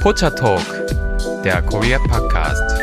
Pocha 0.00 0.30
Talk, 0.30 0.64
der 1.44 1.60
Korea 1.60 1.98
Podcast. 1.98 2.80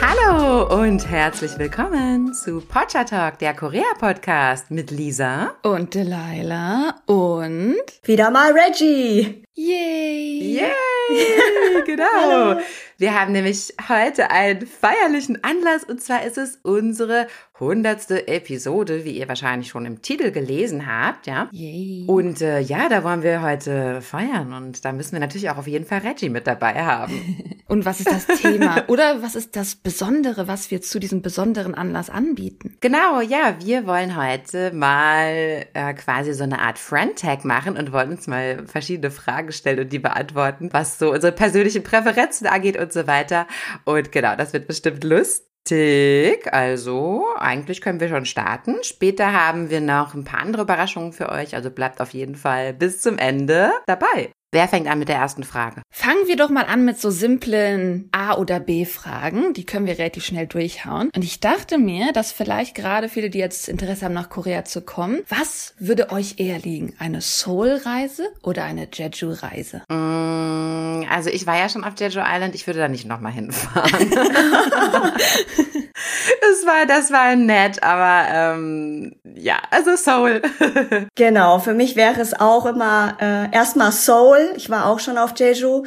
Hallo 0.00 0.74
und 0.82 1.06
herzlich 1.06 1.58
willkommen 1.58 2.32
zu 2.32 2.62
Pocha 2.62 3.04
Talk, 3.04 3.38
der 3.40 3.52
Korea 3.52 3.84
Podcast 4.00 4.70
mit 4.70 4.90
Lisa 4.90 5.54
und 5.62 5.94
Delilah 5.94 6.94
und 7.04 7.76
wieder 8.04 8.30
mal 8.30 8.52
Reggie. 8.52 9.44
Yay! 9.54 10.56
Yay! 10.56 10.70
Genau. 11.86 12.58
Wir 12.98 13.18
haben 13.18 13.32
nämlich 13.32 13.74
heute 13.90 14.30
einen 14.30 14.66
feierlichen 14.66 15.44
Anlass 15.44 15.84
und 15.84 16.00
zwar 16.00 16.24
ist 16.24 16.38
es 16.38 16.58
unsere 16.62 17.26
hundertste 17.60 18.28
Episode, 18.28 19.04
wie 19.04 19.12
ihr 19.12 19.28
wahrscheinlich 19.28 19.68
schon 19.68 19.86
im 19.86 20.02
Titel 20.02 20.30
gelesen 20.30 20.86
habt, 20.86 21.26
ja. 21.26 21.48
Yay. 21.52 22.04
Und 22.06 22.40
äh, 22.40 22.60
ja, 22.60 22.88
da 22.88 23.04
wollen 23.04 23.22
wir 23.22 23.42
heute 23.42 24.00
feiern 24.00 24.52
und 24.52 24.84
da 24.84 24.92
müssen 24.92 25.12
wir 25.12 25.20
natürlich 25.20 25.50
auch 25.50 25.58
auf 25.58 25.66
jeden 25.66 25.84
Fall 25.84 25.98
Reggie 26.00 26.28
mit 26.28 26.46
dabei 26.46 26.84
haben. 26.84 27.62
und 27.68 27.84
was 27.84 28.00
ist 28.00 28.10
das 28.10 28.26
Thema 28.26 28.84
oder 28.88 29.22
was 29.22 29.34
ist 29.34 29.56
das 29.56 29.74
Besondere, 29.74 30.48
was 30.48 30.70
wir 30.70 30.80
zu 30.82 30.98
diesem 30.98 31.22
besonderen 31.22 31.74
Anlass 31.74 32.10
anbieten? 32.10 32.76
Genau, 32.80 33.20
ja, 33.20 33.56
wir 33.60 33.86
wollen 33.86 34.16
heute 34.16 34.72
mal 34.72 35.66
äh, 35.72 35.94
quasi 35.94 36.32
so 36.34 36.44
eine 36.44 36.60
Art 36.60 36.78
Friend-Tag 36.78 37.44
machen 37.44 37.76
und 37.76 37.92
wollen 37.92 38.10
uns 38.10 38.26
mal 38.26 38.66
verschiedene 38.66 39.10
Fragen 39.10 39.52
stellen 39.52 39.80
und 39.80 39.92
die 39.92 39.98
beantworten, 39.98 40.70
was 40.72 40.98
so 40.98 41.12
unsere 41.12 41.32
persönlichen 41.32 41.82
Präferenzen 41.82 42.46
angeht 42.46 42.78
und 42.86 42.92
so 42.92 43.06
weiter. 43.06 43.46
Und 43.84 44.12
genau, 44.12 44.36
das 44.36 44.52
wird 44.52 44.66
bestimmt 44.66 45.04
lustig. 45.04 46.52
Also, 46.52 47.24
eigentlich 47.36 47.80
können 47.80 48.00
wir 48.00 48.08
schon 48.08 48.24
starten. 48.24 48.76
Später 48.82 49.32
haben 49.32 49.68
wir 49.68 49.80
noch 49.80 50.14
ein 50.14 50.24
paar 50.24 50.40
andere 50.40 50.62
Überraschungen 50.62 51.12
für 51.12 51.28
euch. 51.28 51.54
Also 51.54 51.70
bleibt 51.70 52.00
auf 52.00 52.10
jeden 52.10 52.36
Fall 52.36 52.72
bis 52.72 53.00
zum 53.00 53.18
Ende 53.18 53.72
dabei. 53.86 54.30
Wer 54.52 54.68
fängt 54.68 54.86
an 54.86 55.00
mit 55.00 55.08
der 55.08 55.16
ersten 55.16 55.42
Frage? 55.42 55.82
Fangen 55.90 56.28
wir 56.28 56.36
doch 56.36 56.50
mal 56.50 56.64
an 56.64 56.84
mit 56.84 57.00
so 57.00 57.10
simplen 57.10 58.08
A- 58.12 58.36
oder 58.36 58.60
B-Fragen. 58.60 59.52
Die 59.54 59.66
können 59.66 59.86
wir 59.86 59.98
relativ 59.98 60.24
schnell 60.24 60.46
durchhauen. 60.46 61.10
Und 61.14 61.24
ich 61.24 61.40
dachte 61.40 61.78
mir, 61.78 62.12
dass 62.12 62.30
vielleicht 62.30 62.74
gerade 62.76 63.08
viele, 63.08 63.28
die 63.28 63.38
jetzt 63.38 63.68
Interesse 63.68 64.04
haben, 64.04 64.14
nach 64.14 64.30
Korea 64.30 64.64
zu 64.64 64.82
kommen, 64.82 65.22
was 65.28 65.74
würde 65.78 66.10
euch 66.10 66.36
eher 66.38 66.60
liegen? 66.60 66.94
Eine 66.98 67.20
Seoul-Reise 67.20 68.28
oder 68.42 68.64
eine 68.64 68.88
Jeju-Reise? 68.92 69.82
Mm, 69.88 71.04
also 71.10 71.28
ich 71.28 71.46
war 71.46 71.58
ja 71.58 71.68
schon 71.68 71.82
auf 71.82 71.94
Jeju 71.98 72.22
Island. 72.24 72.54
Ich 72.54 72.66
würde 72.68 72.78
da 72.78 72.88
nicht 72.88 73.04
nochmal 73.04 73.32
hinfahren. 73.32 74.10
das 76.66 76.74
war, 76.74 76.86
das 76.86 77.12
war 77.12 77.36
nett, 77.36 77.82
aber 77.82 78.26
ähm, 78.32 79.16
ja, 79.34 79.56
also 79.70 79.96
Seoul. 79.96 80.42
genau, 81.14 81.58
für 81.58 81.74
mich 81.74 81.96
wäre 81.96 82.20
es 82.20 82.34
auch 82.38 82.66
immer 82.66 83.16
äh, 83.20 83.54
erstmal 83.54 83.92
Seoul. 83.92 84.52
Ich 84.56 84.70
war 84.70 84.86
auch 84.86 84.98
schon 84.98 85.18
auf 85.18 85.34
Jeju 85.38 85.84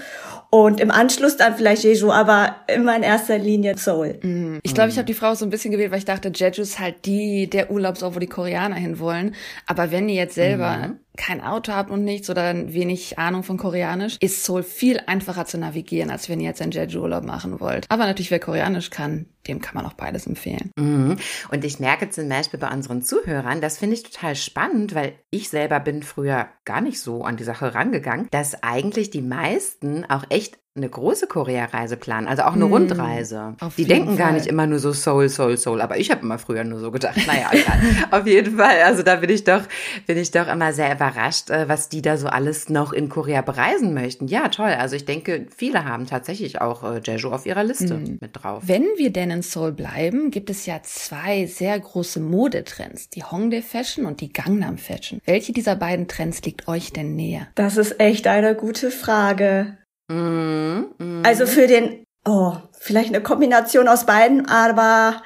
und 0.50 0.80
im 0.80 0.92
Anschluss 0.92 1.38
dann 1.38 1.56
vielleicht 1.56 1.84
Jeju, 1.84 2.12
aber 2.12 2.56
immer 2.68 2.96
in 2.96 3.04
erster 3.04 3.38
Linie 3.38 3.78
Seoul. 3.78 4.20
Mm. 4.22 4.60
Ich 4.64 4.74
glaube, 4.74 4.90
ich 4.90 4.98
habe 4.98 5.06
die 5.06 5.14
Frau 5.14 5.36
so 5.36 5.46
ein 5.46 5.50
bisschen 5.50 5.72
gewählt, 5.72 5.92
weil 5.92 6.00
ich 6.00 6.06
dachte, 6.06 6.32
Jeju 6.34 6.62
ist 6.62 6.80
halt 6.80 7.06
die 7.06 7.50
der 7.50 7.72
Urlaubsort, 7.72 8.16
wo 8.16 8.20
die 8.20 8.28
Koreaner 8.28 8.76
hinwollen. 8.76 9.36
Aber 9.66 9.92
wenn 9.92 10.10
ihr 10.10 10.16
jetzt 10.16 10.36
selber 10.36 10.78
mhm 10.78 11.00
kein 11.20 11.42
Auto 11.42 11.74
habt 11.74 11.92
und 11.92 12.06
nichts 12.06 12.30
oder 12.30 12.74
wenig 12.74 13.20
Ahnung 13.20 13.44
von 13.44 13.58
Koreanisch, 13.58 14.18
ist 14.22 14.46
Seoul 14.46 14.64
viel 14.64 15.02
einfacher 15.06 15.46
zu 15.46 15.58
navigieren, 15.58 16.10
als 16.10 16.30
wenn 16.30 16.40
ihr 16.40 16.48
jetzt 16.48 16.62
einen 16.62 16.72
Jeju-Urlaub 16.72 17.26
machen 17.26 17.60
wollt. 17.60 17.86
Aber 17.90 18.06
natürlich, 18.06 18.32
wer 18.32 18.40
Koreanisch 18.40 18.90
kann, 18.90 19.26
dem 19.48 19.60
kann 19.60 19.76
man 19.76 19.86
auch 19.86 19.94
beides 19.94 20.28
empfehlen. 20.28 20.72
Mhm. 20.78 21.18
Und 21.52 21.66
ich 21.66 21.80
merke 21.80 22.10
zum 22.10 22.30
Beispiel 22.30 22.60
bei 22.60 22.72
unseren 22.72 23.02
Zuhörern, 23.02 23.60
das 23.60 23.78
finde 23.78 23.96
ich 23.96 24.04
total 24.04 24.36
spannend, 24.36 24.96
weil 24.96 25.14
ich 25.30 25.50
selber 25.50 25.82
bin 25.82 26.04
früher 26.04 26.48
gar 26.64 26.80
nicht 26.80 27.02
so 27.02 27.24
an 27.24 27.36
die 27.36 27.44
Sache 27.44 27.76
rangegangen, 27.76 28.28
dass 28.32 28.64
eigentlich 28.64 29.10
die 29.10 29.22
meisten 29.22 30.06
auch 30.06 30.24
echt 30.30 30.58
eine 30.80 30.90
große 30.90 31.28
Korea-Reise 31.28 31.98
planen, 31.98 32.28
also 32.28 32.44
auch 32.44 32.54
eine 32.54 32.66
mm, 32.66 32.74
Rundreise. 32.74 33.56
Die 33.78 33.86
denken 33.86 34.10
Fall. 34.10 34.18
gar 34.18 34.32
nicht 34.32 34.48
immer 34.48 34.66
nur 34.68 34.80
so 34.80 34.94
Soul, 34.94 35.30
Soul, 35.30 35.58
Soul, 35.58 35.82
aber 35.82 35.98
ich 35.98 36.10
habe 36.12 36.22
immer 36.22 36.40
früher 36.40 36.64
nur 36.64 36.80
so 36.80 36.92
gedacht. 36.92 37.18
Naja, 37.28 37.50
egal. 37.52 37.80
auf 38.20 38.26
jeden 38.26 38.58
Fall. 38.58 38.82
Also 38.84 39.04
da 39.04 39.18
bin 39.18 39.30
ich 39.30 39.44
doch, 39.44 39.62
bin 40.08 40.18
ich 40.18 40.32
doch 40.32 40.48
immer 40.48 40.74
sehr 40.74 40.94
überrascht, 40.94 41.50
äh, 41.50 41.68
was 41.68 41.90
die 41.90 42.02
da 42.02 42.18
so 42.18 42.28
alles 42.28 42.70
noch 42.70 42.94
in 42.94 43.10
Korea 43.10 43.42
bereisen 43.42 43.94
möchten. 43.94 44.28
Ja, 44.28 44.48
toll. 44.48 44.70
Also 44.70 44.96
ich 44.96 45.06
denke, 45.06 45.48
viele 45.56 45.86
haben 45.86 46.08
tatsächlich 46.08 46.62
auch 46.62 46.84
äh, 46.84 47.02
Jeju 47.04 47.30
auf 47.30 47.46
ihrer 47.46 47.64
Liste 47.64 47.96
mm. 47.96 48.18
mit 48.22 48.32
drauf. 48.34 48.64
Wenn 48.66 48.86
wir 48.98 49.12
denn 49.12 49.32
in 49.32 49.42
Seoul 49.42 49.72
bleiben, 49.72 50.32
gibt 50.32 50.50
es 50.50 50.66
ja 50.66 50.82
zwei 50.84 51.46
sehr 51.46 51.80
große 51.80 52.20
Modetrends, 52.20 53.10
die 53.10 53.24
Hongdae 53.24 53.62
Fashion 53.62 54.06
und 54.06 54.22
die 54.22 54.32
Gangnam 54.32 54.78
Fashion. 54.78 55.20
Welche 55.26 55.54
dieser 55.54 55.76
beiden 55.76 56.08
Trends 56.08 56.42
liegt 56.44 56.68
euch 56.68 56.94
denn 56.94 57.16
näher? 57.16 57.48
Das 57.56 57.78
ist 57.78 58.00
echt 58.00 58.28
eine 58.28 58.56
gute 58.56 58.92
Frage. 58.92 59.79
Mhm, 60.10 60.88
mh. 60.98 61.28
Also 61.28 61.46
für 61.46 61.68
den, 61.68 62.04
oh, 62.26 62.54
vielleicht 62.80 63.10
eine 63.10 63.24
Kombination 63.24 63.88
aus 63.88 64.06
beiden, 64.06 64.48
aber 64.48 65.22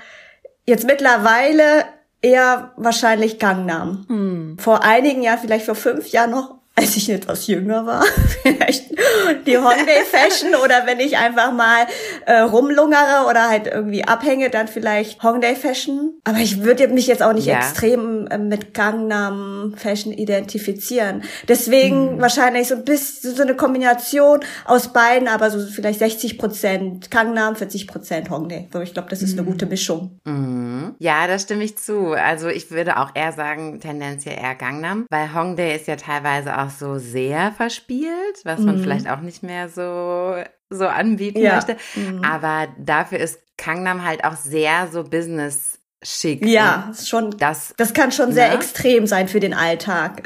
jetzt 0.65 0.85
mittlerweile 0.85 1.85
eher 2.21 2.71
wahrscheinlich 2.77 3.39
Gangnam. 3.39 4.05
Mhm. 4.07 4.57
Vor 4.59 4.83
einigen 4.83 5.21
Jahren, 5.21 5.39
vielleicht 5.39 5.65
vor 5.65 5.75
fünf 5.75 6.07
Jahren 6.09 6.31
noch 6.31 6.62
als 6.75 6.97
ich 6.97 7.09
etwas 7.09 7.45
jünger 7.47 7.85
war, 7.85 8.03
vielleicht 8.41 8.91
die 9.45 9.57
Holiday 9.57 10.03
Fashion 10.09 10.55
oder 10.55 10.87
wenn 10.87 10.99
ich 10.99 11.17
einfach 11.17 11.53
mal 11.53 11.85
äh, 12.25 12.39
rumlungere 12.39 13.27
oder 13.29 13.49
halt 13.49 13.67
irgendwie 13.67 14.03
abhänge, 14.03 14.49
dann 14.49 14.67
vielleicht 14.67 15.21
Holiday 15.21 15.55
Fashion. 15.55 16.15
Aber 16.23 16.39
ich 16.39 16.63
würde 16.63 16.87
mich 16.87 17.05
jetzt 17.07 17.21
auch 17.21 17.33
nicht 17.33 17.45
ja. 17.45 17.57
extrem 17.57 18.27
äh, 18.27 18.37
mit 18.39 18.73
Gangnam 18.73 19.75
Fashion 19.77 20.11
identifizieren. 20.11 21.23
Deswegen 21.47 22.11
hm. 22.11 22.21
wahrscheinlich 22.21 22.67
so 22.67 22.75
ein 22.75 22.85
bisschen 22.85 23.35
so 23.35 23.43
eine 23.43 23.55
Kombination 23.55 24.39
aus 24.65 24.91
beiden, 24.91 25.27
aber 25.27 25.51
so 25.51 25.59
vielleicht 25.67 25.99
60 25.99 26.39
Prozent 26.39 27.11
Gangnam, 27.11 27.55
40 27.55 27.87
Prozent 27.87 28.29
Hongdae. 28.31 28.67
So, 28.73 28.81
ich 28.81 28.93
glaube, 28.93 29.09
das 29.09 29.21
ist 29.21 29.37
eine 29.37 29.45
gute 29.45 29.67
Mischung. 29.67 30.19
Mhm. 30.25 30.95
Ja, 30.97 31.27
da 31.27 31.37
stimme 31.37 31.63
ich 31.63 31.77
zu. 31.77 32.13
Also 32.13 32.47
ich 32.47 32.71
würde 32.71 32.97
auch 32.97 33.11
eher 33.13 33.31
sagen, 33.31 33.79
tendenziell 33.79 34.37
eher 34.37 34.55
Gangnam, 34.55 35.05
weil 35.09 35.33
Hongdae 35.33 35.75
ist 35.75 35.87
ja 35.87 35.95
teilweise 35.95 36.57
auch 36.57 36.62
auch 36.63 36.69
so 36.69 36.97
sehr 36.97 37.51
verspielt, 37.51 38.41
was 38.43 38.59
man 38.59 38.77
mhm. 38.77 38.83
vielleicht 38.83 39.09
auch 39.09 39.21
nicht 39.21 39.43
mehr 39.43 39.69
so, 39.69 40.35
so 40.69 40.87
anbieten 40.87 41.39
ja. 41.39 41.55
möchte. 41.55 41.77
Mhm. 41.95 42.23
Aber 42.23 42.67
dafür 42.77 43.19
ist 43.19 43.39
Kangnam 43.57 44.05
halt 44.05 44.23
auch 44.23 44.35
sehr 44.35 44.87
so 44.91 45.03
Business 45.03 45.79
schick. 46.01 46.45
Ja, 46.45 46.91
schon. 47.03 47.37
Das, 47.37 47.73
das 47.77 47.93
kann 47.93 48.11
schon 48.11 48.31
sehr 48.31 48.49
ne? 48.49 48.55
extrem 48.55 49.07
sein 49.07 49.27
für 49.27 49.39
den 49.39 49.53
Alltag. 49.53 50.23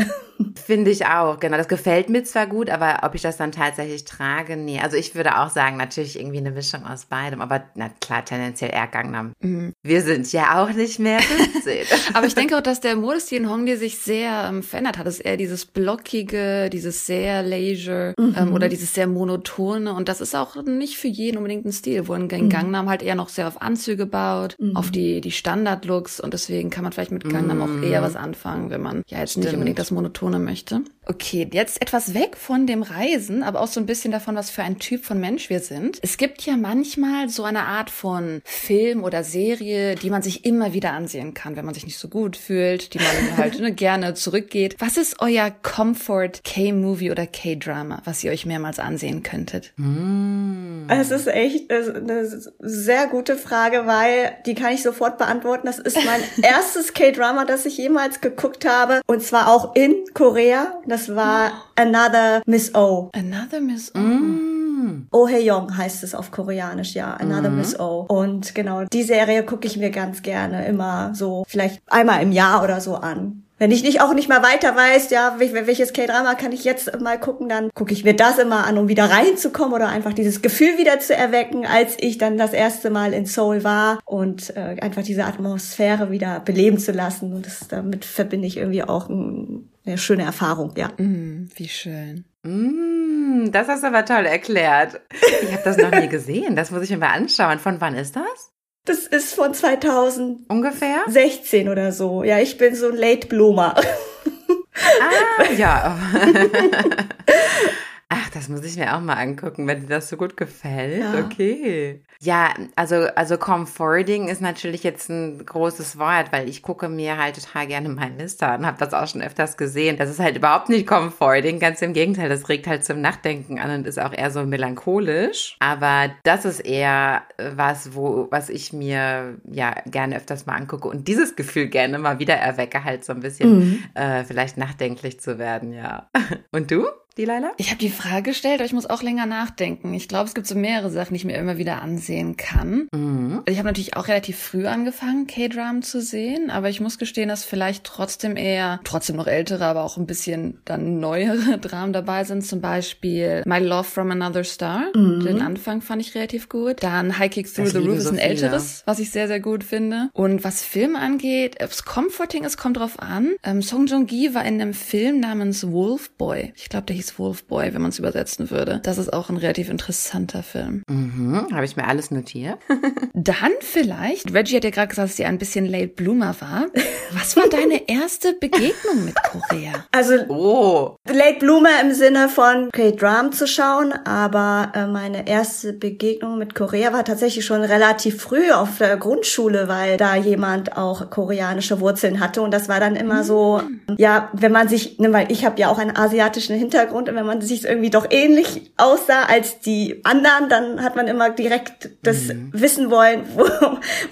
Finde 0.65 0.91
ich 0.91 1.05
auch, 1.05 1.39
genau. 1.39 1.57
Das 1.57 1.67
gefällt 1.67 2.09
mir 2.09 2.23
zwar 2.23 2.47
gut, 2.47 2.69
aber 2.69 2.99
ob 3.03 3.15
ich 3.15 3.21
das 3.21 3.37
dann 3.37 3.51
tatsächlich 3.51 4.05
trage, 4.05 4.57
nee. 4.57 4.79
Also 4.79 4.97
ich 4.97 5.15
würde 5.15 5.39
auch 5.39 5.49
sagen, 5.49 5.77
natürlich 5.77 6.19
irgendwie 6.19 6.37
eine 6.37 6.51
Mischung 6.51 6.85
aus 6.85 7.05
beidem, 7.05 7.41
aber 7.41 7.63
na 7.75 7.89
klar, 8.01 8.25
tendenziell 8.25 8.71
eher 8.71 8.87
Gangnam. 8.87 9.33
Mhm. 9.39 9.73
Wir 9.83 10.01
sind 10.01 10.31
ja 10.31 10.61
auch 10.61 10.71
nicht 10.71 10.99
mehr 10.99 11.19
15. 11.63 11.85
aber 12.13 12.27
ich 12.27 12.35
denke 12.35 12.57
auch, 12.57 12.61
dass 12.61 12.81
der 12.81 12.95
Modestil 12.95 13.39
in 13.39 13.49
Hongdae 13.49 13.77
sich 13.77 13.97
sehr 13.97 14.47
ähm, 14.49 14.63
verändert 14.63 14.97
hat. 14.97 15.07
Es 15.07 15.15
ist 15.15 15.25
eher 15.25 15.37
dieses 15.37 15.65
blockige, 15.65 16.69
dieses 16.71 17.05
sehr 17.05 17.43
leisure 17.43 18.13
mhm. 18.17 18.35
ähm, 18.37 18.53
oder 18.53 18.69
dieses 18.69 18.93
sehr 18.93 19.07
monotone 19.07 19.93
und 19.93 20.09
das 20.09 20.21
ist 20.21 20.35
auch 20.35 20.55
nicht 20.63 20.97
für 20.97 21.07
jeden 21.07 21.37
unbedingt 21.37 21.65
ein 21.65 21.71
Stil, 21.71 22.07
wo 22.07 22.13
in 22.13 22.23
mhm. 22.23 22.49
Gangnam 22.49 22.89
halt 22.89 23.03
eher 23.03 23.15
noch 23.15 23.29
sehr 23.29 23.47
auf 23.47 23.61
Anzüge 23.61 24.05
baut, 24.05 24.55
mhm. 24.59 24.75
auf 24.75 24.91
die, 24.91 25.21
die 25.21 25.31
Standard-Looks 25.31 26.19
und 26.19 26.33
deswegen 26.33 26.69
kann 26.69 26.83
man 26.83 26.91
vielleicht 26.91 27.11
mit 27.11 27.29
Gangnam 27.29 27.61
auch 27.61 27.83
eher 27.83 28.01
mhm. 28.01 28.05
was 28.05 28.15
anfangen, 28.15 28.69
wenn 28.69 28.81
man 28.81 29.03
ja 29.07 29.19
jetzt 29.19 29.31
Stimmt. 29.31 29.45
nicht 29.45 29.53
unbedingt 29.53 29.79
das 29.79 29.91
monotone 29.91 30.26
betonen 30.27 30.43
möchte. 30.43 30.81
Okay, 31.09 31.47
jetzt 31.53 31.81
etwas 31.81 32.13
weg 32.13 32.35
von 32.35 32.67
dem 32.67 32.83
Reisen, 32.83 33.41
aber 33.41 33.61
auch 33.61 33.67
so 33.67 33.79
ein 33.79 33.85
bisschen 33.85 34.11
davon, 34.11 34.35
was 34.35 34.49
für 34.49 34.63
ein 34.63 34.77
Typ 34.77 35.05
von 35.05 35.17
Mensch 35.19 35.49
wir 35.49 35.61
sind. 35.61 35.99
Es 36.01 36.17
gibt 36.17 36.41
ja 36.41 36.57
manchmal 36.57 37.29
so 37.29 37.45
eine 37.45 37.63
Art 37.63 37.89
von 37.89 38.41
Film 38.43 39.05
oder 39.05 39.23
Serie, 39.23 39.95
die 39.95 40.09
man 40.09 40.21
sich 40.21 40.43
immer 40.43 40.73
wieder 40.73 40.91
ansehen 40.91 41.33
kann, 41.33 41.55
wenn 41.55 41.63
man 41.63 41.73
sich 41.73 41.85
nicht 41.85 41.97
so 41.97 42.09
gut 42.09 42.35
fühlt, 42.35 42.93
die 42.93 42.97
man 42.97 43.37
halt 43.37 43.59
ne, 43.61 43.71
gerne 43.71 44.15
zurückgeht. 44.15 44.75
Was 44.79 44.97
ist 44.97 45.21
euer 45.21 45.49
Comfort 45.49 46.41
K-Movie 46.43 47.11
oder 47.11 47.25
K-Drama, 47.25 48.01
was 48.03 48.21
ihr 48.25 48.31
euch 48.31 48.45
mehrmals 48.45 48.77
ansehen 48.77 49.23
könntet? 49.23 49.71
Mm. 49.77 50.89
Es 50.89 51.11
ist 51.11 51.27
echt 51.27 51.71
eine 51.71 52.27
sehr 52.59 53.07
gute 53.07 53.37
Frage, 53.37 53.83
weil 53.85 54.35
die 54.45 54.55
kann 54.55 54.73
ich 54.73 54.83
sofort 54.83 55.17
beantworten. 55.17 55.67
Das 55.67 55.79
ist 55.79 55.97
mein 56.03 56.21
erstes 56.43 56.93
K-Drama, 56.93 57.45
das 57.45 57.65
ich 57.65 57.77
jemals 57.77 58.19
geguckt 58.19 58.67
habe 58.67 59.01
und 59.07 59.23
zwar 59.23 59.47
auch 59.47 59.73
in 59.73 59.95
Korea. 60.13 60.81
Das 60.85 60.96
war 61.15 61.51
Another 61.75 62.41
Miss 62.45 62.73
O. 62.73 63.09
Another 63.13 63.61
Miss 63.61 63.93
O. 63.95 63.99
Mm. 63.99 65.07
Oh 65.11 65.27
Hae-young 65.27 65.75
heißt 65.75 66.03
es 66.03 66.13
auf 66.13 66.31
Koreanisch, 66.31 66.93
ja. 66.93 67.13
Another 67.13 67.49
mhm. 67.49 67.57
Miss 67.57 67.79
O. 67.79 68.05
Und 68.07 68.53
genau, 68.55 68.83
die 68.85 69.03
Serie 69.03 69.43
gucke 69.43 69.67
ich 69.67 69.77
mir 69.77 69.89
ganz 69.89 70.21
gerne 70.21 70.65
immer 70.67 71.13
so, 71.13 71.45
vielleicht 71.47 71.81
einmal 71.87 72.21
im 72.21 72.31
Jahr 72.31 72.63
oder 72.63 72.81
so 72.81 72.95
an. 72.95 73.43
Wenn 73.59 73.71
ich 73.71 73.83
nicht 73.83 74.01
auch 74.01 74.13
nicht 74.13 74.29
mal 74.29 74.43
weiter 74.43 74.75
weiß, 74.75 75.09
ja, 75.09 75.37
welches 75.39 75.91
K-Drama 75.91 76.35
kann 76.35 76.51
ich 76.51 76.63
jetzt 76.63 76.99
mal 77.01 77.19
gucken, 77.19 77.49
dann 77.49 77.71
gucke 77.73 77.91
ich 77.91 78.03
mir 78.03 78.15
das 78.15 78.37
immer 78.37 78.67
an, 78.67 78.77
um 78.77 78.87
wieder 78.87 79.05
reinzukommen 79.05 79.73
oder 79.73 79.87
einfach 79.87 80.13
dieses 80.13 80.43
Gefühl 80.43 80.77
wieder 80.77 80.99
zu 80.99 81.15
erwecken, 81.15 81.65
als 81.65 81.95
ich 81.97 82.19
dann 82.19 82.37
das 82.37 82.53
erste 82.53 82.91
Mal 82.91 83.13
in 83.13 83.25
Seoul 83.25 83.63
war 83.63 83.97
und 84.05 84.55
äh, 84.55 84.77
einfach 84.79 85.01
diese 85.01 85.25
Atmosphäre 85.25 86.11
wieder 86.11 86.39
beleben 86.39 86.77
zu 86.77 86.91
lassen. 86.91 87.33
Und 87.33 87.47
das, 87.47 87.67
damit 87.67 88.05
verbinde 88.05 88.47
ich 88.47 88.57
irgendwie 88.57 88.83
auch 88.83 89.09
ein, 89.09 89.69
eine 89.87 89.97
schöne 89.97 90.23
Erfahrung, 90.23 90.73
ja. 90.75 90.89
Mm, 90.97 91.49
wie 91.55 91.69
schön. 91.69 92.25
Mm. 92.43 93.51
Das 93.51 93.67
hast 93.67 93.83
du 93.83 93.87
aber 93.87 94.05
toll 94.05 94.25
erklärt. 94.25 95.01
Ich 95.43 95.51
habe 95.51 95.63
das 95.63 95.77
noch 95.77 95.91
nie 95.91 96.07
gesehen. 96.09 96.55
Das 96.55 96.71
muss 96.71 96.83
ich 96.83 96.89
mir 96.89 96.97
mal 96.97 97.13
anschauen. 97.13 97.59
Von 97.59 97.79
wann 97.81 97.95
ist 97.95 98.15
das? 98.15 98.51
Das 98.85 98.99
ist 98.99 99.33
von 99.33 99.53
2016 99.53 100.45
Ungefähr? 100.47 101.71
oder 101.71 101.91
so. 101.91 102.23
Ja, 102.23 102.39
ich 102.39 102.57
bin 102.57 102.73
so 102.75 102.89
ein 102.89 102.95
Late 102.95 103.27
Bloomer. 103.27 103.75
Ah, 103.75 105.51
ja. 105.57 105.97
Ach, 108.09 108.29
das 108.29 108.47
muss 108.47 108.63
ich 108.63 108.77
mir 108.77 108.95
auch 108.95 109.01
mal 109.01 109.15
angucken, 109.15 109.67
wenn 109.67 109.81
dir 109.81 109.87
das 109.87 110.07
so 110.07 110.15
gut 110.15 110.37
gefällt. 110.37 111.01
Ja. 111.01 111.25
Okay. 111.25 112.01
Ja, 112.21 112.53
also, 112.77 112.95
also 113.15 113.37
Comforting 113.37 114.29
ist 114.29 114.41
natürlich 114.41 114.83
jetzt 114.83 115.09
ein 115.09 115.45
großes 115.45 115.99
Wort, 115.99 116.31
weil 116.31 116.47
ich 116.47 116.61
gucke 116.61 116.87
mir 116.87 117.17
halt 117.17 117.35
total 117.35 117.67
gerne 117.67 117.89
meine 117.89 118.17
Liste 118.17 118.47
an, 118.47 118.65
habe 118.65 118.77
das 118.79 118.93
auch 118.93 119.07
schon 119.07 119.21
öfters 119.21 119.57
gesehen. 119.57 119.97
Das 119.97 120.09
ist 120.09 120.19
halt 120.19 120.37
überhaupt 120.37 120.69
nicht 120.69 120.87
Comforting, 120.87 121.59
ganz 121.59 121.81
im 121.81 121.91
Gegenteil, 121.91 122.29
das 122.29 122.47
regt 122.47 122.65
halt 122.65 122.85
zum 122.85 123.01
Nachdenken 123.01 123.59
an 123.59 123.71
und 123.79 123.85
ist 123.87 123.99
auch 123.99 124.13
eher 124.13 124.31
so 124.31 124.43
melancholisch. 124.45 125.57
Aber 125.59 126.09
das 126.23 126.45
ist 126.45 126.61
eher 126.61 127.23
was, 127.55 127.93
wo, 127.93 128.27
was 128.31 128.49
ich 128.49 128.71
mir 128.71 129.37
ja 129.51 129.75
gerne 129.85 130.15
öfters 130.15 130.45
mal 130.45 130.55
angucke 130.55 130.87
und 130.87 131.07
dieses 131.09 131.35
Gefühl 131.35 131.67
gerne 131.67 131.99
mal 131.99 132.19
wieder 132.19 132.35
erwecke, 132.35 132.83
halt 132.85 133.03
so 133.03 133.11
ein 133.13 133.19
bisschen 133.19 133.47
Mhm. 133.57 133.83
äh, 133.95 134.23
vielleicht 134.23 134.57
nachdenklich 134.57 135.19
zu 135.19 135.37
werden, 135.39 135.71
ja. 135.73 136.09
Und 136.51 136.69
du, 136.71 136.85
die 137.17 137.25
Leila? 137.25 137.51
Ich 137.57 137.67
habe 137.69 137.79
die 137.79 137.89
Frage 137.89 138.23
gestellt, 138.31 138.55
aber 138.55 138.65
ich 138.65 138.73
muss 138.73 138.85
auch 138.85 139.01
länger 139.01 139.25
nachdenken. 139.25 139.93
Ich 139.93 140.07
glaube, 140.07 140.25
es 140.25 140.33
gibt 140.33 140.47
so 140.47 140.55
mehrere 140.55 140.89
Sachen, 140.89 141.13
die 141.13 141.17
ich 141.17 141.25
mir 141.25 141.37
immer 141.37 141.57
wieder 141.57 141.81
ansehen 141.81 142.37
kann. 142.37 142.87
Mhm. 142.93 143.39
Also 143.45 143.51
Ich 143.51 143.57
habe 143.57 143.67
natürlich 143.67 143.95
auch 143.95 144.07
relativ 144.07 144.37
früh 144.37 144.67
angefangen, 144.67 145.27
K-Dramen 145.27 145.81
zu 145.81 146.01
sehen, 146.01 146.49
aber 146.49 146.69
ich 146.69 146.79
muss 146.79 146.97
gestehen, 146.97 147.29
dass 147.29 147.43
vielleicht 147.43 147.83
trotzdem 147.83 148.37
eher, 148.37 148.79
trotzdem 148.83 149.15
noch 149.15 149.27
ältere, 149.27 149.65
aber 149.65 149.83
auch 149.83 149.97
ein 149.97 150.05
bisschen 150.05 150.59
dann 150.65 150.99
neuere 150.99 151.57
Dramen 151.61 151.93
dabei 151.93 152.23
sind. 152.23 152.45
Zum 152.45 152.61
Beispiel 152.61 153.43
My 153.45 153.59
Love 153.59 153.83
from 153.85 154.11
Another 154.11 154.43
Star. 154.43 154.91
Den 154.93 155.41
Anfang 155.41 155.81
fand 155.81 156.01
ich 156.01 156.15
relativ 156.15 156.49
gut. 156.49 156.83
Dann 156.83 157.17
High 157.17 157.31
Kick 157.31 157.53
Through 157.53 157.67
Ich 157.67 157.73
the 157.73 157.79
Roof 157.79 157.97
ist 157.97 158.03
so 158.05 158.09
ein 158.11 158.17
älteres, 158.17 158.83
was 158.85 158.99
ich 158.99 159.11
sehr, 159.11 159.27
sehr 159.27 159.39
gut 159.39 159.63
finde. 159.63 160.09
Und 160.13 160.43
was 160.43 160.63
Film 160.63 160.95
angeht, 160.95 161.57
ob 161.63 161.71
es 161.71 161.83
Comforting 161.85 162.43
ist, 162.43 162.57
kommt 162.57 162.77
drauf 162.77 162.99
an. 162.99 163.31
Ähm, 163.43 163.61
Song 163.61 163.87
Joong-gi 163.87 164.33
war 164.33 164.45
in 164.45 164.61
einem 164.61 164.73
Film 164.73 165.19
namens 165.19 165.71
Wolf 165.71 166.11
Boy. 166.11 166.53
Ich 166.55 166.69
glaube, 166.69 166.85
der 166.85 166.95
hieß 166.95 167.06
Wolf 167.17 167.43
Boy, 167.45 167.73
wenn 167.73 167.81
man 167.81 167.89
es 167.89 167.99
übersetzen 167.99 168.49
würde. 168.51 168.79
Das 168.83 168.97
ist 168.97 169.11
auch 169.13 169.29
ein 169.29 169.37
relativ 169.37 169.69
interessanter 169.69 170.43
Film. 170.43 170.83
Mhm. 170.87 171.47
Habe 171.53 171.65
ich 171.65 171.75
mir 171.75 171.87
alles 171.87 172.11
notiert. 172.11 172.57
Dann 173.13 173.51
vielleicht, 173.61 174.33
Reggie 174.33 174.55
hat 174.57 174.63
ja 174.63 174.69
gerade 174.69 174.87
gesagt, 174.87 175.09
dass 175.09 175.17
sie 175.17 175.25
ein 175.25 175.37
bisschen 175.37 175.65
Late 175.65 175.87
Bloomer 175.87 176.35
war. 176.39 176.67
Was 177.13 177.35
war 177.35 177.47
deine 177.49 177.87
erste 177.89 178.33
Begegnung 178.33 179.05
mit 179.05 179.15
Korea? 179.23 179.73
Also 179.91 180.15
Oh. 180.29 180.95
Late 181.07 181.39
Bloomer 181.39 181.81
im 181.81 181.93
Sinne 181.93 182.29
von 182.29 182.69
K-Dram 182.71 183.31
zu 183.31 183.47
schauen, 183.47 183.93
aber 184.05 184.71
äh, 184.75 184.87
meine 184.87 185.27
erste 185.27 185.73
Begegnung 185.73 186.37
mit 186.37 186.55
Korea 186.55 186.93
war 186.93 187.03
tatsächlich 187.05 187.45
schon 187.45 187.61
relativ 187.61 188.21
früh 188.21 188.51
auf 188.51 188.77
der 188.79 188.97
Grundschule, 188.97 189.67
weil 189.67 189.97
da 189.97 190.15
jemand 190.15 190.77
auch 190.77 191.09
koreanische 191.09 191.79
Wurzeln 191.79 192.19
hatte 192.19 192.41
und 192.41 192.51
das 192.51 192.69
war 192.69 192.79
dann 192.79 192.95
immer 192.95 193.23
so, 193.23 193.61
ja, 193.97 194.29
wenn 194.33 194.51
man 194.51 194.67
sich, 194.67 194.99
ne, 194.99 195.11
weil 195.13 195.31
ich 195.31 195.45
habe 195.45 195.59
ja 195.59 195.69
auch 195.69 195.77
einen 195.77 195.95
asiatischen 195.95 196.55
Hintergrund 196.57 196.96
und 196.97 197.07
wenn 197.07 197.25
man 197.25 197.41
sich 197.41 197.65
irgendwie 197.65 197.89
doch 197.89 198.07
ähnlich 198.09 198.71
aussah 198.77 199.23
als 199.23 199.59
die 199.59 200.01
anderen, 200.03 200.49
dann 200.49 200.83
hat 200.83 200.95
man 200.95 201.07
immer 201.07 201.29
direkt 201.29 201.89
das 202.03 202.29
wissen 202.51 202.89
wollen, 202.89 203.23
wo, 203.35 203.45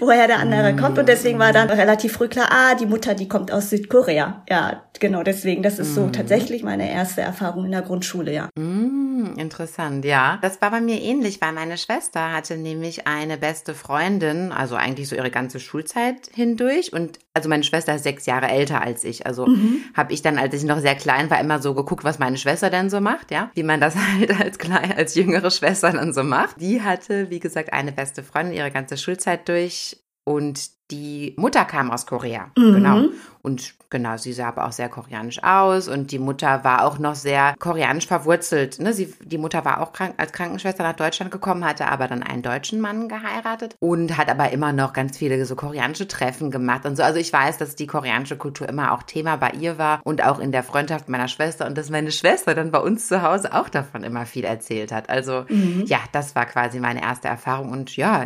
woher 0.00 0.26
der 0.26 0.38
andere 0.38 0.76
kommt 0.76 0.98
und 0.98 1.08
deswegen 1.08 1.38
war 1.38 1.52
dann 1.52 1.68
relativ 1.68 2.12
früh 2.12 2.28
klar, 2.28 2.48
ah, 2.50 2.74
die 2.74 2.86
Mutter, 2.86 3.14
die 3.14 3.28
kommt 3.28 3.52
aus 3.52 3.70
Südkorea. 3.70 4.44
Ja, 4.48 4.84
genau, 5.00 5.22
deswegen, 5.22 5.62
das 5.62 5.78
ist 5.78 5.94
so 5.94 6.08
tatsächlich 6.08 6.62
meine 6.62 6.90
erste 6.90 7.20
Erfahrung 7.20 7.66
in 7.66 7.72
der 7.72 7.82
Grundschule, 7.82 8.32
ja. 8.32 8.48
Mm, 8.58 9.36
interessant, 9.36 10.04
ja. 10.04 10.38
Das 10.42 10.60
war 10.62 10.70
bei 10.70 10.80
mir 10.80 11.00
ähnlich, 11.00 11.40
weil 11.40 11.52
meine 11.52 11.78
Schwester 11.78 12.32
hatte 12.32 12.56
nämlich 12.56 13.06
eine 13.06 13.36
beste 13.36 13.74
Freundin, 13.74 14.52
also 14.52 14.76
eigentlich 14.76 15.08
so 15.08 15.16
ihre 15.16 15.30
ganze 15.30 15.60
Schulzeit 15.60 16.30
hindurch. 16.32 16.92
Und 16.92 17.18
also 17.34 17.48
meine 17.48 17.64
Schwester 17.64 17.94
ist 17.94 18.04
sechs 18.04 18.26
Jahre 18.26 18.48
älter 18.48 18.80
als 18.82 19.04
ich. 19.04 19.26
Also 19.26 19.46
habe 19.94 20.12
ich 20.12 20.22
dann, 20.22 20.38
als 20.38 20.54
ich 20.54 20.64
noch 20.64 20.80
sehr 20.80 20.94
klein 20.94 21.30
war, 21.30 21.40
immer 21.40 21.60
so 21.60 21.74
geguckt, 21.74 22.04
was 22.04 22.18
meine 22.18 22.38
Schwester 22.38 22.70
denn 22.76 22.90
so 22.90 23.00
macht, 23.00 23.30
ja. 23.30 23.50
Wie 23.54 23.62
man 23.62 23.80
das 23.80 23.96
halt 24.18 24.38
als 24.40 24.58
klein, 24.58 24.92
als 24.96 25.14
jüngere 25.14 25.50
Schwester 25.50 25.92
dann 25.92 26.12
so 26.12 26.22
macht. 26.22 26.60
Die 26.60 26.82
hatte, 26.82 27.30
wie 27.30 27.40
gesagt, 27.40 27.72
eine 27.72 27.92
beste 27.92 28.22
Freundin 28.22 28.54
ihre 28.54 28.70
ganze 28.70 28.96
Schulzeit 28.96 29.48
durch. 29.48 29.98
Und 30.24 30.70
die 30.90 31.34
Mutter 31.36 31.64
kam 31.64 31.90
aus 31.92 32.04
Korea, 32.04 32.50
genau. 32.56 33.10
Und 33.46 33.74
genau, 33.90 34.16
sie 34.16 34.32
sah 34.32 34.48
aber 34.48 34.66
auch 34.66 34.72
sehr 34.72 34.88
koreanisch 34.88 35.40
aus 35.44 35.86
und 35.86 36.10
die 36.10 36.18
Mutter 36.18 36.64
war 36.64 36.84
auch 36.84 36.98
noch 36.98 37.14
sehr 37.14 37.54
koreanisch 37.60 38.08
verwurzelt. 38.08 38.80
Ne? 38.80 38.92
Sie, 38.92 39.14
die 39.22 39.38
Mutter 39.38 39.64
war 39.64 39.80
auch 39.80 39.92
krank, 39.92 40.14
als 40.16 40.32
Krankenschwester 40.32 40.82
nach 40.82 40.96
Deutschland 40.96 41.30
gekommen, 41.30 41.64
hatte 41.64 41.86
aber 41.86 42.08
dann 42.08 42.24
einen 42.24 42.42
deutschen 42.42 42.80
Mann 42.80 43.08
geheiratet 43.08 43.76
und 43.78 44.16
hat 44.16 44.28
aber 44.28 44.50
immer 44.50 44.72
noch 44.72 44.92
ganz 44.92 45.16
viele 45.16 45.44
so 45.44 45.54
koreanische 45.54 46.08
Treffen 46.08 46.50
gemacht 46.50 46.86
und 46.86 46.96
so. 46.96 47.04
Also 47.04 47.20
ich 47.20 47.32
weiß, 47.32 47.56
dass 47.58 47.76
die 47.76 47.86
koreanische 47.86 48.36
Kultur 48.36 48.68
immer 48.68 48.90
auch 48.90 49.04
Thema 49.04 49.36
bei 49.36 49.50
ihr 49.50 49.78
war 49.78 50.00
und 50.02 50.24
auch 50.24 50.40
in 50.40 50.50
der 50.50 50.64
Freundschaft 50.64 51.08
meiner 51.08 51.28
Schwester 51.28 51.68
und 51.68 51.78
dass 51.78 51.88
meine 51.88 52.10
Schwester 52.10 52.56
dann 52.56 52.72
bei 52.72 52.80
uns 52.80 53.06
zu 53.06 53.22
Hause 53.22 53.54
auch 53.54 53.68
davon 53.68 54.02
immer 54.02 54.26
viel 54.26 54.44
erzählt 54.44 54.90
hat. 54.90 55.08
Also 55.08 55.44
ja, 55.84 56.00
das 56.10 56.34
war 56.34 56.46
quasi 56.46 56.80
meine 56.80 57.00
erste 57.00 57.28
Erfahrung 57.28 57.70
und 57.70 57.96
ja, 57.96 58.24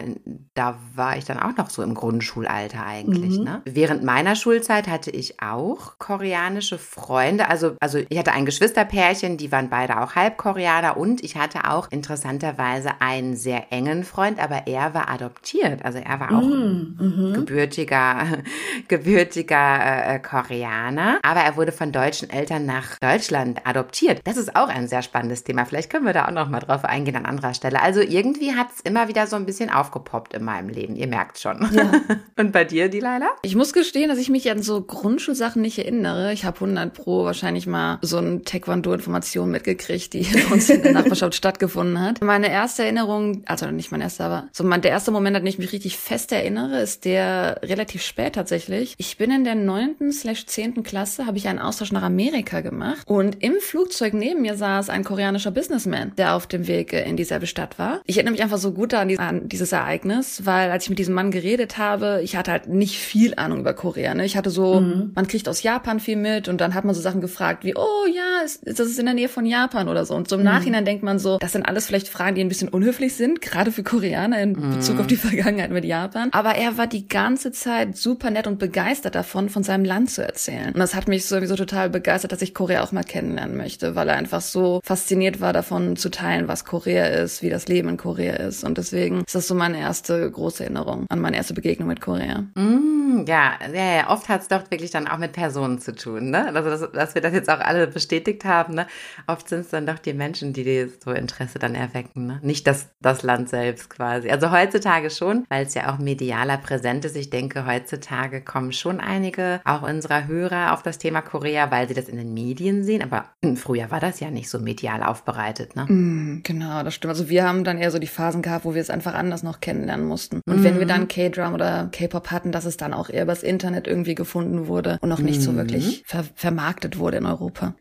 da 0.55 0.79
war 0.95 1.19
ich 1.19 1.27
dann 1.27 1.39
auch 1.39 1.55
noch 1.59 1.69
so 1.69 1.83
im 1.83 1.93
Grundschulalter 1.93 2.87
eigentlich. 2.87 3.39
Ne? 3.39 3.61
Während 3.67 4.03
meiner 4.03 4.35
Schulzeit 4.35 4.89
hatte 4.89 5.10
ich 5.11 5.41
auch 5.43 5.99
koreanische 5.99 6.79
Freunde. 6.79 7.49
Also, 7.49 7.77
also 7.81 7.99
ich 8.09 8.19
hatte 8.19 8.33
ein 8.33 8.47
Geschwisterpärchen, 8.47 9.37
die 9.37 9.53
waren 9.53 9.69
beide 9.69 10.01
auch 10.01 10.15
Halbkoreaner 10.15 10.97
und 10.97 11.23
ich 11.23 11.37
hatte 11.37 11.71
auch 11.71 11.89
interessanterweise 11.91 13.01
einen 13.01 13.37
sehr 13.37 13.73
engen 13.73 14.05
Freund, 14.05 14.43
aber 14.43 14.67
er 14.67 14.95
war 14.95 15.11
adoptiert. 15.11 15.85
Also 15.85 15.99
er 15.99 16.21
war 16.21 16.31
auch 16.33 17.35
gebürtiger, 17.35 18.43
gebürtiger 18.89 20.15
äh, 20.15 20.19
Koreaner, 20.19 21.19
aber 21.23 21.41
er 21.41 21.57
wurde 21.57 21.73
von 21.73 21.93
deutschen 21.93 22.31
Eltern 22.31 22.67
nach 22.67 22.99
Deutschland 23.01 23.67
adoptiert. 23.67 24.21
Das 24.25 24.37
ist 24.37 24.57
auch 24.57 24.69
ein 24.69 24.89
sehr 24.89 25.03
spannendes 25.03 25.45
Thema. 25.45 25.65
Vielleicht 25.65 25.91
können 25.91 26.07
wir 26.07 26.13
da 26.13 26.27
auch 26.27 26.33
noch 26.33 26.49
mal 26.49 26.61
drauf 26.61 26.85
eingehen 26.85 27.17
an 27.17 27.27
anderer 27.27 27.55
Stelle. 27.55 27.83
Also 27.83 28.01
irgendwie 28.01 28.55
hat 28.55 28.69
es 28.75 28.81
immer 28.81 29.09
wieder 29.09 29.27
so 29.27 29.37
ein 29.37 29.47
bisschen 29.47 29.71
aufgepoppt 29.71 30.35
in 30.35 30.45
meinem 30.45 30.69
Leben. 30.69 30.97
Ihr 30.97 31.07
merkt 31.07 31.39
schon. 31.39 31.61
Und 32.37 32.53
bei 32.53 32.65
dir, 32.65 32.89
die 32.89 33.01
Leila? 33.01 33.31
Ich 33.43 33.57
muss 33.57 33.73
gestehen, 33.73 34.09
dass 34.09 34.19
ich 34.19 34.31
mich 34.31 34.51
an 34.51 34.63
so 34.63 34.83
Grundschulsachen 34.91 35.63
nicht 35.63 35.79
erinnere. 35.79 36.33
Ich 36.33 36.45
habe 36.45 36.57
100 36.57 36.93
pro 36.93 37.25
wahrscheinlich 37.25 37.67
mal 37.67 37.99
so 38.03 38.19
ein 38.19 38.45
Taekwondo-Information 38.45 39.51
mitgekriegt, 39.51 40.13
die 40.13 40.23
bei 40.33 40.53
uns 40.53 40.69
in 40.69 40.83
der 40.83 40.93
Nachbarschaft 40.93 41.35
stattgefunden 41.35 42.01
hat. 42.01 42.21
Meine 42.23 42.51
erste 42.51 42.83
Erinnerung, 42.83 43.43
also 43.47 43.67
nicht 43.71 43.93
mein 43.93 44.01
erster, 44.01 44.25
aber 44.25 44.49
so 44.53 44.65
mein, 44.65 44.83
der 44.83 44.91
erste 44.91 45.11
Moment, 45.11 45.37
an 45.37 45.43
den 45.43 45.49
ich 45.49 45.59
mich 45.59 45.73
richtig 45.73 45.97
fest 45.97 46.33
erinnere, 46.33 46.81
ist 46.81 47.05
der 47.05 47.61
relativ 47.63 48.03
spät 48.03 48.35
tatsächlich. 48.35 48.95
Ich 48.99 49.17
bin 49.17 49.31
in 49.31 49.45
der 49.45 49.55
neunten 49.55 50.13
slash 50.13 50.47
zehnten 50.47 50.83
Klasse, 50.83 51.27
habe 51.27 51.39
ich 51.39 51.49
einen 51.49 51.61
Austausch 51.61 51.93
nach 51.93 52.03
Amerika 52.03 52.61
gemacht 52.61 53.07
und 53.07 53.43
im 53.43 53.55
Flugzeug 53.61 54.13
neben 54.13 54.43
mir 54.43 54.57
saß 54.57 54.91
ein 54.91 55.05
koreanischer 55.05 55.53
Businessman, 55.53 56.13
der 56.19 56.35
auf 56.35 56.47
dem 56.47 56.67
Weg 56.67 56.93
in 56.93 57.17
dieselbe 57.17 57.47
Stadt 57.47 57.79
war. 57.79 58.01
Ich 58.07 58.17
erinnere 58.17 58.33
mich 58.33 58.43
einfach 58.43 58.59
so 58.59 58.73
gut 58.73 58.93
an 58.93 59.49
dieses 59.49 59.73
Ereignis, 59.73 60.45
weil 60.45 60.71
als 60.71 60.85
ich 60.85 60.91
mit 60.91 60.99
diesem 60.99 61.15
Mann 61.15 61.31
geredet 61.31 61.79
habe, 61.79 62.21
ich 62.25 62.37
hatte 62.37 62.51
halt 62.51 62.69
nicht 62.69 62.99
viel 62.99 63.35
Ahnung 63.37 63.61
über 63.61 63.73
Korea. 63.73 64.15
Ne? 64.15 64.25
Ich 64.25 64.37
hatte 64.37 64.51
so, 64.51 64.80
man 64.81 65.27
kriegt 65.27 65.49
aus 65.49 65.63
Japan 65.63 66.01
viel 66.01 66.17
mit 66.17 66.49
und 66.49 66.61
dann 66.61 66.75
hat 66.75 66.85
man 66.85 66.95
so 66.95 67.01
Sachen 67.01 67.21
gefragt 67.21 67.65
wie, 67.65 67.75
oh 67.77 68.07
ja, 68.13 68.45
ist, 68.45 68.63
ist 68.65 68.81
das 68.81 68.89
ist 68.89 68.99
in 68.99 69.07
der 69.07 69.15
Nähe 69.15 69.29
von 69.29 69.47
Japan 69.47 69.89
oder 69.89 70.05
so. 70.05 70.15
Und 70.15 70.29
so 70.29 70.37
im 70.37 70.43
Nachhinein 70.43 70.85
denkt 70.85 71.03
man 71.03 71.19
so, 71.19 71.39
das 71.39 71.53
sind 71.53 71.67
alles 71.67 71.87
vielleicht 71.87 72.09
Fragen, 72.09 72.37
die 72.37 72.43
ein 72.43 72.49
bisschen 72.49 72.69
unhöflich 72.69 73.15
sind, 73.15 73.41
gerade 73.41 73.73
für 73.73 73.83
Koreaner 73.83 74.41
in 74.41 74.55
Bezug 74.55 75.01
auf 75.01 75.07
die 75.07 75.17
Vergangenheit 75.21 75.71
mit 75.71 75.85
Japan. 75.85 76.29
Aber 76.33 76.55
er 76.55 76.79
war 76.79 76.87
die 76.87 77.09
ganze 77.09 77.53
Zeit 77.53 77.97
super 77.97 78.31
nett 78.31 78.47
und 78.47 78.59
begeistert 78.59 79.15
davon, 79.15 79.49
von 79.49 79.63
seinem 79.63 79.85
Land 79.85 80.11
zu 80.11 80.23
erzählen. 80.23 80.73
Und 80.73 80.79
das 80.79 80.95
hat 80.95 81.09
mich 81.09 81.27
sowieso 81.27 81.57
total 81.57 81.91
begeistert, 81.91 82.33
dass 82.33 82.43
ich 82.43 82.55
Korea 82.55 82.83
auch 82.83 82.93
mal 82.93 83.05
kennenlernen 83.05 83.57
möchte, 83.57 83.95
weil 83.95 84.09
er 84.09 84.17
einfach 84.17 84.41
so 84.41 84.81
fasziniert 84.85 85.41
war 85.41 85.53
davon 85.53 85.97
zu 85.97 86.11
teilen, 86.11 86.49
was 86.49 86.65
Korea 86.65 87.07
ist, 87.07 87.43
wie 87.43 87.51
das 87.51 87.69
Leben 87.69 87.89
in 87.89 87.97
Korea 87.97 88.35
ist. 88.35 88.65
Und 88.65 88.79
deswegen 88.79 89.21
ist 89.21 89.35
das 89.35 89.49
so 89.49 89.55
meine 89.55 89.79
erste 89.79 90.31
große 90.31 90.65
Erinnerung 90.65 91.07
an 91.09 91.21
meine 91.21 91.37
erste 91.37 91.55
Begegnung 91.55 91.89
mit 91.89 92.01
Korea. 92.01 92.45
Mm, 92.55 93.25
ja, 93.27 93.53
ja, 93.73 93.97
ja, 93.97 94.11
oft 94.11 94.29
hat 94.29 94.43
es 94.43 94.49
doch 94.49 94.70
wirklich 94.71 94.91
dann 94.91 95.09
auch 95.09 95.19
mit 95.19 95.33
Personen 95.33 95.79
zu 95.81 95.95
tun, 95.95 96.31
ne? 96.31 96.53
Also, 96.55 96.71
dass, 96.71 96.93
dass 96.93 97.15
wir 97.15 97.23
das 97.23 97.33
jetzt 97.33 97.51
auch 97.51 97.61
alle 97.61 97.87
bestätigt 97.87 98.45
haben, 98.45 98.75
ne? 98.75 98.87
Oft 99.27 99.49
sind 99.49 99.61
es 99.61 99.69
dann 99.69 99.87
doch 99.87 99.99
die 99.99 100.13
Menschen, 100.13 100.53
die 100.53 100.65
dir 100.65 100.89
so 101.03 101.13
Interesse 101.13 101.59
dann 101.59 101.75
erwecken, 101.75 102.27
ne? 102.27 102.41
Nicht 102.43 102.67
das, 102.67 102.89
das 103.01 103.23
Land 103.23 103.49
selbst 103.49 103.91
quasi. 103.91 104.31
Also 104.31 104.51
heutzutage 104.51 105.11
schon, 105.11 105.45
weil 105.49 105.67
es 105.67 105.75
ja 105.75 105.93
auch 105.93 105.99
medialer 105.99 106.59
präsent 106.59 107.05
ist. 107.05 107.17
Ich 107.17 107.31
denke, 107.31 107.67
heutzutage 107.67 108.41
kommen 108.41 108.73
schon 108.73 109.01
einige, 109.01 109.61
auch 109.65 109.83
unserer 109.83 110.27
Hörer, 110.27 110.73
auf 110.73 110.83
das 110.83 110.99
Thema 110.99 111.23
Korea, 111.23 111.71
weil 111.71 111.89
sie 111.89 111.95
das 111.95 112.09
in 112.09 112.17
den 112.17 112.35
Medien 112.35 112.85
sehen. 112.85 113.03
Aber 113.03 113.27
früher 113.57 113.91
war 113.91 114.01
das 114.01 114.21
ja 114.21 114.31
nicht 114.31 114.51
so 114.51 114.59
medial 114.59 115.03
aufbereitet, 115.03 115.77
ne? 115.77 115.85
Mm, 115.85 116.43
genau, 116.43 116.83
das 116.83 116.95
stimmt. 116.95 117.11
Also 117.11 117.29
wir 117.29 117.47
haben 117.47 117.65
dann 117.65 117.79
eher 117.79 117.91
so 117.91 117.99
die 117.99 118.07
Phasen 118.07 118.43
gehabt, 118.43 118.65
wo 118.65 118.75
wir 118.75 118.81
es 118.81 118.91
einfach 118.91 119.15
anders 119.15 119.43
noch 119.43 119.61
kennenlernen 119.61 120.07
mussten. 120.07 120.41
Und 120.47 120.65
wenn 120.65 120.79
wir 120.79 120.87
dann 120.87 121.09
K-Drum 121.09 121.55
oder 121.55 121.89
K-Pop 121.93 122.31
hatten, 122.31 122.53
dass 122.53 122.65
es 122.65 122.77
dann 122.77 122.95
auch 122.95 123.09
eher 123.09 123.23
übers 123.23 123.43
Internet 123.43 123.87
irgendwie 123.87 124.15
gefunden 124.15 124.60
erfunden 124.61 124.69
wurde 124.69 124.99
und 125.01 125.09
noch 125.09 125.19
nicht 125.19 125.43
so 125.43 125.53
Mhm. 125.53 125.57
wirklich 125.57 126.03
ver 126.07 126.25
vermarktet 126.35 126.99
wurde 126.99 127.19
in 127.19 127.27
Europa. 127.27 127.75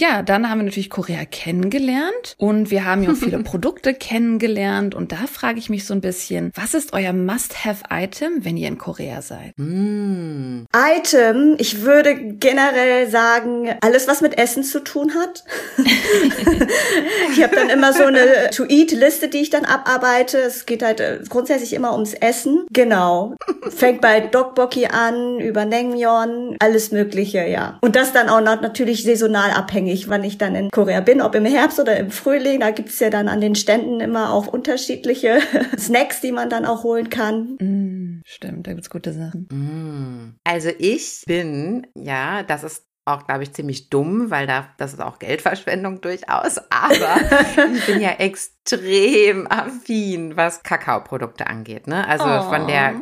Ja, 0.00 0.22
dann 0.22 0.48
haben 0.48 0.58
wir 0.60 0.64
natürlich 0.64 0.90
Korea 0.90 1.24
kennengelernt 1.24 2.34
und 2.38 2.70
wir 2.70 2.84
haben 2.84 3.02
ja 3.02 3.10
auch 3.12 3.16
viele 3.16 3.38
Produkte 3.42 3.94
kennengelernt 3.94 4.94
und 4.94 5.12
da 5.12 5.26
frage 5.26 5.58
ich 5.58 5.70
mich 5.70 5.86
so 5.86 5.94
ein 5.94 6.00
bisschen, 6.00 6.52
was 6.54 6.74
ist 6.74 6.92
euer 6.92 7.12
Must-Have-Item, 7.12 8.44
wenn 8.44 8.56
ihr 8.56 8.68
in 8.68 8.78
Korea 8.78 9.22
seid? 9.22 9.52
Mm. 9.56 10.64
Item, 10.74 11.56
ich 11.58 11.82
würde 11.82 12.14
generell 12.16 13.10
sagen, 13.10 13.74
alles, 13.80 14.08
was 14.08 14.20
mit 14.20 14.38
Essen 14.38 14.62
zu 14.62 14.80
tun 14.80 15.12
hat. 15.14 15.44
ich 17.32 17.42
habe 17.42 17.56
dann 17.56 17.70
immer 17.70 17.92
so 17.92 18.04
eine 18.04 18.50
To-Eat-Liste, 18.50 19.28
die 19.28 19.38
ich 19.38 19.50
dann 19.50 19.64
abarbeite. 19.64 20.38
Es 20.38 20.66
geht 20.66 20.82
halt 20.82 21.00
äh, 21.00 21.18
grundsätzlich 21.28 21.72
immer 21.72 21.92
ums 21.92 22.14
Essen. 22.14 22.66
Genau. 22.72 23.34
Fängt 23.70 24.00
bei 24.00 24.20
Dokboki 24.20 24.86
an, 24.86 25.40
über 25.40 25.64
Naengmyeon, 25.64 26.09
alles 26.60 26.92
Mögliche, 26.92 27.46
ja. 27.46 27.78
Und 27.80 27.96
das 27.96 28.12
dann 28.12 28.28
auch 28.28 28.40
noch 28.40 28.60
natürlich 28.60 29.02
saisonal 29.02 29.50
abhängig, 29.50 30.08
wann 30.08 30.24
ich 30.24 30.38
dann 30.38 30.54
in 30.54 30.70
Korea 30.70 31.00
bin, 31.00 31.20
ob 31.20 31.34
im 31.34 31.44
Herbst 31.44 31.80
oder 31.80 31.96
im 31.96 32.10
Frühling. 32.10 32.60
Da 32.60 32.70
gibt's 32.70 32.98
ja 33.00 33.10
dann 33.10 33.28
an 33.28 33.40
den 33.40 33.54
Ständen 33.54 34.00
immer 34.00 34.32
auch 34.32 34.46
unterschiedliche 34.46 35.40
Snacks, 35.78 36.20
die 36.20 36.32
man 36.32 36.50
dann 36.50 36.66
auch 36.66 36.82
holen 36.84 37.10
kann. 37.10 37.56
Mm, 37.60 38.22
stimmt, 38.24 38.66
da 38.66 38.72
gibt's 38.72 38.90
gute 38.90 39.12
Sachen. 39.12 39.48
Mm. 39.50 40.36
Also 40.44 40.70
ich 40.78 41.22
bin, 41.26 41.86
ja, 41.94 42.42
das 42.42 42.64
ist 42.64 42.84
auch, 43.10 43.26
glaube 43.26 43.42
ich, 43.42 43.52
ziemlich 43.52 43.90
dumm, 43.90 44.30
weil 44.30 44.46
da, 44.46 44.68
das 44.78 44.92
ist 44.92 45.00
auch 45.00 45.18
Geldverschwendung 45.18 46.00
durchaus, 46.00 46.58
aber 46.70 47.16
ich 47.74 47.86
bin 47.86 48.00
ja 48.00 48.10
extrem 48.10 48.59
affin, 49.48 50.36
was 50.36 50.62
Kakaoprodukte 50.62 51.46
angeht, 51.46 51.86
ne? 51.86 52.06
Also 52.06 52.24
Oh. 52.26 52.42
von 52.50 52.66
der 52.66 52.94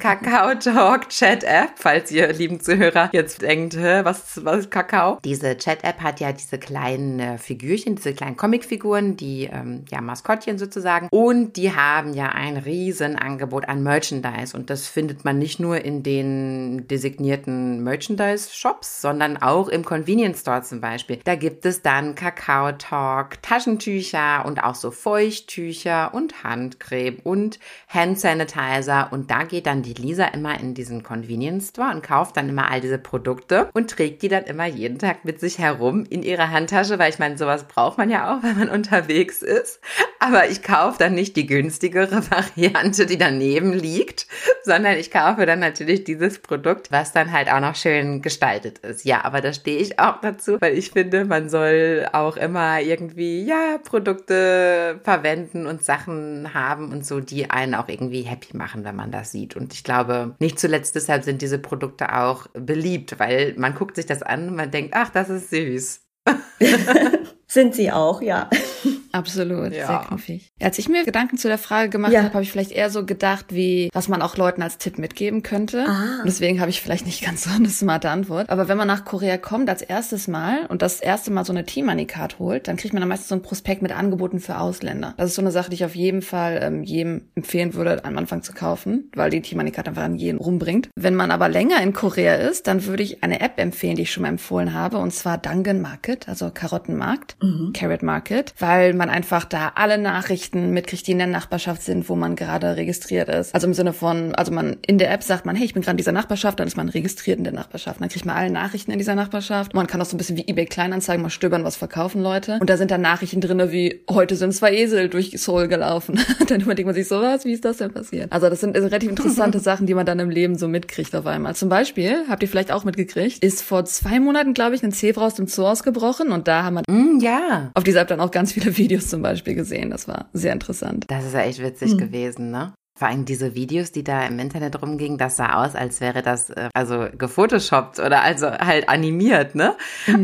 Kakao 0.00 0.54
Talk 0.54 1.08
Chat 1.10 1.44
App, 1.44 1.70
falls 1.76 2.10
ihr 2.10 2.32
lieben 2.32 2.60
Zuhörer 2.60 3.10
jetzt 3.12 3.42
denkt, 3.42 3.76
was, 3.76 4.44
was 4.44 4.58
ist 4.60 4.70
Kakao? 4.70 5.18
Diese 5.24 5.56
Chat 5.56 5.84
App 5.84 6.00
hat 6.00 6.20
ja 6.20 6.32
diese 6.32 6.58
kleinen 6.58 7.20
äh, 7.20 7.38
Figürchen, 7.38 7.96
diese 7.96 8.14
kleinen 8.14 8.36
Comicfiguren, 8.36 9.16
die 9.16 9.44
ähm, 9.52 9.84
ja 9.90 10.00
Maskottchen 10.00 10.58
sozusagen 10.58 11.08
und 11.10 11.56
die 11.56 11.74
haben 11.74 12.14
ja 12.14 12.30
ein 12.30 12.56
riesen 12.56 13.16
Angebot 13.16 13.68
an 13.68 13.82
Merchandise 13.82 14.56
und 14.56 14.70
das 14.70 14.88
findet 14.88 15.24
man 15.24 15.38
nicht 15.38 15.60
nur 15.60 15.82
in 15.84 16.02
den 16.02 16.88
designierten 16.88 17.82
Merchandise 17.82 18.50
Shops, 18.52 19.00
sondern 19.00 19.36
auch 19.36 19.68
im 19.68 19.84
Convenience 19.84 20.40
Store 20.40 20.62
zum 20.62 20.80
Beispiel. 20.80 21.20
Da 21.24 21.34
gibt 21.36 21.64
es 21.66 21.82
dann 21.82 22.14
Kakao 22.14 22.72
Talk, 22.72 23.40
Taschentücher 23.42 24.44
und 24.44 24.62
auch 24.62 24.74
so 24.74 24.90
Feuchttücher 25.02 26.14
und 26.14 26.44
Handcreme 26.44 27.18
und 27.24 27.58
Hand 27.88 28.20
Sanitizer 28.20 29.08
und 29.10 29.32
da 29.32 29.42
geht 29.42 29.66
dann 29.66 29.82
die 29.82 29.94
Lisa 29.94 30.26
immer 30.26 30.60
in 30.60 30.74
diesen 30.74 31.02
Convenience 31.02 31.70
Store 31.70 31.90
und 31.90 32.04
kauft 32.04 32.36
dann 32.36 32.48
immer 32.48 32.70
all 32.70 32.80
diese 32.80 32.98
Produkte 32.98 33.68
und 33.74 33.90
trägt 33.90 34.22
die 34.22 34.28
dann 34.28 34.44
immer 34.44 34.66
jeden 34.66 35.00
Tag 35.00 35.24
mit 35.24 35.40
sich 35.40 35.58
herum 35.58 36.04
in 36.08 36.22
ihrer 36.22 36.50
Handtasche, 36.50 37.00
weil 37.00 37.10
ich 37.10 37.18
meine, 37.18 37.36
sowas 37.36 37.66
braucht 37.66 37.98
man 37.98 38.10
ja 38.10 38.32
auch, 38.32 38.44
wenn 38.44 38.56
man 38.56 38.68
unterwegs 38.70 39.42
ist. 39.42 39.80
Aber 40.20 40.48
ich 40.48 40.62
kaufe 40.62 40.98
dann 41.00 41.14
nicht 41.14 41.34
die 41.34 41.46
günstigere 41.46 42.22
Variante, 42.30 43.04
die 43.04 43.18
daneben 43.18 43.72
liegt, 43.72 44.28
sondern 44.62 44.96
ich 44.96 45.10
kaufe 45.10 45.46
dann 45.46 45.58
natürlich 45.58 46.04
dieses 46.04 46.38
Produkt, 46.38 46.92
was 46.92 47.12
dann 47.12 47.32
halt 47.32 47.50
auch 47.50 47.58
noch 47.58 47.74
schön 47.74 48.22
gestaltet 48.22 48.78
ist. 48.78 49.04
Ja, 49.04 49.24
aber 49.24 49.40
da 49.40 49.52
stehe 49.52 49.80
ich 49.80 49.98
auch 49.98 50.20
dazu, 50.20 50.60
weil 50.60 50.78
ich 50.78 50.92
finde, 50.92 51.24
man 51.24 51.48
soll 51.48 52.06
auch 52.12 52.36
immer 52.36 52.80
irgendwie, 52.80 53.44
ja, 53.44 53.78
Produkte 53.82 54.91
verwenden 55.02 55.66
und 55.66 55.84
Sachen 55.84 56.54
haben 56.54 56.92
und 56.92 57.06
so, 57.06 57.20
die 57.20 57.50
einen 57.50 57.74
auch 57.74 57.88
irgendwie 57.88 58.22
happy 58.22 58.56
machen, 58.56 58.84
wenn 58.84 58.96
man 58.96 59.10
das 59.10 59.32
sieht. 59.32 59.56
Und 59.56 59.72
ich 59.74 59.84
glaube, 59.84 60.34
nicht 60.38 60.58
zuletzt 60.58 60.94
deshalb 60.94 61.24
sind 61.24 61.42
diese 61.42 61.58
Produkte 61.58 62.14
auch 62.16 62.46
beliebt, 62.54 63.18
weil 63.18 63.54
man 63.56 63.74
guckt 63.74 63.96
sich 63.96 64.06
das 64.06 64.22
an 64.22 64.48
und 64.48 64.56
man 64.56 64.70
denkt, 64.70 64.94
ach, 64.94 65.10
das 65.10 65.28
ist 65.28 65.50
süß. 65.50 66.00
Sind 67.52 67.74
sie 67.74 67.92
auch, 67.92 68.22
ja. 68.22 68.48
Absolut, 69.12 69.74
Ja. 69.74 69.86
sehr 69.86 70.04
knuffig. 70.08 70.48
Als 70.58 70.78
ich 70.78 70.88
mir 70.88 71.04
Gedanken 71.04 71.36
zu 71.36 71.46
der 71.48 71.58
Frage 71.58 71.90
gemacht 71.90 72.12
Ja. 72.12 72.22
habe, 72.22 72.32
habe 72.32 72.42
ich 72.42 72.50
vielleicht 72.50 72.72
eher 72.72 72.88
so 72.88 73.04
gedacht, 73.04 73.46
wie 73.50 73.90
was 73.92 74.08
man 74.08 74.22
auch 74.22 74.38
Leuten 74.38 74.62
als 74.62 74.78
Tipp 74.78 74.96
mitgeben 74.98 75.42
könnte. 75.42 75.84
Ah. 75.86 76.20
Und 76.20 76.24
deswegen 76.26 76.60
habe 76.60 76.70
ich 76.70 76.80
vielleicht 76.80 77.04
nicht 77.04 77.22
ganz 77.22 77.44
so 77.44 77.50
eine 77.50 77.68
smarte 77.68 78.08
Antwort. 78.08 78.48
Aber 78.48 78.68
wenn 78.68 78.78
man 78.78 78.88
nach 78.88 79.04
Korea 79.04 79.36
kommt 79.36 79.68
als 79.68 79.82
erstes 79.82 80.28
Mal 80.28 80.64
und 80.70 80.80
das 80.80 81.00
erste 81.00 81.30
Mal 81.30 81.44
so 81.44 81.52
eine 81.52 81.66
Teammoney-Card 81.66 82.38
holt, 82.38 82.68
dann 82.68 82.78
kriegt 82.78 82.94
man 82.94 83.02
dann 83.02 83.08
meistens 83.10 83.28
so 83.28 83.34
ein 83.34 83.42
Prospekt 83.42 83.82
mit 83.82 83.92
Angeboten 83.92 84.40
für 84.40 84.58
Ausländer. 84.58 85.12
Das 85.18 85.28
ist 85.28 85.34
so 85.36 85.42
eine 85.42 85.50
Sache, 85.50 85.68
die 85.68 85.74
ich 85.74 85.84
auf 85.84 85.94
jeden 85.94 86.22
Fall 86.22 86.58
ähm, 86.62 86.82
jedem 86.82 87.28
empfehlen 87.34 87.74
würde, 87.74 88.06
am 88.06 88.16
Anfang 88.16 88.42
zu 88.42 88.54
kaufen, 88.54 89.10
weil 89.14 89.28
die 89.28 89.42
Teammoney-Card 89.42 89.88
einfach 89.88 90.04
an 90.04 90.16
jeden 90.16 90.38
rumbringt. 90.38 90.88
Wenn 90.96 91.14
man 91.14 91.30
aber 91.30 91.50
länger 91.50 91.82
in 91.82 91.92
Korea 91.92 92.36
ist, 92.36 92.66
dann 92.66 92.86
würde 92.86 93.02
ich 93.02 93.22
eine 93.22 93.40
App 93.42 93.60
empfehlen, 93.60 93.96
die 93.96 94.02
ich 94.02 94.12
schon 94.12 94.22
mal 94.22 94.30
empfohlen 94.30 94.72
habe, 94.72 94.96
und 94.96 95.12
zwar 95.12 95.36
Dangan 95.36 95.82
Market, 95.82 96.30
also 96.30 96.50
Karottenmarkt, 96.54 97.36
Carrot 97.74 98.02
Market, 98.02 98.54
weil 98.58 98.94
man 98.94 99.10
einfach 99.10 99.44
da 99.44 99.72
alle 99.74 99.98
Nachrichten 99.98 100.70
mitkriegt, 100.70 101.06
die 101.06 101.12
in 101.12 101.18
der 101.18 101.26
Nachbarschaft 101.26 101.82
sind, 101.82 102.08
wo 102.08 102.16
man 102.16 102.36
gerade 102.36 102.76
registriert 102.76 103.28
ist. 103.28 103.54
Also 103.54 103.66
im 103.66 103.74
Sinne 103.74 103.92
von, 103.92 104.34
also 104.34 104.52
man 104.52 104.76
in 104.86 104.98
der 104.98 105.12
App 105.12 105.22
sagt 105.22 105.46
man, 105.46 105.56
hey, 105.56 105.64
ich 105.64 105.74
bin 105.74 105.82
gerade 105.82 105.92
in 105.94 105.96
dieser 105.98 106.12
Nachbarschaft, 106.12 106.60
dann 106.60 106.66
ist 106.66 106.76
man 106.76 106.88
registriert 106.88 107.38
in 107.38 107.44
der 107.44 107.52
Nachbarschaft. 107.52 108.00
Dann 108.00 108.08
kriegt 108.08 108.24
man 108.24 108.36
alle 108.36 108.50
Nachrichten 108.50 108.92
in 108.92 108.98
dieser 108.98 109.14
Nachbarschaft. 109.14 109.74
Man 109.74 109.86
kann 109.86 110.00
auch 110.00 110.06
so 110.06 110.16
ein 110.16 110.18
bisschen 110.18 110.36
wie 110.36 110.46
eBay 110.46 110.66
Kleinanzeigen 110.66 111.22
mal 111.22 111.30
stöbern, 111.30 111.64
was 111.64 111.76
verkaufen 111.76 112.22
Leute. 112.22 112.58
Und 112.60 112.70
da 112.70 112.76
sind 112.76 112.90
dann 112.90 113.00
Nachrichten 113.00 113.40
drinne 113.40 113.72
wie, 113.72 114.02
heute 114.08 114.36
sind 114.36 114.52
zwei 114.54 114.74
Esel 114.74 115.08
durch 115.08 115.32
Seoul 115.36 115.68
gelaufen. 115.68 116.20
dann 116.48 116.60
überlegt 116.60 116.86
man 116.86 116.94
sich 116.94 117.08
so, 117.08 117.20
was, 117.20 117.44
wie 117.44 117.52
ist 117.52 117.64
das 117.64 117.78
denn 117.78 117.92
passiert? 117.92 118.30
Also 118.32 118.48
das 118.48 118.60
sind 118.60 118.76
relativ 118.76 119.10
interessante 119.10 119.58
Sachen, 119.60 119.86
die 119.86 119.94
man 119.94 120.06
dann 120.06 120.18
im 120.18 120.30
Leben 120.30 120.56
so 120.56 120.68
mitkriegt 120.68 121.14
auf 121.14 121.26
einmal. 121.26 121.54
Zum 121.54 121.68
Beispiel, 121.68 122.24
habt 122.28 122.42
ihr 122.42 122.48
vielleicht 122.48 122.72
auch 122.72 122.84
mitgekriegt, 122.84 123.42
ist 123.42 123.62
vor 123.62 123.84
zwei 123.84 124.20
Monaten, 124.20 124.54
glaube 124.54 124.74
ich, 124.74 124.82
ein 124.82 124.92
Zebra 124.92 125.26
aus 125.26 125.34
dem 125.34 125.46
Zoo 125.46 125.66
ausgebrochen 125.66 126.30
und 126.30 126.48
da 126.48 126.62
haben 126.62 126.74
wir 126.74 126.82
Mm, 126.92 127.20
ja. 127.20 127.31
Auf 127.74 127.84
dieser 127.84 128.00
App 128.02 128.08
dann 128.08 128.20
auch 128.20 128.30
ganz 128.30 128.52
viele 128.52 128.76
Videos 128.76 129.08
zum 129.08 129.22
Beispiel 129.22 129.54
gesehen. 129.54 129.90
Das 129.90 130.08
war 130.08 130.26
sehr 130.32 130.52
interessant. 130.52 131.04
Das 131.08 131.24
ist 131.24 131.34
ja 131.34 131.40
echt 131.40 131.62
witzig 131.62 131.96
gewesen, 131.98 132.50
ne? 132.50 132.74
Vor 132.98 133.08
allem 133.08 133.24
diese 133.24 133.54
Videos, 133.54 133.90
die 133.90 134.04
da 134.04 134.26
im 134.26 134.38
Internet 134.38 134.80
rumgingen, 134.82 135.16
das 135.16 135.36
sah 135.36 135.64
aus, 135.64 135.74
als 135.74 136.00
wäre 136.00 136.22
das 136.22 136.50
äh, 136.50 136.68
also 136.74 137.08
gefotoshoppt 137.16 137.98
oder 137.98 138.22
also 138.22 138.50
halt 138.50 138.88
animiert, 138.88 139.54
ne? 139.54 139.76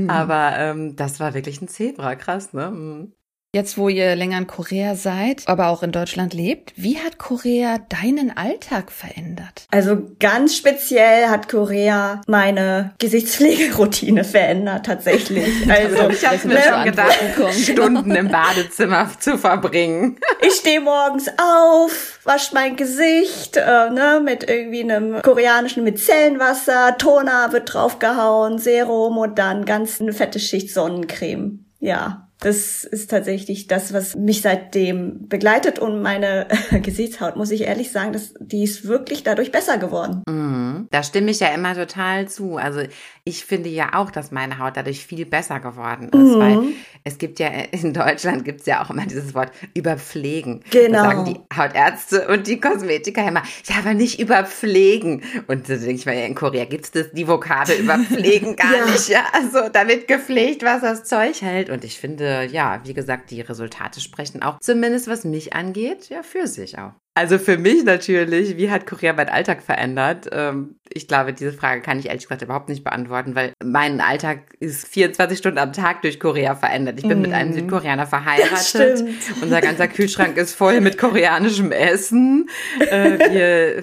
Aber 0.09 0.53
ähm, 0.59 0.95
das 0.95 1.19
war 1.19 1.33
wirklich 1.35 1.63
ein 1.63 1.69
Zebra, 1.69 2.15
krass, 2.15 2.53
ne? 2.53 2.71
Mhm. 2.71 3.13
Jetzt, 3.59 3.77
wo 3.77 3.89
ihr 3.89 4.15
länger 4.15 4.39
in 4.39 4.47
Korea 4.47 4.95
seid, 4.95 5.43
aber 5.47 5.67
auch 5.67 5.83
in 5.83 5.91
Deutschland 5.91 6.33
lebt, 6.33 6.73
wie 6.77 6.97
hat 6.99 7.19
Korea 7.19 7.79
deinen 7.89 8.37
Alltag 8.37 8.93
verändert? 8.93 9.67
Also 9.73 9.99
ganz 10.21 10.55
speziell 10.57 11.27
hat 11.27 11.49
Korea 11.49 12.21
meine 12.29 12.95
Gesichtspflegeroutine 13.01 14.23
verändert, 14.23 14.87
tatsächlich. 14.87 15.49
Also 15.69 16.09
Ich 16.11 16.45
mir 16.45 16.55
Ne? 16.55 16.63
schon 16.63 16.85
gedacht. 16.85 17.19
Stunden 17.61 18.15
im 18.15 18.29
Badezimmer 18.29 19.11
zu 19.19 19.37
verbringen. 19.37 20.21
ich 20.41 20.53
stehe 20.55 20.81
morgens 20.81 21.29
auf, 21.37 22.21
wasch 22.23 22.53
mein 22.53 22.77
Gesicht, 22.77 23.57
äh, 23.57 23.91
ne, 23.91 24.21
mit 24.25 24.49
irgendwie 24.49 24.83
einem 24.85 25.21
koreanischen 25.23 25.83
Micellenwasser, 25.83 26.97
Toner 26.97 27.51
wird 27.51 27.75
draufgehauen, 27.75 28.59
Serum 28.61 29.19
und 29.19 29.37
dann 29.37 29.65
ganz 29.65 30.01
eine 30.01 30.13
fette 30.13 30.39
Schicht 30.39 30.71
Sonnencreme. 30.73 31.65
Ja. 31.81 32.28
Das 32.41 32.85
ist 32.85 33.11
tatsächlich 33.11 33.67
das, 33.67 33.93
was 33.93 34.15
mich 34.15 34.43
seitdem 34.43 35.29
begleitet 35.29 35.79
und 35.79 36.03
meine 36.03 36.47
Gesichtshaut, 36.83 37.37
muss 37.37 37.51
ich 37.51 37.63
ehrlich 37.63 37.91
sagen, 37.91 38.13
das, 38.13 38.35
die 38.39 38.63
ist 38.63 38.87
wirklich 38.87 39.25
dadurch 39.25 39.51
besser 39.51 39.79
geworden. 39.79 40.23
Mhm. 40.29 40.58
Da 40.91 41.03
stimme 41.03 41.31
ich 41.31 41.41
ja 41.41 41.49
immer 41.49 41.75
total 41.75 42.29
zu. 42.29 42.57
Also 42.57 42.81
ich 43.25 43.45
finde 43.45 43.69
ja 43.69 43.91
auch, 43.95 44.11
dass 44.11 44.31
meine 44.31 44.59
Haut 44.59 44.77
dadurch 44.77 45.05
viel 45.05 45.27
besser 45.27 45.61
geworden 45.61 46.09
ist, 46.09 46.35
Mhm. 46.35 46.41
weil 46.41 46.59
es 47.05 47.19
gibt 47.19 47.39
ja 47.39 47.49
in 47.49 47.93
Deutschland 47.93 48.45
gibt 48.45 48.61
es 48.61 48.67
ja 48.67 48.83
auch 48.83 48.91
immer 48.91 49.05
dieses 49.07 49.35
Wort 49.35 49.53
überpflegen. 49.75 50.63
Genau. 50.71 50.93
Das 50.93 51.03
sagen 51.03 51.25
die 51.25 51.57
Hautärzte 51.57 52.29
und 52.29 52.47
die 52.47 52.61
Kosmetiker 52.61 53.27
immer, 53.27 53.43
ja, 53.67 53.77
aber 53.79 53.95
nicht 53.95 54.21
überpflegen. 54.21 55.23
Und 55.47 55.69
da 55.69 55.75
denke 55.77 55.93
ich 55.93 56.07
mir, 56.07 56.19
ja, 56.19 56.27
in 56.27 56.35
Korea 56.35 56.65
gibt 56.65 56.95
es 56.95 57.13
die 57.13 57.29
Vokabel 57.29 57.77
überpflegen 57.77 58.57
gar 58.57 58.75
Ja. 58.77 58.87
nicht. 58.87 59.09
Ja, 59.09 59.25
also 59.33 59.69
da 59.73 59.87
wird 59.89 60.09
gepflegt, 60.09 60.63
was 60.63 60.81
das 60.83 61.05
Zeug 61.05 61.41
hält. 61.43 61.71
Und 61.71 61.85
ich 61.85 61.99
finde, 61.99 62.47
ja, 62.51 62.81
wie 62.85 62.95
gesagt, 62.95 63.31
die 63.31 63.41
Resultate 63.41 64.01
sprechen 64.01 64.43
auch, 64.43 64.59
zumindest 64.61 65.09
was 65.09 65.25
mich 65.25 65.53
angeht, 65.55 66.09
ja, 66.09 66.23
für 66.23 66.47
sich 66.47 66.79
auch. 66.79 66.93
Also 67.19 67.39
für 67.39 67.59
mich 67.59 67.83
natürlich, 67.83 68.57
wie 68.59 68.71
hat 68.71 68.87
Korea 68.87 69.13
meinen 69.13 69.29
Alltag 69.29 69.61
verändert? 69.65 70.29
Ähm, 70.31 70.77
ich 70.89 71.09
glaube, 71.09 71.33
diese 71.33 71.53
Frage 71.53 71.83
kann 71.83 71.99
ich 71.99 72.07
ehrlich 72.07 72.23
gesagt 72.23 72.43
überhaupt 72.43 72.69
nicht 72.69 72.85
beantworten, 72.85 73.35
weil 73.35 73.53
mein 73.63 74.01
Alltag 74.01 74.39
ist 74.61 74.87
24 74.87 75.37
Stunden 75.37 75.59
am 75.59 75.73
Tag 75.73 76.01
durch 76.03 76.19
Korea 76.21 76.55
verändert. 76.55 76.95
Ich 76.99 77.07
bin 77.09 77.21
mit 77.21 77.33
einem 77.33 77.53
Südkoreaner 77.53 78.07
verheiratet. 78.07 79.05
Unser 79.43 79.61
ganzer 79.61 79.89
Kühlschrank 79.89 80.37
ist 80.37 80.55
voll 80.55 80.81
mit 80.81 80.97
koreanischem 80.97 81.73
Essen. 81.73 82.49
Äh, 82.79 83.19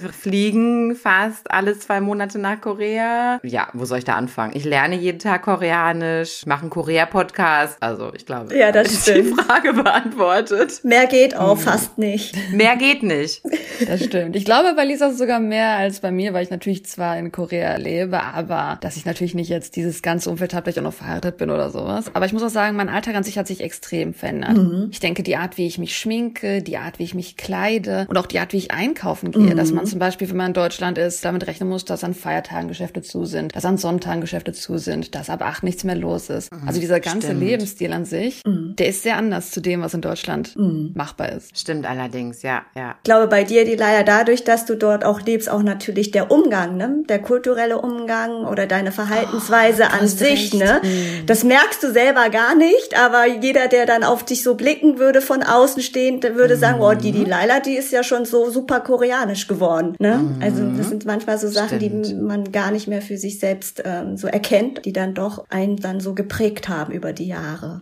fliegen 0.12 0.96
fast 0.96 1.50
alle 1.50 1.78
zwei 1.78 2.00
Monate 2.00 2.38
nach 2.38 2.60
Korea. 2.60 3.38
Ja, 3.42 3.68
wo 3.74 3.84
soll 3.84 3.98
ich 3.98 4.04
da 4.04 4.14
anfangen? 4.14 4.52
Ich 4.56 4.64
lerne 4.64 4.96
jeden 4.96 5.18
Tag 5.18 5.42
Koreanisch, 5.42 6.46
mache 6.46 6.62
einen 6.62 6.70
Korea-Podcast. 6.70 7.76
Also 7.82 8.12
ich 8.16 8.24
glaube, 8.24 8.56
Ja, 8.56 8.72
das 8.72 8.92
ist 8.92 9.06
die. 9.06 9.22
Frage 9.26 9.74
beantwortet. 9.74 10.80
Mehr 10.84 11.06
geht 11.06 11.36
auch 11.36 11.58
fast 11.58 11.98
nicht. 11.98 12.34
Mehr 12.52 12.76
geht 12.76 13.02
nicht. 13.02 13.25
Wirklich. 13.26 13.88
Das 13.88 14.04
stimmt. 14.04 14.36
Ich 14.36 14.44
glaube, 14.44 14.74
bei 14.74 14.84
Lisa 14.84 15.06
ist 15.06 15.14
es 15.14 15.18
sogar 15.18 15.40
mehr 15.40 15.76
als 15.76 16.00
bei 16.00 16.10
mir, 16.10 16.32
weil 16.32 16.42
ich 16.42 16.50
natürlich 16.50 16.84
zwar 16.86 17.18
in 17.18 17.32
Korea 17.32 17.76
lebe, 17.76 18.22
aber 18.22 18.78
dass 18.80 18.96
ich 18.96 19.04
natürlich 19.04 19.34
nicht 19.34 19.48
jetzt 19.48 19.76
dieses 19.76 20.02
ganze 20.02 20.30
Umfeld 20.30 20.54
habe, 20.54 20.64
dass 20.64 20.74
ich 20.74 20.80
auch 20.80 20.84
noch 20.84 20.94
verheiratet 20.94 21.36
bin 21.36 21.50
oder 21.50 21.70
sowas. 21.70 22.06
Aber 22.14 22.26
ich 22.26 22.32
muss 22.32 22.42
auch 22.42 22.48
sagen, 22.48 22.76
mein 22.76 22.88
Alltag 22.88 23.14
an 23.14 23.24
sich 23.24 23.38
hat 23.38 23.46
sich 23.46 23.60
extrem 23.60 24.14
verändert. 24.14 24.56
Mhm. 24.56 24.88
Ich 24.90 25.00
denke, 25.00 25.22
die 25.22 25.36
Art, 25.36 25.58
wie 25.58 25.66
ich 25.66 25.78
mich 25.78 25.96
schminke, 25.96 26.62
die 26.62 26.76
Art, 26.76 26.98
wie 26.98 27.04
ich 27.04 27.14
mich 27.14 27.36
kleide 27.36 28.06
und 28.08 28.16
auch 28.18 28.26
die 28.26 28.38
Art, 28.38 28.52
wie 28.52 28.58
ich 28.58 28.70
einkaufen 28.70 29.30
gehe, 29.30 29.42
mhm. 29.42 29.56
dass 29.56 29.72
man 29.72 29.86
zum 29.86 29.98
Beispiel, 29.98 30.28
wenn 30.28 30.36
man 30.36 30.48
in 30.48 30.54
Deutschland 30.54 30.98
ist, 30.98 31.24
damit 31.24 31.46
rechnen 31.46 31.68
muss, 31.68 31.84
dass 31.84 32.04
an 32.04 32.14
Feiertagen 32.14 32.68
Geschäfte 32.68 33.02
zu 33.02 33.24
sind, 33.24 33.54
dass 33.54 33.64
an 33.64 33.78
Sonntagen 33.78 34.20
Geschäfte 34.20 34.52
zu 34.52 34.78
sind, 34.78 35.14
dass 35.14 35.30
ab 35.30 35.42
acht 35.42 35.62
nichts 35.62 35.84
mehr 35.84 35.96
los 35.96 36.30
ist. 36.30 36.52
Mhm. 36.52 36.68
Also 36.68 36.80
dieser 36.80 37.00
ganze 37.00 37.28
Stimmt. 37.28 37.40
Lebensstil 37.40 37.92
an 37.92 38.04
sich, 38.04 38.42
mhm. 38.44 38.74
der 38.76 38.88
ist 38.88 39.02
sehr 39.02 39.16
anders 39.16 39.50
zu 39.50 39.60
dem, 39.60 39.82
was 39.82 39.94
in 39.94 40.00
Deutschland 40.00 40.56
mhm. 40.56 40.92
machbar 40.94 41.32
ist. 41.32 41.58
Stimmt 41.58 41.86
allerdings, 41.86 42.42
ja, 42.42 42.64
ja. 42.74 42.96
Ich 42.96 43.04
glaube, 43.16 43.30
bei 43.30 43.44
dir, 43.44 43.64
die 43.64 43.74
leider 43.74 44.04
dadurch, 44.04 44.44
dass 44.44 44.66
du 44.66 44.76
dort 44.76 45.04
auch 45.04 45.20
lebst, 45.22 45.50
auch 45.50 45.62
natürlich 45.62 46.10
der 46.10 46.30
Umgang, 46.30 46.76
ne? 46.76 47.02
Der 47.08 47.18
kulturelle 47.18 47.80
Umgang 47.80 48.46
oder 48.46 48.66
deine 48.66 48.92
Verhaltensweise 48.92 49.84
oh, 49.90 50.00
an 50.00 50.08
sich, 50.08 50.52
recht. 50.52 50.54
ne? 50.54 50.80
Mhm. 50.82 51.26
Das 51.26 51.44
merkst 51.44 51.82
du 51.82 51.92
selber 51.92 52.28
gar 52.30 52.54
nicht, 52.54 52.98
aber 52.98 53.26
jeder, 53.26 53.68
der 53.68 53.86
dann 53.86 54.04
auf 54.04 54.24
dich 54.24 54.42
so 54.42 54.54
blicken 54.54 54.98
würde 54.98 55.20
von 55.20 55.42
außen 55.42 55.82
stehend, 55.82 56.24
würde 56.34 56.56
sagen, 56.56 56.80
oh, 56.80 56.94
die, 56.94 57.12
die 57.12 57.20
mhm. 57.20 57.30
Laila, 57.30 57.60
die 57.60 57.76
ist 57.76 57.92
ja 57.92 58.02
schon 58.02 58.24
so 58.24 58.50
super 58.50 58.80
koreanisch 58.80 59.46
geworden, 59.46 59.94
ne? 59.98 60.18
Mhm. 60.18 60.42
Also 60.42 60.62
das 60.76 60.88
sind 60.88 61.06
manchmal 61.06 61.38
so 61.38 61.48
Sachen, 61.48 61.80
Stimmt. 61.80 62.06
die 62.06 62.14
man 62.14 62.52
gar 62.52 62.70
nicht 62.70 62.88
mehr 62.88 63.02
für 63.02 63.16
sich 63.16 63.38
selbst 63.38 63.82
ähm, 63.84 64.16
so 64.16 64.28
erkennt, 64.28 64.84
die 64.84 64.92
dann 64.92 65.14
doch 65.14 65.46
einen 65.48 65.76
dann 65.76 66.00
so 66.00 66.14
geprägt 66.14 66.68
haben 66.68 66.92
über 66.92 67.12
die 67.12 67.26
Jahre. 67.26 67.80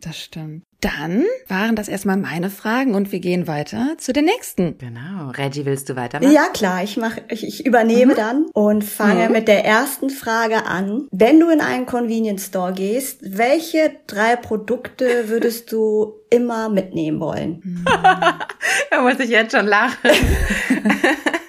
Das 0.00 0.18
stimmt. 0.18 0.64
Dann 0.80 1.24
waren 1.48 1.74
das 1.74 1.88
erstmal 1.88 2.16
meine 2.16 2.50
Fragen 2.50 2.94
und 2.94 3.10
wir 3.10 3.18
gehen 3.18 3.48
weiter 3.48 3.96
zu 3.98 4.12
den 4.12 4.26
nächsten. 4.26 4.78
Genau. 4.78 5.30
Reggie, 5.30 5.64
willst 5.64 5.88
du 5.88 5.96
weitermachen? 5.96 6.32
Ja, 6.32 6.48
klar. 6.52 6.84
Ich 6.84 6.96
mach, 6.96 7.16
ich, 7.28 7.44
ich 7.44 7.66
übernehme 7.66 8.12
mhm. 8.12 8.16
dann 8.16 8.46
und 8.52 8.84
fange 8.84 9.26
mhm. 9.26 9.32
mit 9.32 9.48
der 9.48 9.64
ersten 9.64 10.08
Frage 10.08 10.66
an. 10.66 11.08
Wenn 11.10 11.40
du 11.40 11.50
in 11.50 11.60
einen 11.60 11.86
Convenience 11.86 12.46
Store 12.46 12.72
gehst, 12.72 13.18
welche 13.22 13.96
drei 14.06 14.36
Produkte 14.36 15.28
würdest 15.28 15.72
du 15.72 16.14
immer 16.30 16.68
mitnehmen 16.68 17.18
wollen? 17.18 17.84
da 18.90 19.02
muss 19.02 19.18
ich 19.18 19.30
jetzt 19.30 19.56
schon 19.56 19.66
lachen. 19.66 20.10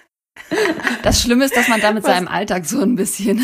Das 1.04 1.22
Schlimme 1.22 1.46
ist, 1.46 1.56
dass 1.56 1.68
man 1.68 1.82
damit 1.82 2.04
seinem 2.04 2.28
Alltag 2.28 2.66
so 2.66 2.82
ein 2.82 2.96
bisschen 2.96 3.40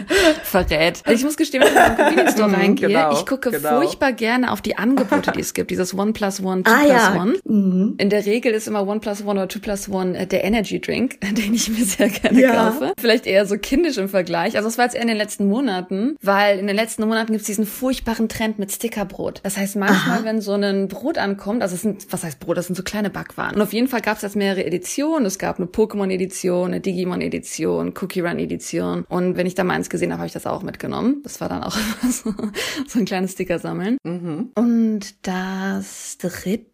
verrät. 0.42 1.02
Also 1.04 1.18
ich 1.18 1.24
muss 1.24 1.36
gestehen, 1.36 1.62
wenn 1.62 1.72
ich 1.72 1.76
in 1.76 1.86
den 1.86 1.96
Convenience 1.96 2.32
Store 2.32 2.48
mhm, 2.48 2.54
reingehe, 2.54 2.88
genau, 2.88 3.12
ich 3.12 3.26
gucke 3.26 3.50
genau. 3.50 3.80
furchtbar 3.80 4.12
gerne 4.12 4.52
auf 4.52 4.60
die 4.60 4.78
Angebote, 4.78 5.32
die 5.32 5.40
es 5.40 5.54
gibt. 5.54 5.70
Dieses 5.70 5.94
One 5.94 6.12
plus 6.12 6.42
One, 6.42 6.62
Two 6.62 6.72
ah, 6.72 6.80
plus 6.80 6.92
ja. 6.92 7.20
One. 7.20 7.34
Mhm. 7.44 7.94
In 7.98 8.10
der 8.10 8.24
Regel 8.26 8.52
ist 8.52 8.68
immer 8.68 8.86
One 8.86 9.00
plus 9.00 9.22
One 9.22 9.32
oder 9.32 9.48
Two 9.48 9.60
plus 9.60 9.88
One 9.88 10.16
äh, 10.16 10.26
der 10.26 10.44
Energy 10.44 10.80
Drink, 10.80 11.20
den 11.36 11.54
ich 11.54 11.68
mir 11.68 11.84
sehr 11.84 12.08
gerne 12.08 12.40
ja. 12.40 12.70
kaufe. 12.70 12.92
Vielleicht 12.98 13.26
eher 13.26 13.46
so 13.46 13.56
kindisch 13.56 13.98
im 13.98 14.08
Vergleich. 14.08 14.56
Also 14.56 14.68
es 14.68 14.78
war 14.78 14.84
jetzt 14.84 14.94
eher 14.94 15.02
in 15.02 15.08
den 15.08 15.16
letzten 15.16 15.48
Monaten, 15.48 16.16
weil 16.22 16.58
in 16.58 16.66
den 16.66 16.76
letzten 16.76 17.06
Monaten 17.06 17.32
gibt 17.32 17.40
es 17.40 17.46
diesen 17.46 17.66
furchtbaren 17.66 18.28
Trend 18.28 18.58
mit 18.58 18.72
Stickerbrot. 18.72 19.40
Das 19.42 19.56
heißt, 19.56 19.76
manchmal, 19.76 20.18
Aha. 20.18 20.24
wenn 20.24 20.40
so 20.40 20.52
ein 20.52 20.88
Brot 20.88 21.18
ankommt, 21.18 21.62
also 21.62 21.74
es 21.74 21.82
sind, 21.82 22.12
was 22.12 22.24
heißt 22.24 22.40
Brot, 22.40 22.56
das 22.56 22.66
sind 22.66 22.76
so 22.76 22.82
kleine 22.82 23.10
Backwaren. 23.10 23.56
Und 23.56 23.62
auf 23.62 23.72
jeden 23.72 23.88
Fall 23.88 24.00
gab 24.00 24.16
es 24.16 24.22
jetzt 24.22 24.36
mehrere 24.36 24.64
Editionen. 24.64 25.26
Es 25.26 25.38
gab 25.38 25.58
eine 25.58 25.66
Pokémon-Edition, 25.66 26.59
eine 26.64 26.80
Digimon-Edition, 26.80 27.94
Cookie 28.00 28.20
Run-Edition. 28.20 29.04
Und 29.08 29.36
wenn 29.36 29.46
ich 29.46 29.54
da 29.54 29.64
mal 29.64 29.74
eins 29.74 29.90
gesehen 29.90 30.12
habe, 30.12 30.20
habe 30.20 30.26
ich 30.26 30.32
das 30.32 30.46
auch 30.46 30.62
mitgenommen. 30.62 31.20
Das 31.22 31.40
war 31.40 31.48
dann 31.48 31.62
auch 31.62 31.76
so, 32.10 32.34
so 32.86 32.98
ein 32.98 33.04
kleines 33.04 33.32
Sticker 33.32 33.58
sammeln. 33.58 33.96
Mhm. 34.04 34.50
Und 34.54 35.26
das 35.26 36.18
dritte 36.18 36.70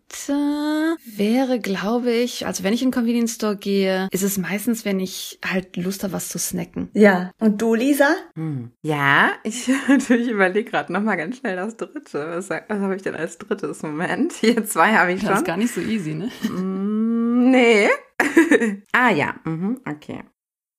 wäre, 1.16 1.61
glaube 1.61 2.12
ich, 2.12 2.47
also 2.47 2.62
wenn 2.64 2.73
ich 2.73 2.83
in 2.83 2.88
den 2.88 2.95
Convenience 2.95 3.35
Store 3.35 3.57
gehe, 3.57 4.09
ist 4.12 4.23
es 4.23 4.38
meistens, 4.38 4.85
wenn 4.85 5.00
ich 5.00 5.38
halt 5.45 5.76
Lust 5.76 6.05
habe, 6.05 6.12
was 6.12 6.28
zu 6.28 6.38
snacken. 6.38 6.90
Ja. 6.93 7.33
Und 7.38 7.61
du, 7.61 7.75
Lisa? 7.75 8.14
Hm. 8.35 8.71
Ja, 8.83 9.33
ich 9.43 9.69
natürlich 9.88 10.28
überlege 10.28 10.71
gerade 10.71 10.93
nochmal 10.93 11.16
ganz 11.16 11.38
schnell 11.38 11.57
das 11.57 11.76
dritte. 11.76 12.28
Was, 12.28 12.50
was 12.50 12.64
habe 12.69 12.97
ich 12.97 13.02
denn 13.02 13.14
als 13.14 13.38
drittes 13.38 13.83
Moment? 13.83 14.33
Hier 14.35 14.64
zwei 14.64 14.93
habe 14.95 15.12
ich 15.12 15.21
schon. 15.21 15.31
Das 15.31 15.40
ist 15.40 15.47
gar 15.47 15.57
nicht 15.57 15.75
so 15.75 15.81
easy, 15.81 16.14
ne? 16.14 16.31
Nee. 17.37 17.90
ah 18.92 19.11
ja, 19.11 19.35
mhm, 19.44 19.81
okay. 19.87 20.22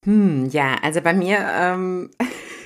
Hm, 0.06 0.48
ja, 0.50 0.76
also 0.82 1.02
bei 1.02 1.13
mir, 1.13 1.38
ähm, 1.39 2.10